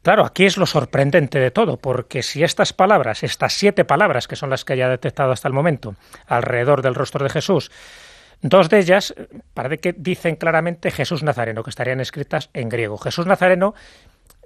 Claro, 0.03 0.23
aquí 0.23 0.45
es 0.45 0.55
lo 0.55 0.65
sorprendente 0.65 1.39
de 1.39 1.51
todo, 1.51 1.75
porque 1.75 2.23
si 2.23 2.43
estas 2.43 2.71
palabras, 2.71 3.23
estas 3.23 3.51
siete 3.51 3.83
palabras 3.83 4.29
que 4.29 4.37
son 4.37 4.49
las 4.49 4.63
que 4.63 4.71
haya 4.71 4.87
detectado 4.87 5.33
hasta 5.33 5.49
el 5.49 5.53
momento 5.53 5.95
alrededor 6.27 6.81
del 6.81 6.95
rostro 6.95 7.25
de 7.25 7.29
Jesús, 7.29 7.71
Dos 8.41 8.69
de 8.69 8.79
ellas 8.79 9.13
parece 9.53 9.79
que 9.79 9.93
dicen 9.93 10.35
claramente 10.35 10.91
Jesús 10.91 11.23
Nazareno, 11.23 11.63
que 11.63 11.69
estarían 11.69 11.99
escritas 11.99 12.49
en 12.53 12.69
griego. 12.69 12.97
Jesús 12.97 13.25
Nazareno, 13.25 13.73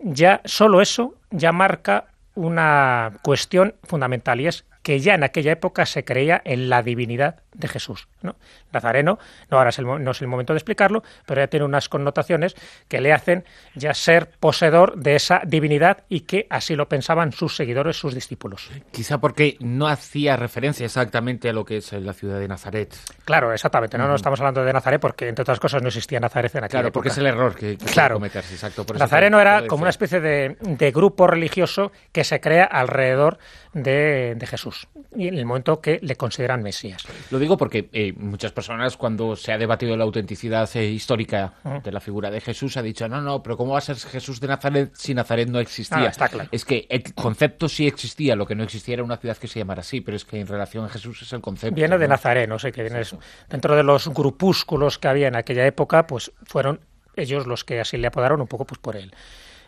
ya 0.01 0.41
solo 0.45 0.81
eso 0.81 1.15
ya 1.29 1.51
marca 1.51 2.07
una 2.35 3.19
cuestión 3.21 3.75
fundamental 3.83 4.41
y 4.41 4.47
es 4.47 4.65
que 4.81 4.99
ya 4.99 5.13
en 5.13 5.23
aquella 5.23 5.51
época 5.51 5.85
se 5.85 6.03
creía 6.03 6.41
en 6.43 6.69
la 6.69 6.81
divinidad 6.81 7.42
de 7.53 7.67
Jesús. 7.67 8.07
¿no? 8.21 8.35
Nazareno, 8.71 9.19
no, 9.49 9.57
ahora 9.57 9.69
es 9.69 9.79
el, 9.79 9.85
no 9.85 10.11
es 10.11 10.21
el 10.21 10.27
momento 10.27 10.53
de 10.53 10.57
explicarlo, 10.57 11.03
pero 11.25 11.41
ya 11.41 11.47
tiene 11.47 11.65
unas 11.65 11.89
connotaciones 11.89 12.55
que 12.87 13.01
le 13.01 13.13
hacen 13.13 13.45
ya 13.75 13.93
ser 13.93 14.29
poseedor 14.39 14.97
de 14.97 15.15
esa 15.15 15.41
divinidad 15.45 16.03
y 16.09 16.21
que 16.21 16.47
así 16.49 16.75
lo 16.75 16.87
pensaban 16.87 17.31
sus 17.31 17.55
seguidores, 17.55 17.97
sus 17.97 18.13
discípulos. 18.13 18.69
Quizá 18.91 19.19
porque 19.19 19.57
no 19.59 19.87
hacía 19.87 20.35
referencia 20.35 20.85
exactamente 20.85 21.49
a 21.49 21.53
lo 21.53 21.65
que 21.65 21.77
es 21.77 21.93
la 21.93 22.13
ciudad 22.13 22.39
de 22.39 22.47
Nazaret. 22.47 22.95
Claro, 23.25 23.53
exactamente. 23.53 23.97
No, 23.97 24.07
no 24.07 24.15
estamos 24.15 24.39
hablando 24.39 24.63
de 24.63 24.73
Nazaret 24.73 24.99
porque, 24.99 25.27
entre 25.27 25.43
otras 25.43 25.59
cosas, 25.59 25.81
no 25.81 25.87
existía 25.87 26.19
Nazaret 26.19 26.53
en 26.55 26.63
aquella 26.63 26.81
Claro, 26.81 26.91
porque 26.91 27.09
es 27.09 27.17
el 27.17 27.27
error 27.27 27.55
que, 27.55 27.77
que 27.77 27.85
claro. 27.85 28.15
cometerse. 28.15 28.53
Exacto. 28.53 28.85
Por 28.85 28.97
Nazareno 28.97 29.39
era 29.39 29.67
como 29.67 29.83
una 29.83 29.89
especie 29.89 30.19
de, 30.19 30.57
de, 30.59 30.91
grupo 30.91 31.27
religioso 31.27 31.91
que 32.11 32.23
se 32.23 32.39
crea 32.39 32.65
alrededor 32.65 33.37
de, 33.73 34.35
de 34.35 34.47
Jesús 34.47 34.87
y 35.15 35.27
en 35.27 35.35
el 35.35 35.45
momento 35.45 35.81
que 35.81 35.99
le 36.01 36.15
consideran 36.15 36.63
Mesías. 36.63 37.03
Lo 37.31 37.39
digo 37.43 37.57
porque 37.57 37.89
eh, 37.93 38.13
muchas 38.17 38.51
personas 38.51 38.97
cuando 38.97 39.35
se 39.35 39.51
ha 39.51 39.57
debatido 39.57 39.95
la 39.95 40.03
autenticidad 40.03 40.69
eh, 40.75 40.85
histórica 40.85 41.53
de 41.83 41.91
la 41.91 41.99
figura 41.99 42.31
de 42.31 42.41
Jesús 42.41 42.77
ha 42.77 42.81
dicho, 42.81 43.07
no, 43.07 43.21
no, 43.21 43.43
pero 43.43 43.57
¿cómo 43.57 43.73
va 43.73 43.77
a 43.77 43.81
ser 43.81 43.95
Jesús 43.97 44.39
de 44.39 44.47
Nazaret 44.47 44.91
si 44.93 45.13
Nazaret 45.13 45.47
no 45.47 45.59
existía? 45.59 45.97
Ah, 45.99 46.07
está 46.07 46.29
claro. 46.29 46.49
Es 46.51 46.65
que 46.65 46.87
el 46.89 47.13
concepto 47.13 47.69
sí 47.69 47.87
existía, 47.87 48.35
lo 48.35 48.45
que 48.45 48.55
no 48.55 48.63
existía 48.63 48.95
era 48.95 49.03
una 49.03 49.17
ciudad 49.17 49.37
que 49.37 49.47
se 49.47 49.59
llamara 49.59 49.81
así, 49.81 50.01
pero 50.01 50.17
es 50.17 50.25
que 50.25 50.39
en 50.39 50.47
relación 50.47 50.85
a 50.85 50.89
Jesús 50.89 51.21
es 51.21 51.33
el 51.33 51.41
concepto. 51.41 51.75
Viene 51.75 51.97
de. 51.97 52.07
Nazaret, 52.07 52.47
no 52.47 52.59
sé 52.59 52.71
qué 52.71 52.83
viene. 52.83 53.01
Dentro 53.49 53.75
de 53.75 53.83
los 53.83 54.07
grupúsculos 54.09 54.99
que 54.99 55.07
había 55.07 55.27
en 55.27 55.35
aquella 55.35 55.65
época, 55.65 56.07
pues 56.07 56.31
fueron 56.45 56.79
ellos 57.15 57.47
los 57.47 57.63
que 57.63 57.79
así 57.79 57.97
le 57.97 58.07
apodaron 58.07 58.41
un 58.41 58.47
poco 58.47 58.65
pues 58.65 58.79
por 58.79 58.95
él 58.95 59.13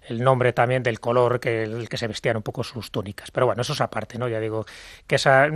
el 0.07 0.23
nombre 0.23 0.53
también 0.53 0.83
del 0.83 0.99
color 0.99 1.39
que 1.39 1.63
el 1.63 1.89
que 1.89 1.97
se 1.97 2.07
vestían 2.07 2.37
un 2.37 2.43
poco 2.43 2.63
sus 2.63 2.91
túnicas. 2.91 3.31
Pero 3.31 3.45
bueno, 3.45 3.61
eso 3.61 3.73
es 3.73 3.81
aparte, 3.81 4.17
¿no? 4.17 4.27
Ya 4.27 4.39
digo 4.39 4.65
que 5.07 5.15
esa 5.15 5.49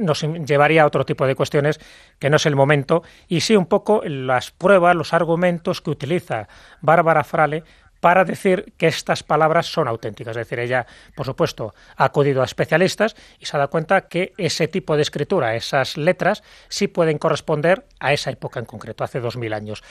nos 0.00 0.22
llevaría 0.22 0.82
a 0.82 0.86
otro 0.86 1.04
tipo 1.04 1.26
de 1.26 1.34
cuestiones 1.34 1.80
que 2.18 2.30
no 2.30 2.36
es 2.36 2.46
el 2.46 2.56
momento 2.56 3.02
y 3.28 3.40
sí 3.40 3.56
un 3.56 3.66
poco 3.66 4.02
las 4.04 4.50
pruebas, 4.50 4.96
los 4.96 5.12
argumentos 5.12 5.80
que 5.80 5.90
utiliza 5.90 6.48
Bárbara 6.80 7.24
Frale 7.24 7.64
para 8.02 8.24
decir 8.24 8.74
que 8.76 8.88
estas 8.88 9.22
palabras 9.22 9.66
son 9.66 9.86
auténticas. 9.86 10.32
Es 10.36 10.48
decir, 10.48 10.58
ella, 10.58 10.84
por 11.14 11.24
supuesto, 11.24 11.72
ha 11.96 12.06
acudido 12.06 12.42
a 12.42 12.44
especialistas 12.44 13.14
y 13.38 13.46
se 13.46 13.56
ha 13.56 13.58
dado 13.58 13.70
cuenta 13.70 14.08
que 14.08 14.32
ese 14.38 14.66
tipo 14.66 14.96
de 14.96 15.02
escritura, 15.02 15.54
esas 15.54 15.96
letras, 15.96 16.42
sí 16.68 16.88
pueden 16.88 17.18
corresponder 17.18 17.86
a 18.00 18.12
esa 18.12 18.32
época 18.32 18.58
en 18.58 18.66
concreto, 18.66 19.04
hace 19.04 19.20
dos 19.20 19.36
mil 19.36 19.52
años. 19.52 19.84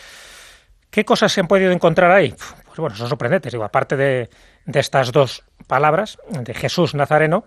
¿Qué 0.91 1.05
cosas 1.05 1.31
se 1.31 1.39
han 1.39 1.47
podido 1.47 1.71
encontrar 1.71 2.11
ahí? 2.11 2.35
Pues 2.65 2.77
bueno, 2.77 2.95
son 2.95 3.07
sorprendentes. 3.07 3.51
Digo, 3.51 3.63
aparte 3.63 3.95
de, 3.95 4.29
de 4.65 4.79
estas 4.79 5.11
dos 5.11 5.43
palabras, 5.65 6.17
de 6.29 6.53
Jesús 6.53 6.93
Nazareno, 6.93 7.45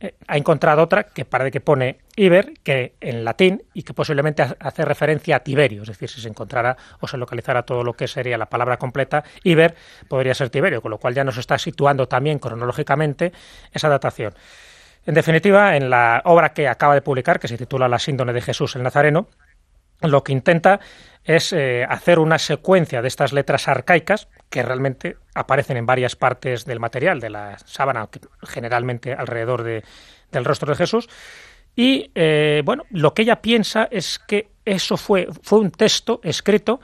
eh, 0.00 0.14
ha 0.26 0.36
encontrado 0.36 0.82
otra 0.82 1.04
que 1.04 1.24
parece 1.24 1.50
que 1.50 1.60
pone 1.60 1.98
Iber, 2.16 2.54
que 2.62 2.94
en 3.00 3.24
latín, 3.24 3.62
y 3.74 3.82
que 3.82 3.94
posiblemente 3.94 4.44
hace 4.58 4.84
referencia 4.84 5.36
a 5.36 5.40
Tiberio. 5.40 5.82
Es 5.82 5.88
decir, 5.88 6.08
si 6.08 6.20
se 6.20 6.28
encontrara 6.28 6.76
o 7.00 7.08
se 7.08 7.16
localizara 7.16 7.62
todo 7.62 7.82
lo 7.82 7.94
que 7.94 8.06
sería 8.06 8.38
la 8.38 8.46
palabra 8.46 8.76
completa, 8.76 9.24
Iber 9.42 9.74
podría 10.08 10.34
ser 10.34 10.50
Tiberio, 10.50 10.80
con 10.80 10.90
lo 10.90 10.98
cual 10.98 11.14
ya 11.14 11.24
nos 11.24 11.36
está 11.36 11.58
situando 11.58 12.06
también 12.06 12.38
cronológicamente 12.38 13.32
esa 13.72 13.88
datación. 13.88 14.34
En 15.06 15.14
definitiva, 15.14 15.76
en 15.76 15.90
la 15.90 16.22
obra 16.24 16.52
que 16.52 16.66
acaba 16.68 16.94
de 16.94 17.02
publicar, 17.02 17.38
que 17.38 17.48
se 17.48 17.58
titula 17.58 17.88
La 17.88 17.98
síndrome 17.98 18.32
de 18.32 18.40
Jesús 18.40 18.74
el 18.76 18.82
Nazareno, 18.82 19.28
lo 20.00 20.22
que 20.24 20.32
intenta 20.32 20.80
es 21.24 21.52
eh, 21.52 21.84
hacer 21.88 22.18
una 22.18 22.38
secuencia 22.38 23.00
de 23.00 23.08
estas 23.08 23.32
letras 23.32 23.66
arcaicas 23.68 24.28
que 24.50 24.62
realmente 24.62 25.16
aparecen 25.34 25.76
en 25.76 25.86
varias 25.86 26.16
partes 26.16 26.64
del 26.64 26.80
material 26.80 27.18
de 27.18 27.30
la 27.30 27.58
sábana, 27.58 28.08
generalmente 28.42 29.14
alrededor 29.14 29.62
de, 29.62 29.82
del 30.30 30.44
rostro 30.44 30.70
de 30.70 30.76
Jesús. 30.76 31.08
Y 31.74 32.10
eh, 32.14 32.62
bueno, 32.64 32.84
lo 32.90 33.14
que 33.14 33.22
ella 33.22 33.40
piensa 33.40 33.88
es 33.90 34.18
que 34.18 34.50
eso 34.64 34.96
fue, 34.96 35.28
fue 35.42 35.60
un 35.60 35.70
texto 35.70 36.20
escrito 36.22 36.80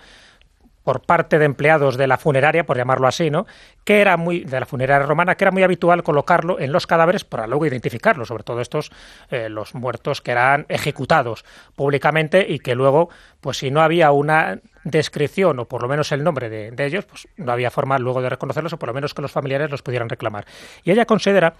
por 0.84 1.02
parte 1.02 1.38
de 1.38 1.44
empleados 1.44 1.96
de 1.96 2.06
la 2.06 2.16
funeraria, 2.16 2.64
por 2.64 2.76
llamarlo 2.76 3.06
así, 3.06 3.30
¿no? 3.30 3.46
Que 3.84 4.00
era 4.00 4.16
muy 4.16 4.44
de 4.44 4.60
la 4.60 4.66
funeraria 4.66 5.06
romana, 5.06 5.34
que 5.34 5.44
era 5.44 5.50
muy 5.50 5.62
habitual 5.62 6.02
colocarlo 6.02 6.58
en 6.58 6.72
los 6.72 6.86
cadáveres 6.86 7.24
para 7.24 7.46
luego 7.46 7.66
identificarlos, 7.66 8.28
sobre 8.28 8.44
todo 8.44 8.60
estos 8.60 8.90
eh, 9.30 9.48
los 9.48 9.74
muertos 9.74 10.20
que 10.20 10.30
eran 10.32 10.66
ejecutados 10.68 11.44
públicamente 11.76 12.46
y 12.48 12.58
que 12.58 12.74
luego, 12.74 13.10
pues 13.40 13.58
si 13.58 13.70
no 13.70 13.82
había 13.82 14.10
una 14.12 14.60
descripción 14.84 15.58
o 15.58 15.66
por 15.66 15.82
lo 15.82 15.88
menos 15.88 16.12
el 16.12 16.24
nombre 16.24 16.48
de, 16.48 16.84
ellos, 16.84 17.04
pues 17.04 17.28
no 17.36 17.52
había 17.52 17.70
forma 17.70 17.98
luego 17.98 18.22
de 18.22 18.30
reconocerlos 18.30 18.72
o 18.72 18.78
por 18.78 18.88
lo 18.88 18.94
menos 18.94 19.12
que 19.12 19.22
los 19.22 19.32
familiares 19.32 19.70
los 19.70 19.82
pudieran 19.82 20.08
reclamar. 20.08 20.46
Y 20.84 20.90
ella 20.90 21.04
considera 21.04 21.54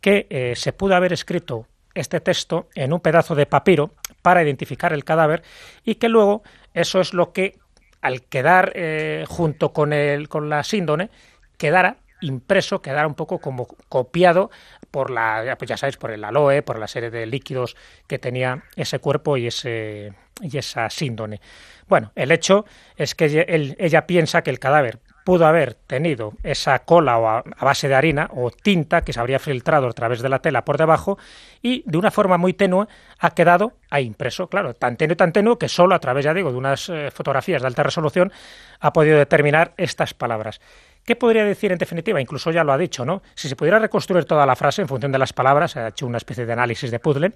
que 0.00 0.26
eh, 0.28 0.52
se 0.56 0.72
pudo 0.72 0.94
haber 0.94 1.12
escrito 1.12 1.66
este 1.94 2.20
texto 2.20 2.68
en 2.74 2.92
un 2.92 3.00
pedazo 3.00 3.34
de 3.34 3.46
papiro 3.46 3.92
para 4.20 4.42
identificar 4.42 4.92
el 4.92 5.04
cadáver 5.04 5.42
y 5.82 5.94
que 5.94 6.08
luego 6.08 6.42
eso 6.74 7.00
es 7.00 7.14
lo 7.14 7.32
que 7.32 7.58
al 8.06 8.22
quedar 8.22 8.70
eh, 8.76 9.24
junto 9.26 9.72
con, 9.72 9.92
el, 9.92 10.28
con 10.28 10.48
la 10.48 10.62
síndone, 10.62 11.10
quedara 11.58 11.96
impreso, 12.20 12.80
quedara 12.80 13.08
un 13.08 13.14
poco 13.14 13.40
como 13.40 13.66
copiado 13.88 14.48
por 14.92 15.10
la, 15.10 15.56
pues 15.58 15.68
ya 15.68 15.76
sabéis, 15.76 15.96
por 15.96 16.12
el 16.12 16.22
aloe, 16.22 16.62
por 16.62 16.78
la 16.78 16.86
serie 16.86 17.10
de 17.10 17.26
líquidos 17.26 17.76
que 18.06 18.20
tenía 18.20 18.62
ese 18.76 19.00
cuerpo 19.00 19.36
y, 19.36 19.48
ese, 19.48 20.12
y 20.40 20.56
esa 20.56 20.88
síndone. 20.88 21.40
Bueno, 21.88 22.12
el 22.14 22.30
hecho 22.30 22.64
es 22.96 23.16
que 23.16 23.74
ella 23.76 24.06
piensa 24.06 24.42
que 24.42 24.50
el 24.50 24.60
cadáver 24.60 25.00
pudo 25.26 25.44
haber 25.44 25.74
tenido 25.74 26.34
esa 26.44 26.78
cola 26.78 27.18
o 27.18 27.26
a, 27.26 27.42
base 27.60 27.88
de 27.88 27.96
harina 27.96 28.30
o 28.32 28.52
tinta 28.52 29.02
que 29.02 29.12
se 29.12 29.18
habría 29.18 29.40
filtrado 29.40 29.88
a 29.88 29.92
través 29.92 30.22
de 30.22 30.28
la 30.28 30.38
tela 30.38 30.64
por 30.64 30.78
debajo 30.78 31.18
y 31.60 31.82
de 31.84 31.98
una 31.98 32.12
forma 32.12 32.38
muy 32.38 32.52
tenue 32.52 32.86
ha 33.18 33.30
quedado 33.30 33.72
ahí 33.90 34.04
impreso, 34.06 34.46
claro, 34.46 34.74
tan 34.74 34.96
tenue, 34.96 35.16
tan 35.16 35.32
tenue 35.32 35.58
que 35.58 35.68
solo 35.68 35.96
a 35.96 35.98
través, 35.98 36.24
ya 36.24 36.32
digo, 36.32 36.52
de 36.52 36.56
unas 36.56 36.88
eh, 36.90 37.10
fotografías 37.10 37.60
de 37.60 37.66
alta 37.66 37.82
resolución 37.82 38.32
ha 38.78 38.92
podido 38.92 39.18
determinar 39.18 39.74
estas 39.78 40.14
palabras. 40.14 40.60
¿Qué 41.04 41.16
podría 41.16 41.44
decir 41.44 41.72
en 41.72 41.78
definitiva? 41.78 42.20
Incluso 42.20 42.52
ya 42.52 42.62
lo 42.62 42.72
ha 42.72 42.78
dicho, 42.78 43.04
¿no? 43.04 43.20
Si 43.34 43.48
se 43.48 43.56
pudiera 43.56 43.80
reconstruir 43.80 44.26
toda 44.26 44.46
la 44.46 44.54
frase 44.54 44.82
en 44.82 44.88
función 44.88 45.10
de 45.10 45.18
las 45.18 45.32
palabras, 45.32 45.76
ha 45.76 45.88
hecho 45.88 46.06
una 46.06 46.18
especie 46.18 46.46
de 46.46 46.52
análisis 46.52 46.92
de 46.92 47.00
puzzle, 47.00 47.32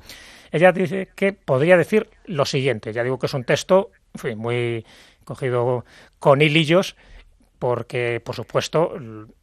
ella 0.53 0.70
dice 0.70 1.09
que 1.16 1.32
podría 1.32 1.76
decir 1.76 2.09
lo 2.24 2.45
siguiente, 2.45 2.93
ya 2.93 3.03
digo 3.03 3.18
que 3.18 3.26
es 3.26 3.34
un 3.34 3.43
texto 3.43 3.91
muy 4.36 4.86
cogido 5.24 5.84
con 6.20 6.41
hilillos, 6.41 6.95
porque, 7.61 8.22
por 8.24 8.34
supuesto, 8.34 8.94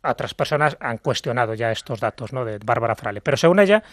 otras 0.04 0.34
personas 0.34 0.76
han 0.82 0.98
cuestionado 0.98 1.54
ya 1.54 1.72
estos 1.72 2.00
datos 2.00 2.34
¿no? 2.34 2.44
de 2.44 2.58
Bárbara 2.58 2.96
Frale. 2.96 3.22
Pero 3.22 3.38
según 3.38 3.60
ella, 3.60 3.84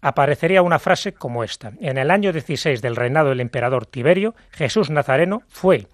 aparecería 0.00 0.62
una 0.62 0.78
frase 0.78 1.12
como 1.12 1.44
esta. 1.44 1.72
En 1.78 1.98
el 1.98 2.10
año 2.10 2.32
16 2.32 2.80
del 2.80 2.96
reinado 2.96 3.28
del 3.28 3.40
emperador 3.40 3.84
Tiberio, 3.84 4.34
Jesús 4.50 4.88
Nazareno 4.88 5.42
fue 5.48 5.86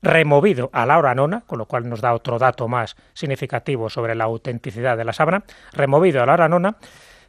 removido 0.00 0.70
a 0.72 0.86
la 0.86 0.96
hora 0.96 1.16
nona, 1.16 1.42
con 1.44 1.58
lo 1.58 1.66
cual 1.66 1.88
nos 1.88 2.00
da 2.00 2.14
otro 2.14 2.38
dato 2.38 2.68
más 2.68 2.96
significativo 3.14 3.90
sobre 3.90 4.14
la 4.14 4.24
autenticidad 4.24 4.96
de 4.96 5.04
la 5.04 5.12
sábana, 5.12 5.42
removido 5.72 6.22
a 6.22 6.26
la 6.26 6.34
hora 6.34 6.48
nona, 6.48 6.76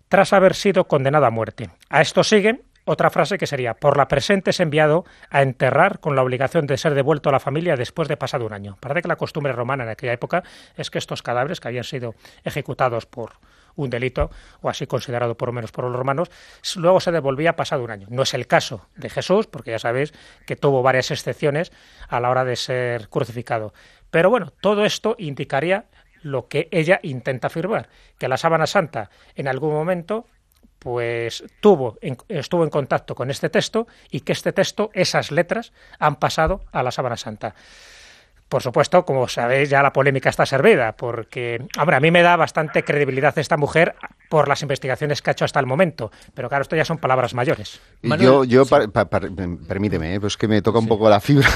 tras 0.07 0.33
haber 0.33 0.53
sido 0.53 0.83
condenado 0.83 1.25
a 1.25 1.31
muerte. 1.31 1.71
A 1.89 2.01
esto 2.01 2.23
siguen 2.23 2.61
otra 2.87 3.09
frase 3.09 3.37
que 3.37 3.47
sería, 3.47 3.73
por 3.73 3.97
la 3.97 4.07
presente 4.07 4.51
es 4.51 4.59
enviado 4.61 5.05
a 5.29 5.41
enterrar 5.41 5.99
con 5.99 6.15
la 6.15 6.23
obligación 6.23 6.65
de 6.67 6.77
ser 6.77 6.95
devuelto 6.95 7.29
a 7.29 7.33
la 7.33 7.39
familia 7.39 7.75
después 7.75 8.07
de 8.07 8.15
pasado 8.15 8.45
un 8.45 8.53
año. 8.53 8.77
Parece 8.79 9.01
que 9.01 9.07
la 9.09 9.17
costumbre 9.17 9.51
romana 9.51 9.83
en 9.83 9.89
aquella 9.89 10.13
época 10.13 10.43
es 10.77 10.89
que 10.89 10.97
estos 10.97 11.21
cadáveres 11.21 11.59
que 11.59 11.67
habían 11.67 11.83
sido 11.83 12.15
ejecutados 12.45 13.05
por 13.05 13.33
un 13.75 13.89
delito, 13.89 14.31
o 14.61 14.69
así 14.69 14.87
considerado 14.87 15.35
por 15.35 15.49
lo 15.49 15.53
menos 15.53 15.71
por 15.71 15.83
los 15.83 15.95
romanos, 15.95 16.31
luego 16.77 16.99
se 17.01 17.11
devolvía 17.11 17.55
pasado 17.57 17.83
un 17.83 17.91
año. 17.91 18.07
No 18.09 18.23
es 18.23 18.33
el 18.33 18.47
caso 18.47 18.87
de 18.95 19.09
Jesús, 19.09 19.47
porque 19.47 19.71
ya 19.71 19.79
sabéis 19.79 20.13
que 20.45 20.55
tuvo 20.55 20.81
varias 20.81 21.11
excepciones 21.11 21.71
a 22.07 22.19
la 22.21 22.29
hora 22.29 22.45
de 22.45 22.55
ser 22.55 23.09
crucificado. 23.09 23.73
Pero 24.09 24.29
bueno, 24.29 24.51
todo 24.61 24.85
esto 24.85 25.15
indicaría 25.19 25.85
lo 26.21 26.47
que 26.47 26.69
ella 26.71 26.99
intenta 27.03 27.47
afirmar, 27.47 27.89
que 28.17 28.27
la 28.27 28.37
sábana 28.37 28.65
santa 28.65 29.09
en 29.35 29.47
algún 29.47 29.73
momento 29.73 30.25
pues 30.79 31.43
tuvo, 31.59 31.97
estuvo 32.27 32.63
en 32.63 32.69
contacto 32.69 33.15
con 33.15 33.29
este 33.29 33.49
texto 33.49 33.87
y 34.11 34.21
que 34.21 34.33
este 34.33 34.53
texto, 34.53 34.89
esas 34.93 35.31
letras, 35.31 35.73
han 35.99 36.17
pasado 36.17 36.61
a 36.71 36.83
la 36.83 36.91
Sábana 36.91 37.17
Santa. 37.17 37.55
Por 38.49 38.63
supuesto, 38.63 39.03
como 39.03 39.27
sabéis, 39.27 39.69
ya 39.69 39.83
la 39.83 39.91
polémica 39.91 40.29
está 40.29 40.45
servida, 40.45 40.93
porque, 40.95 41.61
hombre, 41.77 41.97
a 41.97 41.99
mí 41.99 42.11
me 42.11 42.21
da 42.21 42.37
bastante 42.37 42.83
credibilidad 42.83 43.37
esta 43.37 43.57
mujer 43.57 43.95
por 44.29 44.47
las 44.47 44.61
investigaciones 44.61 45.21
que 45.21 45.29
ha 45.29 45.33
hecho 45.33 45.43
hasta 45.43 45.59
el 45.59 45.65
momento, 45.65 46.11
pero 46.33 46.47
claro, 46.47 46.61
esto 46.61 46.77
ya 46.77 46.85
son 46.85 46.97
palabras 46.97 47.33
mayores. 47.33 47.81
yo, 48.01 48.45
yo 48.45 48.63
permíteme, 49.67 50.15
¿eh? 50.15 50.21
pues 50.21 50.37
que 50.37 50.47
me 50.47 50.61
toca 50.61 50.79
un 50.79 50.87
poco 50.87 51.09
la 51.09 51.19
fibra, 51.19 51.49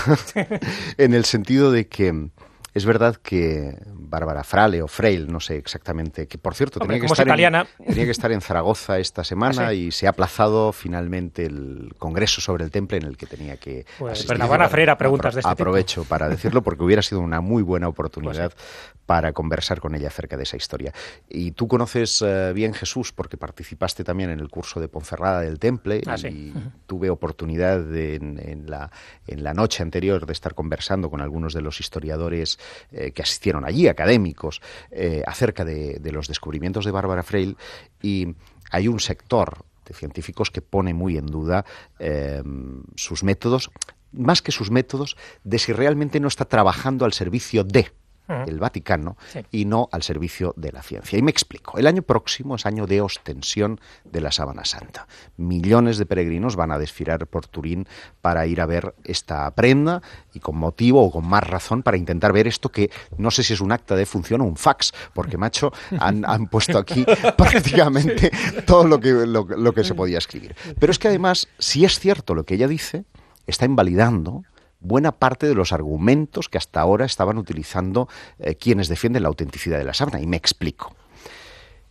en 0.97 1.13
el 1.13 1.23
sentido 1.23 1.71
de 1.71 1.87
que 1.87 2.29
es 2.73 2.85
verdad 2.85 3.17
que 3.17 3.77
Bárbara 3.93 4.43
Frale 4.43 4.81
o 4.81 4.87
Freil, 4.87 5.31
no 5.31 5.39
sé 5.39 5.57
exactamente, 5.57 6.27
que 6.27 6.37
por 6.37 6.55
cierto 6.55 6.79
tenía, 6.79 6.99
que 6.99 7.05
estar 7.05 7.27
en, 7.27 7.67
tenía 7.85 8.05
que 8.05 8.11
estar 8.11 8.31
en 8.31 8.41
Zaragoza 8.41 8.99
esta 8.99 9.23
semana 9.23 9.67
¿Ah, 9.67 9.73
y 9.73 9.91
se 9.91 10.07
ha 10.07 10.11
aplazado 10.11 10.71
finalmente 10.71 11.45
el 11.45 11.93
congreso 11.97 12.39
sobre 12.39 12.63
el 12.63 12.71
temple 12.71 12.97
en 12.97 13.05
el 13.05 13.17
que 13.17 13.25
tenía 13.25 13.57
que 13.57 13.85
pues 13.99 14.25
Bernabana 14.25 14.69
Freira 14.69 14.97
preguntas 14.97 15.33
de 15.33 15.41
este 15.41 15.51
Aprovecho 15.51 16.05
para 16.05 16.29
decirlo 16.29 16.61
porque 16.61 16.83
hubiera 16.83 17.01
sido 17.01 17.21
una 17.21 17.41
muy 17.41 17.63
buena 17.63 17.87
oportunidad 17.89 18.51
pues 18.51 18.91
para 19.11 19.33
conversar 19.33 19.81
con 19.81 19.93
ella 19.93 20.07
acerca 20.07 20.37
de 20.37 20.43
esa 20.43 20.55
historia. 20.55 20.93
Y 21.27 21.51
tú 21.51 21.67
conoces 21.67 22.23
eh, 22.25 22.53
bien 22.53 22.73
Jesús 22.73 23.11
porque 23.11 23.35
participaste 23.35 24.05
también 24.05 24.29
en 24.29 24.39
el 24.39 24.47
curso 24.47 24.79
de 24.79 24.87
Ponferrada 24.87 25.41
del 25.41 25.59
Temple 25.59 26.01
ah, 26.07 26.15
y 26.29 26.53
tuve 26.87 27.09
oportunidad 27.09 27.93
en, 27.93 28.63
la, 28.67 28.89
en 29.27 29.43
la 29.43 29.53
noche 29.53 29.83
anterior 29.83 30.25
de 30.25 30.31
estar 30.31 30.53
conversando 30.53 31.09
con 31.09 31.19
algunos 31.19 31.53
de 31.53 31.59
los 31.59 31.81
historiadores 31.81 32.57
eh, 32.91 33.11
que 33.11 33.21
asistieron 33.21 33.65
allí, 33.65 33.87
académicos, 33.87 34.61
eh, 34.91 35.23
acerca 35.25 35.65
de, 35.65 35.99
los 36.11 36.27
descubrimientos 36.27 36.85
de 36.85 36.91
Bárbara 36.91 37.23
Freil. 37.23 37.57
Y 38.01 38.35
hay 38.69 38.87
un 38.87 38.99
sector 38.99 39.65
de 39.85 39.93
científicos 39.93 40.51
que 40.51 40.61
pone 40.61 40.93
muy 40.93 41.17
en 41.17 41.25
duda 41.25 41.65
sus 42.95 43.23
métodos, 43.23 43.71
más 44.11 44.41
que 44.41 44.51
sus 44.51 44.71
métodos, 44.71 45.15
de 45.43 45.59
si 45.59 45.73
realmente 45.73 46.19
no 46.19 46.27
está 46.27 46.45
trabajando 46.45 47.05
al 47.05 47.13
servicio 47.13 47.63
de 47.63 47.91
el 48.45 48.59
Vaticano 48.59 49.17
y 49.51 49.65
no 49.65 49.89
al 49.91 50.03
servicio 50.03 50.53
de 50.57 50.71
la 50.71 50.81
ciencia. 50.81 51.17
Y 51.17 51.21
me 51.21 51.31
explico. 51.31 51.77
El 51.77 51.87
año 51.87 52.01
próximo 52.01 52.55
es 52.55 52.65
año 52.65 52.87
de 52.87 53.01
ostensión 53.01 53.79
de 54.03 54.21
la 54.21 54.31
Sábana 54.31 54.65
Santa. 54.65 55.07
Millones 55.37 55.97
de 55.97 56.05
peregrinos 56.05 56.55
van 56.55 56.71
a 56.71 56.79
desfilar 56.79 57.27
por 57.27 57.47
Turín 57.47 57.87
para 58.21 58.45
ir 58.47 58.61
a 58.61 58.65
ver 58.65 58.95
esta 59.03 59.49
prenda 59.51 60.01
y 60.33 60.39
con 60.39 60.57
motivo 60.57 61.03
o 61.03 61.11
con 61.11 61.27
más 61.27 61.43
razón 61.43 61.83
para 61.83 61.97
intentar 61.97 62.33
ver 62.33 62.47
esto 62.47 62.69
que 62.69 62.89
no 63.17 63.31
sé 63.31 63.43
si 63.43 63.53
es 63.53 63.61
un 63.61 63.71
acta 63.71 63.95
de 63.95 64.05
función 64.05 64.41
o 64.41 64.45
un 64.45 64.57
fax, 64.57 64.93
porque 65.13 65.37
macho 65.37 65.71
han, 65.99 66.21
puesto 66.47 66.77
aquí 66.77 67.05
prácticamente 67.37 68.31
todo 68.65 68.85
lo 68.85 68.99
que, 68.99 69.11
lo 69.11 69.73
que 69.73 69.83
se 69.83 69.95
podía 69.95 70.17
escribir. 70.17 70.55
Pero 70.79 70.91
es 70.91 70.99
que 70.99 71.07
además, 71.07 71.47
si 71.59 71.85
es 71.85 71.99
cierto 71.99 72.35
lo 72.35 72.43
que 72.43 72.55
ella 72.55 72.67
dice, 72.67 73.05
está 73.47 73.65
invalidando 73.65 74.43
buena 74.81 75.11
parte 75.13 75.47
de 75.47 75.55
los 75.55 75.71
argumentos 75.71 76.49
que 76.49 76.57
hasta 76.57 76.81
ahora 76.81 77.05
estaban 77.05 77.37
utilizando 77.37 78.09
eh, 78.39 78.55
quienes 78.55 78.89
defienden 78.89 79.23
la 79.23 79.29
autenticidad 79.29 79.77
de 79.77 79.85
la 79.85 79.93
sábana. 79.93 80.19
Y 80.19 80.27
me 80.27 80.37
explico. 80.37 80.95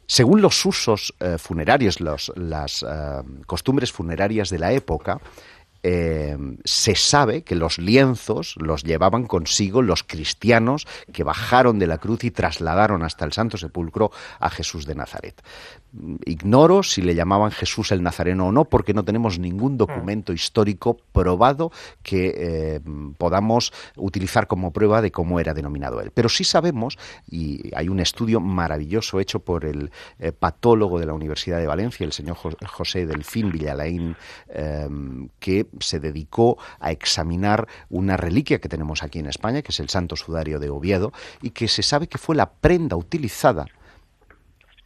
Según 0.07 0.43
los 0.43 0.67
usos 0.67 1.15
eh, 1.21 1.39
funerarios, 1.39 2.01
las 2.01 2.83
eh, 2.83 3.23
costumbres 3.47 3.93
funerarias 3.93 4.51
de 4.51 4.59
la 4.59 4.73
época, 4.73 5.21
se 5.83 6.95
sabe 6.95 7.43
que 7.43 7.55
los 7.55 7.79
lienzos 7.79 8.55
los 8.59 8.85
llevaban 8.85 9.27
consigo 9.27 9.83
los 9.83 10.03
cristianos 10.03 10.87
que 11.13 11.25
bajaron 11.25 11.79
de 11.79 11.87
la 11.87 11.99
cruz 11.99 12.25
y 12.25 12.31
trasladaron 12.31 13.03
hasta 13.03 13.25
el 13.25 13.33
Santo 13.33 13.57
Sepulcro 13.57 14.11
a 14.39 14.51
Jesús 14.51 14.87
de 14.87 14.95
Nazaret. 14.95 15.43
Ignoro 16.25 16.83
si 16.83 17.03
le 17.03 17.15
llamaban 17.15 17.51
Jesús 17.51 17.91
el 17.91 18.03
Nazareno 18.03 18.49
o 18.49 18.53
no, 18.53 18.65
porque 18.65 18.95
no 18.95 19.05
tenemos 19.05 19.39
ningún 19.39 19.77
documento 19.77 20.33
histórico 20.33 20.99
probado 21.13 21.73
que 22.03 22.35
eh, 22.37 22.81
podamos 23.19 23.73
utilizar 23.97 24.47
como 24.47 24.73
prueba 24.73 25.03
de 25.03 25.11
cómo 25.11 25.41
era 25.41 25.53
denominado 25.53 26.01
él. 26.01 26.13
Pero 26.13 26.29
sí 26.29 26.45
sabemos, 26.45 26.97
y 27.29 27.75
hay 27.75 27.89
un 27.89 27.99
estudio 27.99 28.41
maravilloso 28.41 29.19
hecho 29.19 29.41
por 29.41 29.65
el 29.65 29.91
eh, 30.19 30.31
patólogo 30.33 31.01
de 31.01 31.07
la 31.07 31.15
Universidad 31.15 31.59
de 31.59 31.67
Valencia, 31.67 32.05
el 32.05 32.13
señor 32.13 32.37
José 32.37 33.07
Delfín 33.07 33.51
Villalain, 33.51 34.17
que 35.41 35.67
se 35.79 36.01
dedicó 36.01 36.59
a 36.81 36.91
examinar 36.91 37.69
una 37.89 38.17
reliquia 38.17 38.61
que 38.61 38.69
tenemos 38.69 39.03
aquí 39.03 39.19
en 39.19 39.27
España, 39.27 39.63
que 39.63 39.73
es 39.73 39.81
el 39.81 39.89
Santo 39.89 40.17
Sudario 40.17 40.59
de 40.59 40.71
Oviedo, 40.71 41.13
y 41.41 41.51
que 41.51 41.69
se 41.69 41.83
sabe 41.83 42.09
que 42.09 42.19
fue 42.19 42.37
la 42.37 42.51
prenda 42.51 42.97
utilizada 42.97 43.67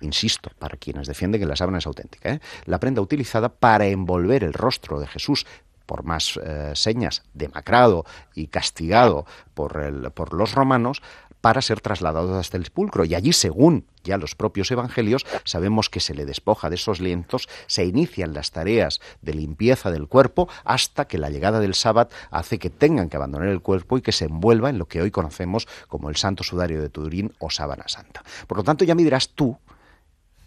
insisto, 0.01 0.51
para 0.59 0.76
quienes 0.76 1.07
defienden 1.07 1.41
que 1.41 1.47
la 1.47 1.57
sábana 1.57 1.78
es 1.78 1.87
auténtica, 1.87 2.35
¿eh? 2.35 2.41
la 2.66 2.78
prenda 2.78 3.01
utilizada 3.01 3.49
para 3.49 3.87
envolver 3.87 4.45
el 4.45 4.53
rostro 4.53 5.01
de 5.01 5.07
Jesús 5.07 5.47
por 5.87 6.05
más 6.05 6.39
eh, 6.43 6.72
señas, 6.74 7.22
demacrado 7.35 8.05
y 8.35 8.49
castigado 8.49 9.26
por, 9.55 9.76
el, 9.82 10.11
por 10.12 10.32
los 10.35 10.55
romanos, 10.55 11.03
para 11.41 11.61
ser 11.61 11.80
trasladado 11.80 12.39
hasta 12.39 12.57
el 12.57 12.64
sepulcro. 12.64 13.05
Y 13.05 13.14
allí, 13.14 13.32
según 13.32 13.87
ya 14.05 14.19
los 14.19 14.35
propios 14.35 14.71
evangelios, 14.71 15.27
sabemos 15.45 15.91
que 15.91 16.01
se 16.01 16.15
le 16.15 16.25
despoja 16.27 16.71
de 16.71 16.77
esos 16.77 17.01
lienzos, 17.01 17.49
se 17.67 17.85
inician 17.85 18.35
las 18.35 18.53
tareas 18.53 19.01
de 19.23 19.35
limpieza 19.35 19.91
del 19.91 20.07
cuerpo 20.07 20.49
hasta 20.65 21.07
que 21.07 21.19
la 21.19 21.31
llegada 21.31 21.59
del 21.59 21.75
sábado 21.75 22.11
hace 22.31 22.59
que 22.59 22.71
tengan 22.71 23.09
que 23.09 23.17
abandonar 23.17 23.49
el 23.49 23.63
cuerpo 23.63 23.99
y 23.99 24.03
que 24.03 24.13
se 24.13 24.27
envuelva 24.27 24.71
en 24.71 24.79
lo 24.79 24.87
que 24.87 25.03
hoy 25.03 25.11
conocemos 25.11 25.67
como 25.89 26.11
el 26.11 26.17
santo 26.17 26.45
sudario 26.45 26.81
de 26.81 26.91
Turín 26.91 27.33
o 27.39 27.51
sábana 27.51 27.85
santa. 27.89 28.23
Por 28.47 28.59
lo 28.59 28.65
tanto, 28.65 28.85
ya 28.85 28.95
me 28.95 29.03
dirás 29.03 29.31
tú 29.31 29.59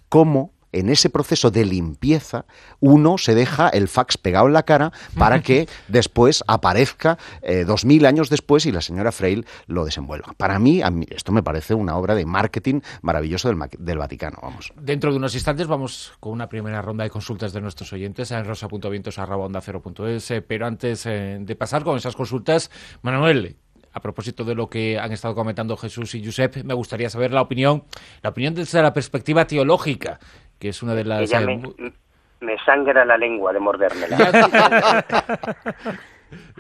cómo 0.10 0.53
en 0.80 0.89
ese 0.89 1.09
proceso 1.09 1.51
de 1.51 1.65
limpieza 1.65 2.45
uno 2.80 3.17
se 3.17 3.36
deja 3.36 3.69
el 3.69 3.88
fax 3.88 4.17
pegado 4.17 4.47
en 4.47 4.53
la 4.53 4.63
cara 4.63 4.91
para 5.17 5.41
que 5.41 5.67
después 5.88 6.43
aparezca 6.47 7.17
eh, 7.41 7.63
dos 7.65 7.86
mil 7.86 8.05
años 8.05 8.30
después 8.30 8.65
y 8.65 8.71
la 8.71 8.82
señora 8.82 9.11
Freil 9.11 9.45
lo 9.67 9.86
desenvuelva. 9.86 10.34
Para 10.38 10.59
mí, 10.59 10.82
esto 11.09 11.32
me 11.32 11.43
parece 11.43 11.73
una 11.73 11.97
obra 11.97 12.15
de 12.15 12.25
marketing 12.25 12.82
maravilloso 13.01 13.49
del, 13.78 13.97
Vaticano. 13.97 14.38
Vamos. 14.41 14.71
Dentro 14.80 15.11
de 15.11 15.17
unos 15.17 15.34
instantes 15.34 15.67
vamos 15.67 16.13
con 16.19 16.34
una 16.34 16.47
primera 16.49 16.82
ronda 16.82 17.03
de 17.03 17.09
consultas 17.09 17.53
de 17.53 17.61
nuestros 17.61 17.91
oyentes 17.93 18.32
en 18.32 18.45
rosa.vientos.es, 18.45 20.32
eh, 20.32 20.41
pero 20.41 20.67
antes 20.67 21.05
eh, 21.05 21.38
de 21.39 21.55
pasar 21.55 21.84
con 21.84 21.97
esas 21.97 22.15
consultas, 22.15 22.69
Manuel, 23.01 23.57
a 23.97 23.99
propósito 23.99 24.43
de 24.43 24.55
lo 24.55 24.69
que 24.69 24.99
han 24.99 25.11
estado 25.11 25.34
comentando 25.34 25.75
Jesús 25.75 26.13
y 26.15 26.23
Josep, 26.23 26.63
me 26.63 26.73
gustaría 26.73 27.09
saber 27.09 27.32
la 27.32 27.41
opinión, 27.41 27.84
la 28.21 28.30
opinión 28.30 28.53
desde 28.53 28.82
la 28.82 28.93
perspectiva 28.93 29.45
teológica 29.47 30.19
que 30.60 30.70
es 30.70 30.82
una 30.84 30.95
de 30.95 31.03
las... 31.03 31.32
Eh, 31.32 31.93
me, 32.39 32.58
sangra 32.66 33.03
la 33.05 33.18
lengua 33.18 33.53
de 33.53 33.60
mordérmela. 33.60 34.18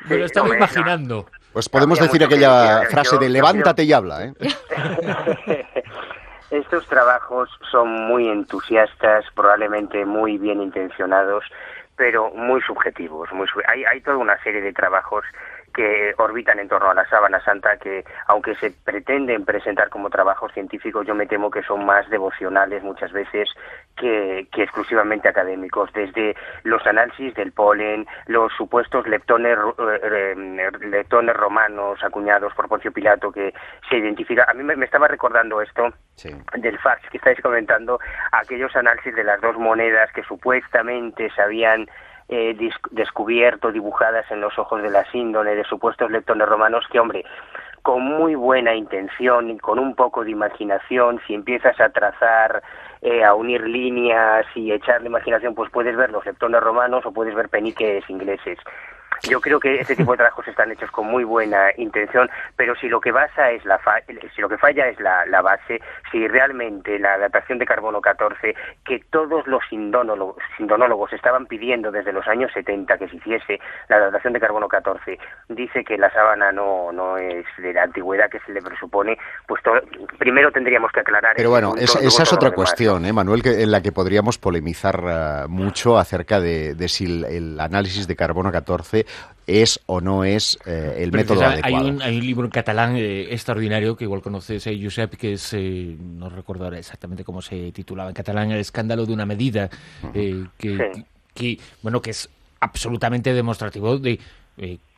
me 0.09 0.17
lo 0.17 0.25
estaba 0.25 0.55
imaginando. 0.55 1.27
Pues 1.53 1.69
podemos 1.69 1.99
decir 1.99 2.23
aquella 2.23 2.83
frase 2.89 3.17
de 3.17 3.29
levántate 3.29 3.83
y 3.83 3.93
habla, 3.93 4.25
¿eh? 4.25 4.33
Estos 6.51 6.87
trabajos 6.87 7.49
son 7.71 7.89
muy 8.07 8.27
entusiastas, 8.29 9.25
probablemente 9.35 10.05
muy 10.05 10.37
bien 10.37 10.61
intencionados, 10.61 11.43
pero 11.97 12.31
muy 12.31 12.61
subjetivos. 12.61 13.29
Muy 13.33 13.47
hay, 13.67 13.83
hay 13.83 13.99
toda 14.01 14.17
una 14.17 14.41
serie 14.43 14.61
de 14.61 14.71
trabajos 14.71 15.25
que 15.77 16.15
orbitan 16.17 16.57
en 16.57 16.67
torno 16.67 16.89
a 16.89 16.95
la 16.95 17.07
sábana 17.07 17.39
santa 17.41 17.77
que 17.77 18.03
aunque 18.25 18.55
se 18.55 18.71
pretenden 18.71 19.45
presentar 19.45 19.89
como 19.89 20.09
trabajos 20.09 20.51
científicos 20.51 21.05
yo 21.05 21.13
me 21.13 21.27
temo 21.27 21.51
que 21.51 21.61
son 21.61 21.85
más 21.85 22.09
devocionales 22.09 22.81
muchas 22.81 23.11
veces 23.11 23.47
que, 23.95 24.47
exclusivamente 24.57 25.29
académicos 25.29 25.93
desde 25.93 26.35
los 26.63 26.85
análisis 26.87 27.35
del 27.35 27.51
polen 27.51 28.07
los 28.25 28.51
supuestos 28.53 29.07
leptones 29.07 29.55
eh, 30.03 30.33
leptones 30.81 31.35
romanos 31.35 32.03
acuñados 32.03 32.55
por 32.55 32.67
Poncio 32.67 32.91
Pilato 32.91 33.31
que 33.31 33.53
se 33.87 33.97
identifica. 33.97 34.47
A 34.49 34.55
mí 34.55 34.63
me, 34.63 34.83
estaba 34.83 35.07
recordando 35.07 35.61
esto 35.61 35.93
del 36.57 36.79
fax 36.79 37.07
que 37.11 37.17
estáis 37.17 37.39
comentando 37.41 37.99
aquellos 38.31 38.75
análisis 38.75 39.13
de 39.13 39.23
las 39.23 39.39
dos 39.41 39.55
monedas 39.57 40.11
que 40.11 40.23
supuestamente 40.23 41.29
se 41.35 41.41
habían 41.41 41.87
eh, 42.29 42.57
descubierto, 42.91 43.71
dibujadas 43.71 44.29
en 44.31 44.41
los 44.41 44.57
ojos 44.59 44.81
de 44.81 44.89
la 44.89 45.09
síndone 45.11 45.55
de 45.55 45.63
supuestos 45.63 46.11
lectores 46.11 46.47
romanos, 46.47 46.85
que 46.91 46.99
hombre, 46.99 47.23
con 47.81 48.03
muy 48.03 48.35
buena 48.35 48.75
intención 48.75 49.49
y 49.49 49.57
con 49.57 49.79
un 49.79 49.95
poco 49.95 50.23
de 50.23 50.31
imaginación, 50.31 51.21
si 51.25 51.33
empiezas 51.33 51.79
a 51.79 51.89
trazar, 51.89 52.61
eh, 53.01 53.23
a 53.23 53.33
unir 53.33 53.61
líneas 53.61 54.45
y 54.55 54.71
echarle 54.71 55.07
imaginación, 55.07 55.55
pues 55.55 55.71
puedes 55.71 55.95
ver 55.95 56.09
los 56.09 56.25
leptones 56.25 56.61
romanos 56.61 57.05
o 57.05 57.13
puedes 57.13 57.33
ver 57.33 57.47
peniques 57.47 58.09
ingleses. 58.09 58.59
Yo 59.23 59.41
creo 59.41 59.59
que 59.59 59.79
este 59.79 59.95
tipo 59.95 60.11
de 60.11 60.17
trabajos 60.17 60.47
están 60.47 60.71
hechos 60.71 60.91
con 60.91 61.07
muy 61.07 61.23
buena 61.23 61.71
intención, 61.77 62.29
pero 62.55 62.75
si 62.75 62.87
lo 62.87 62.99
que 63.01 63.11
basa 63.11 63.51
es 63.51 63.65
la 63.65 63.79
si 64.35 64.41
lo 64.41 64.49
que 64.49 64.57
falla 64.57 64.87
es 64.87 64.99
la, 64.99 65.25
la, 65.25 65.41
base, 65.41 65.81
si 66.11 66.27
realmente 66.27 66.99
la 66.99 67.17
datación 67.17 67.59
de 67.59 67.65
carbono 67.65 68.01
14 68.01 68.55
que 68.85 68.99
todos 69.09 69.47
los 69.47 69.63
sindonólogos, 69.69 70.37
sindonólogos 70.57 71.13
estaban 71.13 71.45
pidiendo 71.45 71.91
desde 71.91 72.11
los 72.11 72.27
años 72.27 72.51
70 72.53 72.97
que 72.97 73.07
se 73.07 73.15
hiciese 73.17 73.59
la 73.87 73.99
datación 73.99 74.33
de 74.33 74.39
carbono 74.39 74.67
14 74.67 75.17
dice 75.49 75.83
que 75.83 75.97
la 75.97 76.11
sábana 76.11 76.51
no 76.51 76.91
no 76.91 77.17
es 77.17 77.45
de 77.57 77.73
la 77.73 77.83
antigüedad 77.83 78.29
que 78.29 78.39
se 78.39 78.51
le 78.51 78.61
presupone, 78.61 79.17
pues 79.47 79.61
primero 80.17 80.51
tendríamos 80.51 80.91
que 80.91 80.99
aclarar. 80.99 81.33
Pero 81.35 81.49
bueno, 81.49 81.73
esa, 81.77 81.99
es 81.99 82.33
otra 82.33 82.51
cuestión, 82.51 83.05
¿eh, 83.05 83.13
Manuel, 83.13 83.41
que, 83.41 83.63
en 83.63 83.71
la 83.71 83.81
que 83.81 83.91
podríamos 83.91 84.37
polemizar 84.37 85.01
eh, 85.05 85.47
mucho 85.47 85.97
acerca 85.97 86.39
de, 86.39 86.75
de 86.75 86.87
si 86.87 87.05
el 87.05 87.59
análisis 87.59 88.07
de 88.07 88.15
carbono 88.15 88.51
14 88.51 89.05
es 89.47 89.79
o 89.85 90.01
no 90.01 90.25
es 90.25 90.59
eh, 90.65 90.95
el 90.99 91.11
método 91.13 91.41
hay 91.41 91.73
Un, 91.73 92.01
hay 92.01 92.17
un 92.17 92.25
libro 92.25 92.45
en 92.45 92.51
catalán 92.51 92.97
eh, 92.97 93.33
extraordinario 93.33 93.95
que 93.95 94.03
igual 94.03 94.21
conoces, 94.21 94.67
eh, 94.67 94.77
Josep, 94.81 95.15
que 95.15 95.33
es, 95.33 95.53
no 95.53 96.29
recuerdo 96.29 96.69
exactamente 96.73 97.23
cómo 97.23 97.41
se 97.41 97.71
titulaba 97.71 98.09
en 98.09 98.13
catalán, 98.13 98.51
El 98.51 98.59
escándalo 98.59 99.05
de 99.05 99.13
una 99.13 99.25
medida, 99.25 99.69
que, 100.13 101.59
bueno, 101.81 102.01
que 102.01 102.09
es 102.11 102.29
absolutamente 102.59 103.33
demostrativo 103.33 103.97
de 103.97 104.19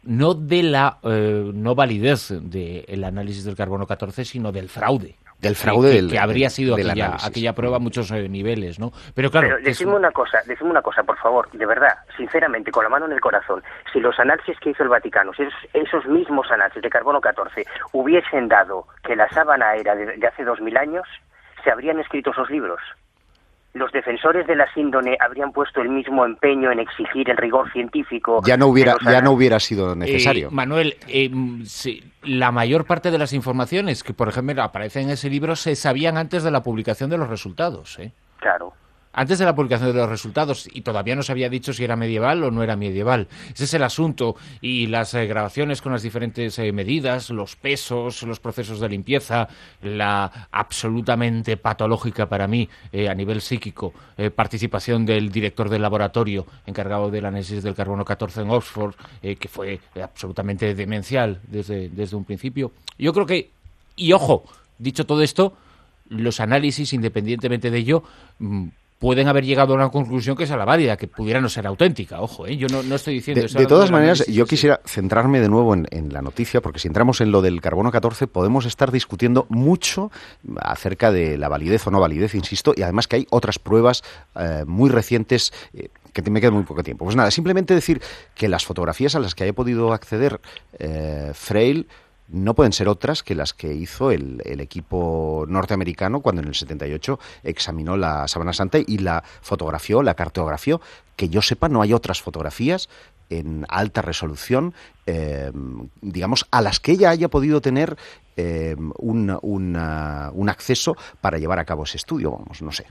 no 0.03 0.33
de 0.33 0.63
la 0.63 0.97
no 1.03 1.75
validez 1.75 2.33
del 2.41 3.03
análisis 3.03 3.43
del 3.43 3.55
carbono 3.55 3.85
14, 3.85 4.25
sino 4.25 4.51
del 4.51 4.69
fraude 4.69 5.15
del 5.39 5.55
fraude 5.55 5.89
que, 5.89 5.95
del, 5.95 6.11
que 6.11 6.19
habría 6.19 6.49
sido 6.49 6.75
aquella, 6.75 7.15
aquella, 7.23 7.53
prueba 7.53 7.77
a 7.77 7.79
muchos 7.79 8.11
eh, 8.11 8.27
niveles, 8.27 8.79
¿no? 8.79 8.91
Pero 9.13 9.31
claro... 9.31 9.57
Pero 9.63 9.95
una 9.95 10.11
cosa, 10.11 10.39
decime 10.45 10.69
una 10.69 10.81
cosa, 10.81 11.03
por 11.03 11.17
favor, 11.17 11.49
de 11.51 11.65
verdad, 11.65 11.97
sinceramente, 12.17 12.71
con 12.71 12.83
la 12.83 12.89
mano 12.89 13.05
en 13.05 13.13
el 13.13 13.21
corazón, 13.21 13.63
si 13.91 13.99
los 13.99 14.19
análisis 14.19 14.59
que 14.59 14.71
hizo 14.71 14.83
el 14.83 14.89
Vaticano, 14.89 15.33
si 15.33 15.43
esos, 15.73 16.05
mismos 16.05 16.49
análisis 16.51 16.81
de 16.81 16.89
carbono 16.89 17.21
14 17.21 17.65
hubiesen 17.93 18.47
dado 18.47 18.87
que 19.03 19.15
la 19.15 19.29
sábana 19.29 19.75
era 19.75 19.95
de, 19.95 20.17
de 20.17 20.27
hace 20.27 20.43
dos 20.43 20.59
mil 20.61 20.75
años, 20.77 21.07
se 21.63 21.71
habrían 21.71 21.99
escrito 21.99 22.31
esos 22.31 22.49
libros 22.49 22.79
los 23.73 23.91
defensores 23.91 24.47
de 24.47 24.55
la 24.55 24.71
síndone 24.73 25.17
habrían 25.19 25.51
puesto 25.51 25.81
el 25.81 25.89
mismo 25.89 26.25
empeño 26.25 26.71
en 26.71 26.79
exigir 26.79 27.29
el 27.29 27.37
rigor 27.37 27.71
científico. 27.71 28.41
Ya 28.45 28.57
no 28.57 28.67
hubiera, 28.67 28.95
ya 29.05 29.21
no 29.21 29.31
hubiera 29.31 29.59
sido 29.59 29.95
necesario. 29.95 30.47
Eh, 30.47 30.51
Manuel, 30.51 30.97
eh, 31.07 31.29
la 32.23 32.51
mayor 32.51 32.85
parte 32.85 33.11
de 33.11 33.17
las 33.17 33.33
informaciones 33.33 34.03
que, 34.03 34.13
por 34.13 34.27
ejemplo, 34.27 34.61
aparecen 34.63 35.03
en 35.03 35.09
ese 35.11 35.29
libro 35.29 35.55
se 35.55 35.75
sabían 35.75 36.17
antes 36.17 36.43
de 36.43 36.51
la 36.51 36.63
publicación 36.63 37.09
de 37.09 37.17
los 37.17 37.29
resultados. 37.29 37.99
¿eh? 37.99 38.11
Claro 38.39 38.73
antes 39.19 39.37
de 39.37 39.43
la 39.43 39.53
publicación 39.53 39.91
de 39.91 39.97
los 39.97 40.07
resultados 40.07 40.69
y 40.71 40.79
todavía 40.79 41.13
no 41.13 41.23
se 41.23 41.33
había 41.33 41.49
dicho 41.49 41.73
si 41.73 41.83
era 41.83 41.97
medieval 41.97 42.41
o 42.41 42.51
no 42.51 42.63
era 42.63 42.77
medieval. 42.77 43.27
Ese 43.53 43.65
es 43.65 43.73
el 43.73 43.83
asunto 43.83 44.37
y 44.61 44.87
las 44.87 45.13
eh, 45.13 45.25
grabaciones 45.27 45.81
con 45.81 45.91
las 45.91 46.03
diferentes 46.03 46.57
eh, 46.57 46.71
medidas, 46.71 47.29
los 47.29 47.57
pesos, 47.57 48.23
los 48.23 48.39
procesos 48.39 48.79
de 48.79 48.87
limpieza, 48.87 49.49
la 49.81 50.47
absolutamente 50.51 51.57
patológica 51.57 52.29
para 52.29 52.47
mí 52.47 52.69
eh, 52.93 53.09
a 53.09 53.13
nivel 53.13 53.41
psíquico 53.41 53.93
participación 54.35 55.05
del 55.05 55.31
director 55.31 55.69
del 55.69 55.81
laboratorio 55.81 56.45
encargado 56.65 57.09
del 57.09 57.25
análisis 57.25 57.63
del 57.63 57.73
carbono 57.73 58.03
14 58.03 58.41
en 58.41 58.49
Oxford, 58.49 58.95
que 59.21 59.47
fue 59.47 59.79
absolutamente 60.01 60.75
demencial 60.75 61.39
desde, 61.47 61.87
desde 61.87 62.17
un 62.17 62.25
principio. 62.25 62.73
Yo 62.97 63.13
creo 63.13 63.25
que, 63.25 63.49
y 63.95 64.11
ojo, 64.11 64.43
dicho 64.77 65.05
todo 65.05 65.23
esto, 65.23 65.53
los 66.09 66.41
análisis, 66.41 66.91
independientemente 66.91 67.71
de 67.71 67.77
ello, 67.77 68.03
mm, 68.39 68.67
pueden 68.99 69.29
haber 69.29 69.45
llegado 69.45 69.73
a 69.73 69.75
una 69.77 69.89
conclusión 69.89 70.35
que 70.35 70.45
sea 70.45 70.57
la 70.57 70.65
válida, 70.65 70.97
que 70.97 71.07
pudiera 71.07 71.39
no 71.39 71.47
ser 71.47 71.65
auténtica. 71.65 72.21
Ojo, 72.21 72.45
¿eh? 72.45 72.57
yo 72.57 72.67
no, 72.67 72.95
estoy 72.95 73.15
diciendo 73.15 73.45
eso. 73.45 73.57
De 73.57 73.65
todas 73.65 73.91
maneras, 73.91 74.27
yo 74.27 74.45
quisiera 74.45 74.81
centrarme 74.85 75.39
de 75.39 75.47
nuevo 75.47 75.73
en, 75.73 76.13
la 76.13 76.21
noticia, 76.21 76.59
porque 76.61 76.79
si 76.79 76.87
entramos 76.87 77.21
en 77.21 77.31
lo 77.31 77.41
del 77.41 77.61
carbono 77.61 77.91
14, 77.91 78.27
podemos 78.27 78.65
estar 78.65 78.91
discutiendo 78.91 79.45
mucho 79.49 80.11
acerca 80.59 81.11
de 81.11 81.37
la 81.37 81.47
validez 81.47 81.87
o 81.87 81.91
no 81.91 81.99
validez, 81.99 82.35
insisto, 82.35 82.73
y 82.75 82.81
además 82.81 83.07
que 83.07 83.17
hay 83.17 83.27
otras 83.29 83.57
pruebas 83.57 84.03
eh, 84.35 84.65
muy 84.67 84.89
recientes. 84.89 85.53
Eh, 85.73 85.89
que 86.11 86.29
me 86.29 86.41
queda 86.41 86.51
muy 86.51 86.63
poco 86.63 86.83
tiempo. 86.83 87.05
Pues 87.05 87.15
nada, 87.15 87.29
simplemente 87.31 87.73
decir 87.75 88.01
que 88.35 88.49
las 88.49 88.65
fotografías 88.65 89.15
a 89.15 89.19
las 89.19 89.35
que 89.35 89.43
haya 89.43 89.53
podido 89.53 89.93
acceder 89.93 90.41
eh, 90.79 91.31
Frail 91.33 91.87
no 92.31 92.53
pueden 92.53 92.73
ser 92.73 92.87
otras 92.87 93.23
que 93.23 93.35
las 93.35 93.53
que 93.53 93.73
hizo 93.73 94.11
el, 94.11 94.41
equipo 94.59 95.45
norteamericano 95.47 96.21
cuando 96.21 96.41
en 96.41 96.47
el 96.49 96.55
78 96.55 97.19
examinó 97.43 97.97
la 97.97 98.27
Sabana 98.27 98.53
Santa 98.53 98.77
y 98.85 98.99
la 98.99 99.23
fotografió, 99.41 100.03
la 100.03 100.13
cartografió. 100.13 100.81
Que 101.15 101.29
yo 101.29 101.41
sepa, 101.41 101.67
no 101.69 101.81
hay 101.81 101.93
otras 101.93 102.21
fotografías 102.21 102.89
en 103.29 103.65
alta 103.67 104.01
resolución, 104.01 104.73
eh, 105.05 105.51
digamos, 106.01 106.47
a 106.51 106.61
las 106.61 106.79
que 106.79 106.93
ella 106.93 107.09
haya 107.09 107.27
podido 107.27 107.61
tener 107.61 107.97
eh, 108.37 108.75
un, 108.97 109.37
un, 109.41 110.49
acceso 110.49 110.95
para 111.21 111.37
llevar 111.37 111.59
a 111.59 111.65
cabo 111.65 111.83
ese 111.83 111.97
estudio, 111.97 112.31
vamos, 112.31 112.61
no 112.61 112.71
sé. 112.71 112.85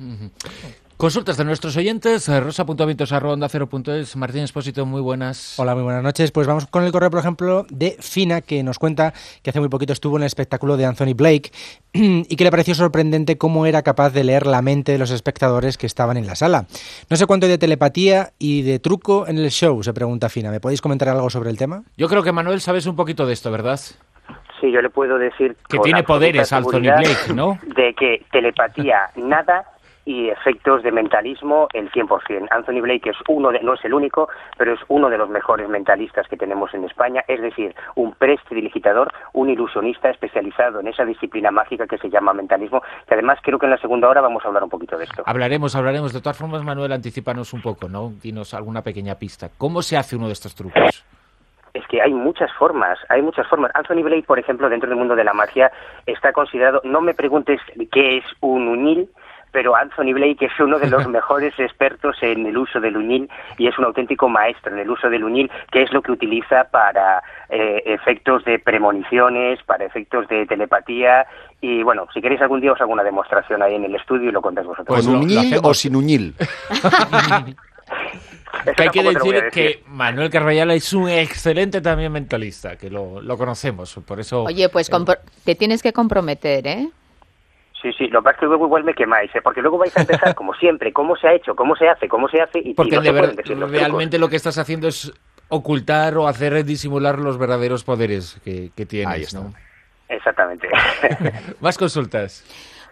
Consultas 0.99 1.37
de 1.37 1.45
nuestros 1.45 1.77
oyentes, 1.77 2.29
eh, 2.29 2.41
rosa.vientos.es, 2.41 4.17
Martín 4.17 4.43
Espósito, 4.43 4.85
muy 4.85 5.01
buenas. 5.01 5.57
Hola, 5.57 5.77
muy 5.77 5.85
buenas 5.85 6.03
noches. 6.03 6.33
Pues 6.33 6.49
vamos 6.49 6.67
con 6.67 6.83
el 6.83 6.91
correo, 6.91 7.09
por 7.09 7.21
ejemplo, 7.21 7.67
de 7.71 7.97
Fina, 8.01 8.41
que 8.41 8.65
nos 8.65 8.81
cuenta 8.81 9.13
que 9.45 9.51
hace 9.51 9.61
muy 9.61 9.69
poquito 9.69 9.93
estuvo 9.93 10.17
en 10.17 10.25
el 10.25 10.27
espectáculo 10.27 10.77
de 10.77 10.87
Anthony 10.87 11.15
Blake 11.15 11.53
y 11.93 12.35
que 12.35 12.43
le 12.43 12.51
pareció 12.51 12.75
sorprendente 12.75 13.39
cómo 13.39 13.65
era 13.65 13.83
capaz 13.83 14.11
de 14.11 14.25
leer 14.25 14.49
la 14.49 14.61
mente 14.61 14.91
de 14.91 14.99
los 14.99 15.13
espectadores 15.13 15.79
que 15.79 15.87
estaban 15.87 16.17
en 16.17 16.27
la 16.27 16.35
sala. 16.35 16.67
No 17.09 17.17
sé 17.17 17.27
cuánto 17.27 17.47
hay 17.47 17.53
de 17.53 17.59
telepatía 17.59 18.31
y 18.41 18.63
de 18.63 18.81
truco 18.81 19.29
en 19.29 19.39
el 19.39 19.51
show, 19.51 19.81
se 19.85 19.93
pregunta 19.93 20.29
Fina. 20.29 20.51
¿Me 20.51 20.59
podéis 20.59 20.83
comentar 20.83 21.11
algo 21.11 21.31
sobre 21.31 21.51
el 21.51 21.57
tema? 21.57 21.85
Yo 21.97 22.09
creo 22.09 22.25
que 22.25 22.33
Manuel 22.33 22.61
sabes 22.61 22.87
un 22.87 22.97
poquito 22.97 23.25
de 23.25 23.35
esto, 23.35 23.53
¿verdad? 23.53 23.79
Sí, 24.61 24.73
yo 24.73 24.83
le 24.83 24.91
puedo 24.91 25.17
decir... 25.17 25.57
Que 25.69 25.79
tiene 25.79 26.03
poderes 26.03 26.53
Anthony 26.53 26.81
Blake, 26.81 27.33
¿no? 27.33 27.57
De 27.77 27.95
que 27.95 28.27
telepatía, 28.33 29.11
nada, 29.15 29.65
y 30.09 30.31
efectos 30.31 30.83
de 30.83 30.91
mentalismo 30.91 31.69
el 31.75 31.93
100%. 31.93 32.49
Anthony 32.51 32.81
Blake 32.81 33.11
es 33.11 33.17
uno 33.29 33.51
de, 33.51 33.61
no 33.61 33.75
es 33.75 33.85
el 33.85 33.93
único, 33.93 34.31
pero 34.57 34.73
es 34.73 34.81
uno 34.89 35.11
de 35.11 35.19
los 35.19 35.29
mejores 35.29 35.69
mentalistas 35.69 36.27
que 36.29 36.39
tenemos 36.39 36.73
en 36.73 36.85
España, 36.85 37.23
es 37.29 37.43
decir, 37.43 37.75
un 37.95 38.15
prestidigitador, 38.15 39.13
un 39.35 39.51
ilusionista 39.51 40.09
especializado 40.09 40.81
en 40.81 40.89
esa 40.89 41.05
disciplina 41.05 41.51
mágica 41.51 41.87
que 41.87 41.99
se 41.99 42.09
llama 42.09 42.33
mentalismo, 42.33 42.81
que 43.07 43.13
además 43.13 43.39
creo 43.43 43.59
que 43.59 43.67
en 43.67 43.73
la 43.73 43.77
segunda 43.77 44.09
hora 44.09 44.23
vamos 44.23 44.43
a 44.43 44.49
hablar 44.49 44.65
un 44.65 44.71
poquito 44.71 44.97
de 44.97 45.05
esto. 45.05 45.25
Hablaremos, 45.27 45.77
hablaremos. 45.77 46.15
De 46.15 46.23
todas 46.23 46.39
formas, 46.39 46.65
Manuel, 46.65 46.93
anticipanos 46.93 47.53
un 47.53 47.61
poco, 47.61 47.91
¿no? 47.91 48.09
Dinos 48.09 48.55
alguna 48.55 48.81
pequeña 48.81 49.17
pista. 49.17 49.51
¿Cómo 49.59 49.83
se 49.83 49.99
hace 49.99 50.17
uno 50.17 50.29
de 50.29 50.33
estos 50.33 50.55
trucos? 50.55 51.05
Es 51.75 51.87
que 51.87 52.01
hay 52.01 52.15
muchas 52.15 52.51
formas, 52.55 52.99
hay 53.11 53.21
muchas 53.21 53.47
formas. 53.47 53.73
Anthony 53.75 54.03
Blake, 54.03 54.25
por 54.27 54.39
ejemplo, 54.39 54.71
dentro 54.71 54.89
del 54.89 54.99
mundo 54.99 55.15
de 55.15 55.25
la 55.25 55.35
magia, 55.35 55.71
está 56.07 56.33
considerado, 56.33 56.81
no 56.83 57.03
me 57.03 57.13
preguntes 57.13 57.61
qué 57.93 58.17
es 58.17 58.25
un 58.41 58.69
unil, 58.69 59.11
pero 59.53 59.75
Anthony 59.77 60.13
Blake 60.13 60.47
es 60.47 60.61
uno 60.61 60.79
de 60.79 60.89
los 60.89 61.07
mejores 61.09 61.59
expertos 61.59 62.17
en 62.23 62.47
el 62.47 62.57
uso 62.57 62.81
del 62.81 62.97
uñil 62.97 63.29
y 63.57 63.67
es 63.67 63.79
un 63.79 63.85
auténtico 63.85 64.29
maestro 64.29 64.73
en 64.73 64.81
el 64.81 64.91
uso 64.91 65.09
del 65.09 65.25
uñil, 65.25 65.51
que 65.71 65.83
es 65.83 65.93
lo 65.93 66.03
que 66.03 66.13
utiliza 66.13 66.65
para 66.65 67.23
eh, 67.49 67.83
efectos 67.87 68.45
de 68.45 68.59
premoniciones, 68.59 69.63
para 69.65 69.85
efectos 69.85 70.29
de 70.29 70.47
telepatía 70.47 71.27
y 71.61 71.83
bueno, 71.83 72.07
si 72.15 72.21
queréis 72.21 72.41
algún 72.41 72.61
día 72.61 72.73
os 72.73 72.81
hago 72.81 72.93
una 72.93 73.03
demostración 73.03 73.63
ahí 73.63 73.75
en 73.75 73.85
el 73.85 73.95
estudio 73.95 74.29
y 74.29 74.33
lo 74.33 74.41
contáis 74.41 74.67
vosotros. 74.67 75.05
¿Con 75.05 75.17
uñil 75.17 75.59
o 75.63 75.75
sin 75.75 75.97
uñil? 75.97 76.35
que 78.77 78.83
hay 78.83 78.89
que 78.91 79.03
decir, 79.03 79.45
que 79.53 79.83
Manuel 79.87 80.31
Carvallal 80.31 80.71
es 80.73 80.93
un 80.93 81.09
excelente 81.09 81.81
también 81.81 82.13
mentalista, 82.13 82.77
que 82.77 82.91
lo, 82.91 83.23
conocemos, 83.37 83.95
por 84.07 84.21
eso... 84.21 84.45
Oye, 84.45 84.69
pues 84.69 84.91
te 85.45 85.55
tienes 85.55 85.83
que 85.83 85.93
comprometer, 85.93 86.67
¿eh? 86.67 86.89
Sí, 87.81 87.93
sí, 87.93 88.09
lo 88.09 88.21
que 88.21 88.25
pasa 88.25 88.37
es 88.37 88.41
que 88.41 88.47
luego 88.47 88.67
igual 88.67 88.85
me 88.85 88.95
quemáis, 88.95 89.35
¿eh? 89.35 89.41
porque 89.43 89.61
luego 89.61 89.79
vais 89.79 89.97
a 89.97 90.01
empezar, 90.01 90.35
como 90.37 90.53
siempre, 90.55 90.93
cómo 90.93 91.17
se 91.17 91.29
ha 91.29 91.35
hecho, 91.35 91.55
cómo 91.55 91.77
se 91.77 91.89
hace, 91.89 92.09
cómo 92.09 92.29
se 92.29 92.41
hace, 92.41 92.59
y, 92.59 92.75
porque 92.75 92.99
realmente 93.01 94.19
lo 94.19 94.29
que 94.29 94.37
estás 94.37 94.59
haciendo 94.59 94.89
es 94.89 95.13
ocultar 95.49 96.17
o 96.19 96.27
hacer 96.27 96.65
disimular 96.65 97.19
los 97.19 97.39
verdaderos 97.39 97.85
poderes 97.85 98.41
que, 98.45 98.71
que 98.75 98.85
tienes, 98.85 99.33
¿no? 99.33 99.55
Exactamente. 100.09 100.69
Más 101.61 101.79
consultas. 101.79 102.45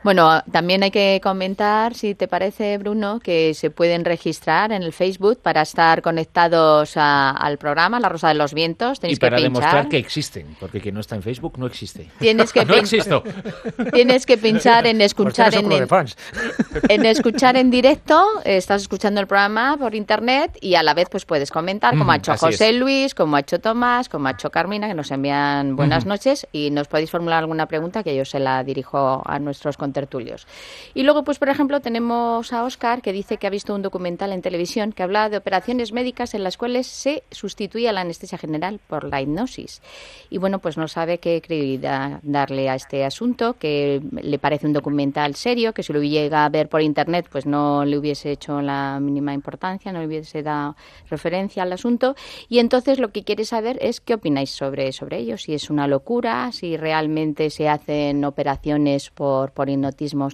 Bueno, 0.07 0.41
también 0.53 0.85
hay 0.85 0.93
que 0.93 1.21
comentar, 1.21 1.95
si 1.95 2.15
te 2.15 2.29
parece, 2.29 2.79
Bruno, 2.79 3.19
que 3.19 3.55
se 3.55 3.71
pueden 3.71 4.05
registrar 4.05 4.71
en 4.71 4.85
el 4.85 4.93
Facebook 4.93 5.41
para 5.43 5.63
estar 5.63 6.01
conectados 6.01 6.93
al 6.97 7.59
programa 7.59 7.99
La 7.99 8.09
Rosa 8.09 8.29
de 8.29 8.35
los 8.35 8.55
Vientos. 8.55 9.01
y 9.03 9.17
para 9.17 9.41
demostrar 9.41 9.89
que 9.89 9.99
existen, 9.99 10.57
porque 10.61 10.81
quien 10.81 10.95
no 10.95 11.01
está 11.01 11.17
en 11.17 11.25
Facebook 11.25 11.59
no 11.59 11.67
existe. 11.67 12.09
Tienes 12.21 12.53
que 12.53 12.65
no 12.65 12.75
existo. 12.75 13.25
Tienes 13.93 14.27
que 14.27 14.39
pinchar 14.39 14.87
en 14.87 15.01
escuchar 15.01 15.53
en, 15.57 15.73
en 16.89 17.05
escuchar 17.05 17.57
en 17.57 17.73
directo. 17.73 18.25
Estás 18.45 18.83
escuchando 18.83 19.21
el 19.21 19.27
programa 19.27 19.77
por 19.77 19.97
internet 19.97 20.57
y 20.61 20.77
a 20.77 20.85
la 20.85 20.95
vez 20.95 21.09
pues 21.11 21.25
puedes 21.25 21.51
comentar, 21.51 21.99
como 21.99 22.13
ha 22.13 22.17
hecho 22.19 22.37
José 22.37 22.73
Luis, 22.75 23.13
como 23.13 23.35
ha 23.35 23.41
hecho 23.41 23.59
Tomás, 23.59 24.09
como 24.09 24.29
ha 24.29 24.31
hecho 24.31 24.53
Carmina, 24.53 24.87
que 24.87 24.95
nos 24.95 25.11
envían 25.11 25.75
buenas 25.75 26.07
noches 26.07 26.47
y 26.53 26.71
nos 26.71 26.87
podéis 26.87 27.11
formular 27.11 27.41
alguna 27.41 27.67
pregunta 27.67 28.05
que 28.05 28.15
yo 28.15 28.25
se 28.25 28.39
la 28.39 28.63
dirijo 28.63 29.21
a 29.27 29.41
nuestros 29.41 29.77
tertulios. 29.97 30.47
Y 30.92 31.05
luego, 31.05 31.24
pues 31.24 31.38
por 31.38 31.49
ejemplo, 31.49 31.80
tenemos 31.80 32.53
a 32.53 32.64
Oscar 32.64 33.01
que 33.01 33.12
dice 33.12 33.38
que 33.38 33.47
ha 33.47 33.51
visto 33.51 33.74
un 33.74 33.80
documental 33.80 34.30
en 34.30 34.42
televisión 34.42 34.92
que 34.92 35.03
habla 35.03 35.30
de 35.30 35.38
operaciones 35.38 35.92
médicas 35.92 36.34
en 36.34 36.44
las 36.44 36.59
cuales 36.59 36.86
se 36.86 37.22
sustituye 37.30 37.90
la 37.92 38.03
anestesia 38.03 38.36
general 38.36 38.78
por 38.86 39.05
la 39.05 39.22
hipnosis. 39.22 39.80
Y 40.28 40.36
bueno, 40.36 40.59
pues 40.59 40.76
no 40.76 40.86
sabe 40.86 41.16
qué 41.16 41.40
credibilidad 41.40 42.20
darle 42.22 42.68
a 42.68 42.74
este 42.74 43.07
asunto, 43.07 43.55
que 43.55 44.03
le 44.11 44.38
parece 44.38 44.66
un 44.66 44.74
documental 44.74 45.34
serio, 45.34 45.72
que 45.72 45.82
si 45.82 45.94
lo 45.94 46.03
llega 46.03 46.44
a 46.44 46.51
ver 46.51 46.68
por 46.68 46.82
internet, 46.82 47.28
pues 47.32 47.47
no 47.47 47.86
le 47.86 47.97
hubiese 47.97 48.32
hecho 48.32 48.61
la 48.61 48.99
mínima 49.01 49.32
importancia, 49.32 49.92
no 49.92 50.01
le 50.01 50.07
hubiese 50.09 50.42
dado 50.42 50.76
referencia 51.09 51.62
al 51.62 51.72
asunto. 51.72 52.16
Y 52.51 52.59
entonces 52.59 52.99
lo 52.99 53.12
que 53.12 53.24
quiere 53.24 53.47
saber 53.47 53.78
es 53.80 54.03
qué 54.03 54.12
opináis 54.12 54.51
sobre, 54.51 54.92
sobre 54.92 55.20
ello, 55.20 55.38
si 55.38 55.55
es 55.55 55.70
una 55.70 55.86
locura, 55.86 56.53
si 56.53 56.76
realmente 56.76 57.49
se 57.49 57.70
hacen 57.70 58.26
operaciones 58.26 59.09
por, 59.11 59.53
por 59.53 59.70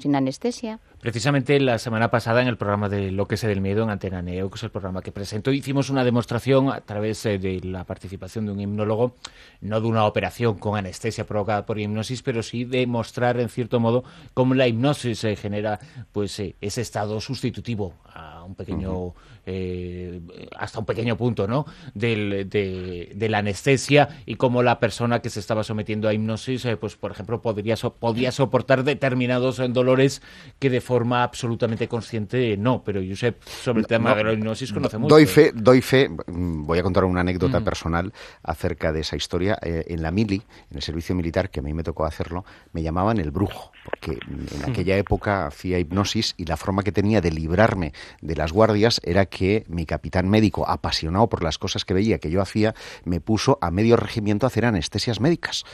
sin 0.00 0.16
anestesia. 0.16 0.80
Precisamente 1.00 1.58
la 1.58 1.78
semana 1.78 2.10
pasada 2.10 2.42
en 2.42 2.48
el 2.48 2.56
programa 2.56 2.88
de 2.88 3.10
Lo 3.10 3.26
que 3.26 3.36
sé 3.36 3.48
del 3.48 3.60
miedo 3.60 3.82
en 3.82 3.90
Antena 3.90 4.22
Neo, 4.22 4.48
que 4.48 4.54
es 4.56 4.62
el 4.62 4.70
programa 4.70 5.02
que 5.02 5.10
presento, 5.10 5.50
hicimos 5.50 5.90
una 5.90 6.04
demostración 6.04 6.70
a 6.70 6.80
través 6.80 7.26
eh, 7.26 7.38
de 7.38 7.60
la 7.60 7.84
participación 7.84 8.46
de 8.46 8.52
un 8.52 8.60
hipnólogo, 8.60 9.16
no 9.60 9.80
de 9.80 9.88
una 9.88 10.04
operación 10.06 10.58
con 10.58 10.78
anestesia 10.78 11.26
provocada 11.26 11.66
por 11.66 11.78
hipnosis, 11.78 12.22
pero 12.22 12.42
sí 12.42 12.64
de 12.64 12.86
mostrar 12.86 13.40
en 13.40 13.48
cierto 13.48 13.80
modo 13.80 14.04
cómo 14.32 14.54
la 14.54 14.68
hipnosis 14.68 15.18
se 15.18 15.34
genera 15.34 15.80
pues 16.12 16.38
eh, 16.38 16.54
ese 16.60 16.80
estado 16.80 17.20
sustitutivo 17.20 17.94
a 18.04 18.31
un 18.44 18.54
pequeño 18.54 19.14
eh, 19.44 20.20
hasta 20.56 20.78
un 20.78 20.86
pequeño 20.86 21.16
punto, 21.16 21.48
¿no? 21.48 21.66
Del, 21.94 22.48
de, 22.48 23.28
la 23.28 23.38
anestesia 23.38 24.08
y 24.24 24.36
cómo 24.36 24.62
la 24.62 24.78
persona 24.78 25.20
que 25.20 25.30
se 25.30 25.40
estaba 25.40 25.64
sometiendo 25.64 26.08
a 26.08 26.14
hipnosis, 26.14 26.64
eh, 26.64 26.76
pues 26.76 26.96
por 26.96 27.10
ejemplo, 27.10 27.40
podría, 27.42 27.74
podía 27.76 28.30
soportar 28.30 28.84
determinados 28.84 29.60
dolores 29.72 30.22
que 30.58 30.70
de 30.70 30.80
forma 30.80 31.22
absolutamente 31.24 31.88
consciente 31.88 32.56
no. 32.56 32.82
Pero 32.84 33.00
sé 33.16 33.34
sobre 33.62 33.80
el 33.80 33.86
tema 33.86 34.14
de 34.14 34.24
la 34.24 34.32
hipnosis 34.32 34.72
conoce 34.72 34.98
mucho. 34.98 35.14
Doy 35.14 35.26
fe, 35.26 35.52
doy 35.54 35.80
fe, 35.80 36.08
mm, 36.08 36.64
voy 36.64 36.78
a 36.78 36.82
contar 36.82 37.04
una 37.04 37.22
anécdota 37.22 37.60
personal 37.62 38.12
acerca 38.42 38.92
de 38.92 39.00
esa 39.00 39.16
historia. 39.16 39.58
Eh, 39.62 39.84
en 39.88 40.02
la 40.02 40.10
mili, 40.10 40.42
en 40.70 40.76
el 40.76 40.82
servicio 40.82 41.14
militar, 41.14 41.50
que 41.50 41.60
a 41.60 41.62
mí 41.62 41.74
me 41.74 41.82
tocó 41.82 42.04
hacerlo, 42.04 42.44
me 42.72 42.82
llamaban 42.82 43.18
el 43.18 43.30
brujo, 43.30 43.72
porque 43.84 44.12
en 44.12 44.70
aquella 44.70 44.96
época 44.96 45.46
hacía 45.46 45.78
hipnosis 45.78 46.34
y 46.36 46.44
la 46.44 46.56
forma 46.56 46.82
que 46.82 46.92
tenía 46.92 47.20
de 47.20 47.30
librarme 47.30 47.92
de 48.20 48.31
las 48.34 48.52
guardias 48.52 49.00
era 49.04 49.26
que 49.26 49.64
mi 49.68 49.86
capitán 49.86 50.28
médico, 50.28 50.68
apasionado 50.68 51.28
por 51.28 51.42
las 51.42 51.58
cosas 51.58 51.84
que 51.84 51.94
veía 51.94 52.18
que 52.18 52.30
yo 52.30 52.40
hacía, 52.40 52.74
me 53.04 53.20
puso 53.20 53.58
a 53.60 53.70
medio 53.70 53.96
regimiento 53.96 54.46
a 54.46 54.48
hacer 54.48 54.64
anestesias 54.64 55.20
médicas. 55.20 55.64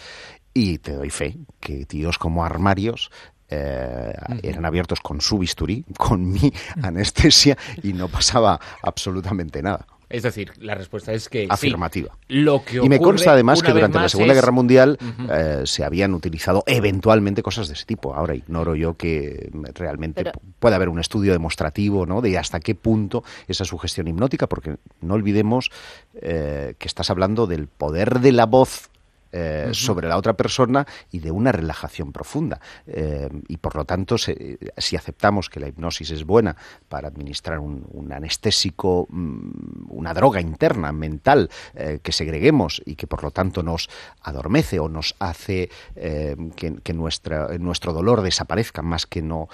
Y 0.55 0.79
te 0.79 0.93
doy 0.93 1.11
fe 1.11 1.37
que 1.61 1.85
tíos 1.85 2.19
como 2.19 2.45
armarios 2.45 3.11
eh, 3.51 4.13
eran 4.43 4.65
abiertos 4.65 5.01
con 5.01 5.21
su 5.21 5.39
bisturí, 5.39 5.85
con 5.97 6.31
mi 6.31 6.53
anestesia 6.83 7.57
y 7.83 7.93
no 7.93 8.09
pasaba 8.09 8.61
absolutamente 8.83 9.63
nada. 9.63 9.87
Es 10.11 10.23
decir, 10.23 10.53
la 10.59 10.75
respuesta 10.75 11.13
es 11.13 11.29
que 11.29 11.47
afirmativa. 11.51 12.17
lo 12.29 12.65
que 12.65 12.79
y 12.79 12.89
me 12.89 12.99
consta 12.99 13.33
además 13.33 13.63
que 13.63 13.73
durante 13.73 13.99
la 13.99 14.09
Segunda 14.09 14.35
Guerra 14.35 14.53
Mundial 14.53 14.99
eh, 15.31 15.63
se 15.65 15.85
habían 15.85 16.15
utilizado 16.15 16.63
eventualmente 16.67 17.43
cosas 17.43 17.69
de 17.69 17.75
ese 17.75 17.85
tipo. 17.85 18.15
Ahora 18.15 18.35
ignoro 18.35 18.75
yo 18.75 18.95
que 18.95 19.51
realmente 19.75 20.33
pueda 20.59 20.77
haber 20.77 20.89
un 20.89 20.99
estudio 20.99 21.33
demostrativo, 21.33 22.07
¿no? 22.07 22.23
De 22.23 22.39
hasta 22.39 22.61
qué 22.61 22.75
punto 22.75 23.23
esa 23.49 23.65
sugestión 23.65 24.09
hipnótica, 24.09 24.47
porque 24.47 24.77
no 25.01 25.15
olvidemos 25.15 25.71
eh, 26.15 26.75
que 26.79 26.89
estás 26.89 27.11
hablando 27.11 27.47
del 27.47 27.67
poder 27.67 28.21
de 28.21 28.33
la 28.33 28.47
voz 28.47 28.91
eh, 29.31 29.71
sobre 29.73 30.09
la 30.09 30.17
otra 30.17 30.33
persona 30.33 30.87
y 31.11 31.19
de 31.19 31.31
una 31.31 31.53
relajación 31.53 32.13
profunda. 32.13 32.61
Eh, 32.87 33.29
y 33.49 33.59
por 33.59 33.77
lo 33.77 33.85
tanto, 33.85 34.17
si 34.17 34.97
aceptamos 34.97 35.51
que 35.51 35.61
la 35.61 35.69
hipnosis 35.69 36.11
es 36.11 36.25
buena 36.25 36.57
para 36.89 37.09
administrar 37.09 37.59
un, 37.59 38.11
anestésico, 38.11 39.07
mm, 39.11 39.91
una 39.91 40.15
droga 40.15 40.41
interna, 40.41 40.93
mental, 40.93 41.51
eh, 41.75 42.01
que 42.03 42.13
segreguemos 42.13 42.81
y 42.87 42.95
que 42.95 43.07
por 43.07 43.23
lo 43.23 43.31
tanto 43.31 43.63
nos 43.63 43.91
adormece 44.23 44.81
o 44.81 44.89
nos 44.89 45.15
hace 45.19 45.69
que, 45.95 46.77
que 46.83 46.93
nuestro 46.95 47.93
dolor 47.93 48.23
desaparezca 48.23 48.83
más 48.83 49.07
que 49.07 49.21
no, 49.21 49.49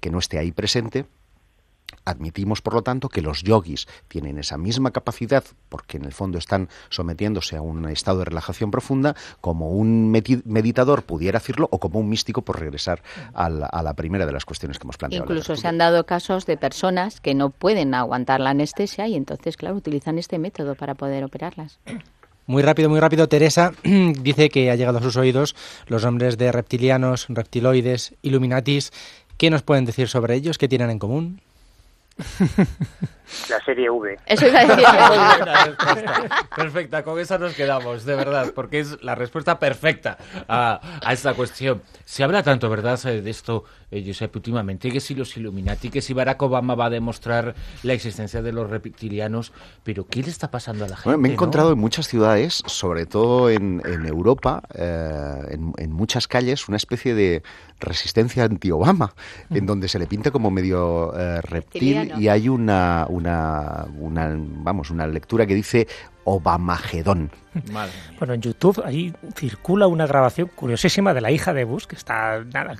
que 0.00 0.10
no 0.10 0.18
esté 0.18 0.38
ahí 0.38 0.50
presente, 0.50 1.06
Admitimos, 2.04 2.62
por 2.62 2.74
lo 2.74 2.82
tanto, 2.82 3.08
que 3.08 3.22
los 3.22 3.42
yogis 3.42 3.86
tienen 4.08 4.38
esa 4.38 4.56
misma 4.58 4.90
capacidad, 4.90 5.44
porque 5.68 5.96
en 5.96 6.04
el 6.04 6.12
fondo 6.12 6.38
están 6.38 6.68
sometiéndose 6.88 7.56
a 7.56 7.62
un 7.62 7.88
estado 7.88 8.20
de 8.20 8.24
relajación 8.26 8.70
profunda, 8.70 9.14
como 9.40 9.70
un 9.70 10.10
meditador 10.10 11.02
pudiera 11.02 11.38
decirlo, 11.38 11.68
o 11.70 11.78
como 11.78 12.00
un 12.00 12.08
místico, 12.08 12.42
por 12.42 12.58
regresar 12.58 13.02
a 13.34 13.48
la, 13.48 13.94
primera 13.94 14.26
de 14.26 14.32
las 14.32 14.44
cuestiones 14.44 14.78
que 14.78 14.84
hemos 14.84 14.96
planteado. 14.96 15.24
Incluso 15.24 15.56
se 15.56 15.68
han 15.68 15.78
dado 15.78 16.04
casos 16.06 16.46
de 16.46 16.56
personas 16.56 17.20
que 17.20 17.34
no 17.34 17.50
pueden 17.50 17.94
aguantar 17.94 18.40
la 18.40 18.50
anestesia 18.50 19.06
y 19.06 19.16
entonces, 19.16 19.56
claro, 19.56 19.76
utilizan 19.76 20.18
este 20.18 20.38
método 20.38 20.74
para 20.74 20.94
poder 20.94 21.24
operarlas. 21.24 21.78
Muy 22.46 22.62
rápido, 22.62 22.88
muy 22.88 22.98
rápido, 22.98 23.28
Teresa 23.28 23.72
dice 23.84 24.48
que 24.48 24.70
ha 24.70 24.76
llegado 24.76 24.98
a 24.98 25.02
sus 25.02 25.16
oídos 25.16 25.54
los 25.86 26.04
nombres 26.04 26.38
de 26.38 26.50
reptilianos, 26.50 27.26
reptiloides, 27.28 28.14
illuminatis. 28.22 28.92
¿Qué 29.36 29.50
nos 29.50 29.62
pueden 29.62 29.84
decir 29.84 30.08
sobre 30.08 30.34
ellos? 30.34 30.58
¿Qué 30.58 30.66
tienen 30.66 30.90
en 30.90 30.98
común? 30.98 31.40
La 33.48 33.60
serie 33.64 33.88
V. 33.88 34.18
Eso 34.26 34.46
iba 34.46 34.60
a 34.60 34.66
decir. 34.66 34.84
Perfecta, 36.56 37.02
con 37.02 37.18
esa 37.18 37.38
nos 37.38 37.54
quedamos, 37.54 38.04
de 38.04 38.16
verdad, 38.16 38.52
porque 38.54 38.80
es 38.80 39.02
la 39.02 39.14
respuesta 39.14 39.58
perfecta 39.58 40.18
a, 40.48 40.80
a 41.04 41.12
esta 41.12 41.34
cuestión. 41.34 41.82
Se 42.04 42.24
habla 42.24 42.42
tanto, 42.42 42.68
¿verdad?, 42.68 42.98
eh, 43.06 43.22
de 43.22 43.30
esto, 43.30 43.64
eh, 43.90 44.02
Josep, 44.04 44.34
últimamente, 44.34 44.90
que 44.90 45.00
si 45.00 45.14
los 45.14 45.36
Illuminati, 45.36 45.90
que 45.90 46.00
si 46.00 46.12
Barack 46.12 46.42
Obama 46.42 46.74
va 46.74 46.86
a 46.86 46.90
demostrar 46.90 47.54
la 47.84 47.92
existencia 47.92 48.42
de 48.42 48.52
los 48.52 48.68
reptilianos, 48.68 49.52
pero 49.84 50.06
¿qué 50.06 50.22
le 50.22 50.30
está 50.30 50.50
pasando 50.50 50.84
a 50.84 50.88
la 50.88 50.96
gente? 50.96 51.10
Bueno, 51.10 51.18
me 51.18 51.28
he 51.28 51.30
no? 51.30 51.34
encontrado 51.34 51.72
en 51.72 51.78
muchas 51.78 52.08
ciudades, 52.08 52.62
sobre 52.66 53.06
todo 53.06 53.48
en, 53.48 53.80
en 53.84 54.06
Europa, 54.06 54.62
eh, 54.74 55.46
en, 55.50 55.72
en 55.76 55.92
muchas 55.92 56.26
calles, 56.26 56.66
una 56.68 56.78
especie 56.78 57.14
de 57.14 57.42
resistencia 57.80 58.44
anti-Obama, 58.44 59.14
en 59.50 59.66
donde 59.66 59.88
se 59.88 59.98
le 59.98 60.06
pinta 60.06 60.30
como 60.30 60.50
medio 60.50 61.12
eh, 61.16 61.40
reptil 61.40 62.09
Y 62.18 62.28
hay 62.28 62.48
una, 62.48 63.06
una, 63.08 63.86
una, 63.98 64.30
vamos, 64.36 64.90
una 64.90 65.06
lectura 65.06 65.46
que 65.46 65.54
dice 65.54 65.86
Obamagedón. 66.24 67.30
Bueno, 68.18 68.34
en 68.34 68.40
YouTube 68.40 68.82
ahí 68.84 69.12
circula 69.34 69.88
una 69.88 70.06
grabación 70.06 70.50
curiosísima 70.54 71.12
de 71.12 71.20
la 71.20 71.30
hija 71.32 71.52
de 71.52 71.64
Bush, 71.64 71.86
que 71.86 71.96
está 71.96 72.44
nada, 72.44 72.76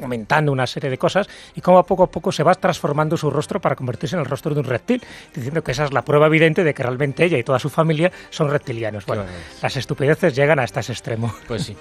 comentando 0.00 0.52
una 0.52 0.66
serie 0.66 0.88
de 0.88 0.96
cosas, 0.96 1.28
y 1.54 1.60
cómo 1.60 1.84
poco 1.84 2.04
a 2.04 2.10
poco 2.10 2.32
se 2.32 2.42
va 2.42 2.54
transformando 2.54 3.16
su 3.16 3.30
rostro 3.30 3.60
para 3.60 3.76
convertirse 3.76 4.16
en 4.16 4.20
el 4.20 4.26
rostro 4.26 4.54
de 4.54 4.60
un 4.60 4.66
reptil, 4.66 5.02
diciendo 5.34 5.62
que 5.62 5.72
esa 5.72 5.84
es 5.84 5.92
la 5.92 6.02
prueba 6.02 6.26
evidente 6.26 6.64
de 6.64 6.72
que 6.72 6.82
realmente 6.82 7.24
ella 7.24 7.38
y 7.38 7.42
toda 7.42 7.58
su 7.58 7.68
familia 7.68 8.10
son 8.30 8.48
reptilianos. 8.48 9.04
Bueno, 9.04 9.24
las 9.62 9.76
estupideces 9.76 10.34
llegan 10.34 10.58
hasta 10.58 10.80
ese 10.80 10.92
extremo. 10.92 11.34
Pues 11.46 11.64
sí. 11.64 11.76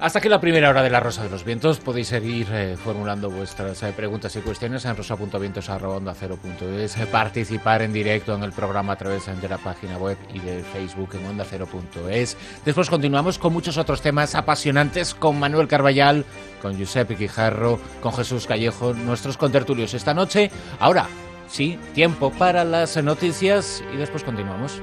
Hasta 0.00 0.18
aquí 0.18 0.28
la 0.28 0.40
primera 0.40 0.70
hora 0.70 0.82
de 0.82 0.90
La 0.90 1.00
Rosa 1.00 1.22
de 1.22 1.30
los 1.30 1.44
Vientos. 1.44 1.78
Podéis 1.78 2.08
seguir 2.08 2.48
eh, 2.52 2.76
formulando 2.82 3.30
vuestras 3.30 3.82
eh, 3.82 3.92
preguntas 3.94 4.34
y 4.36 4.40
cuestiones 4.40 4.84
en 4.84 4.96
rosa.vientos.es, 4.96 6.96
participar 7.10 7.82
en 7.82 7.92
directo 7.92 8.34
en 8.34 8.42
el 8.42 8.52
programa 8.52 8.94
a 8.94 8.96
través 8.96 9.26
de 9.26 9.48
la 9.48 9.58
página 9.58 9.98
web 9.98 10.16
y 10.32 10.38
de 10.38 10.62
Facebook 10.62 11.10
en 11.14 11.26
onda 11.26 11.44
cero.es. 11.48 12.36
Después 12.64 12.88
continuamos 12.88 13.38
con 13.38 13.52
muchos 13.52 13.76
otros 13.76 14.00
temas 14.00 14.34
apasionantes 14.34 15.14
con 15.14 15.38
Manuel 15.38 15.68
Carballal, 15.68 16.24
con 16.62 16.76
Giuseppe 16.76 17.16
Quijarro, 17.16 17.78
con 18.00 18.14
Jesús 18.14 18.46
Callejo, 18.46 18.94
nuestros 18.94 19.36
contertulios 19.36 19.94
esta 19.94 20.14
noche. 20.14 20.50
Ahora, 20.78 21.06
sí, 21.48 21.78
tiempo 21.94 22.30
para 22.30 22.64
las 22.64 22.96
noticias 23.02 23.82
y 23.92 23.96
después 23.96 24.24
continuamos. 24.24 24.80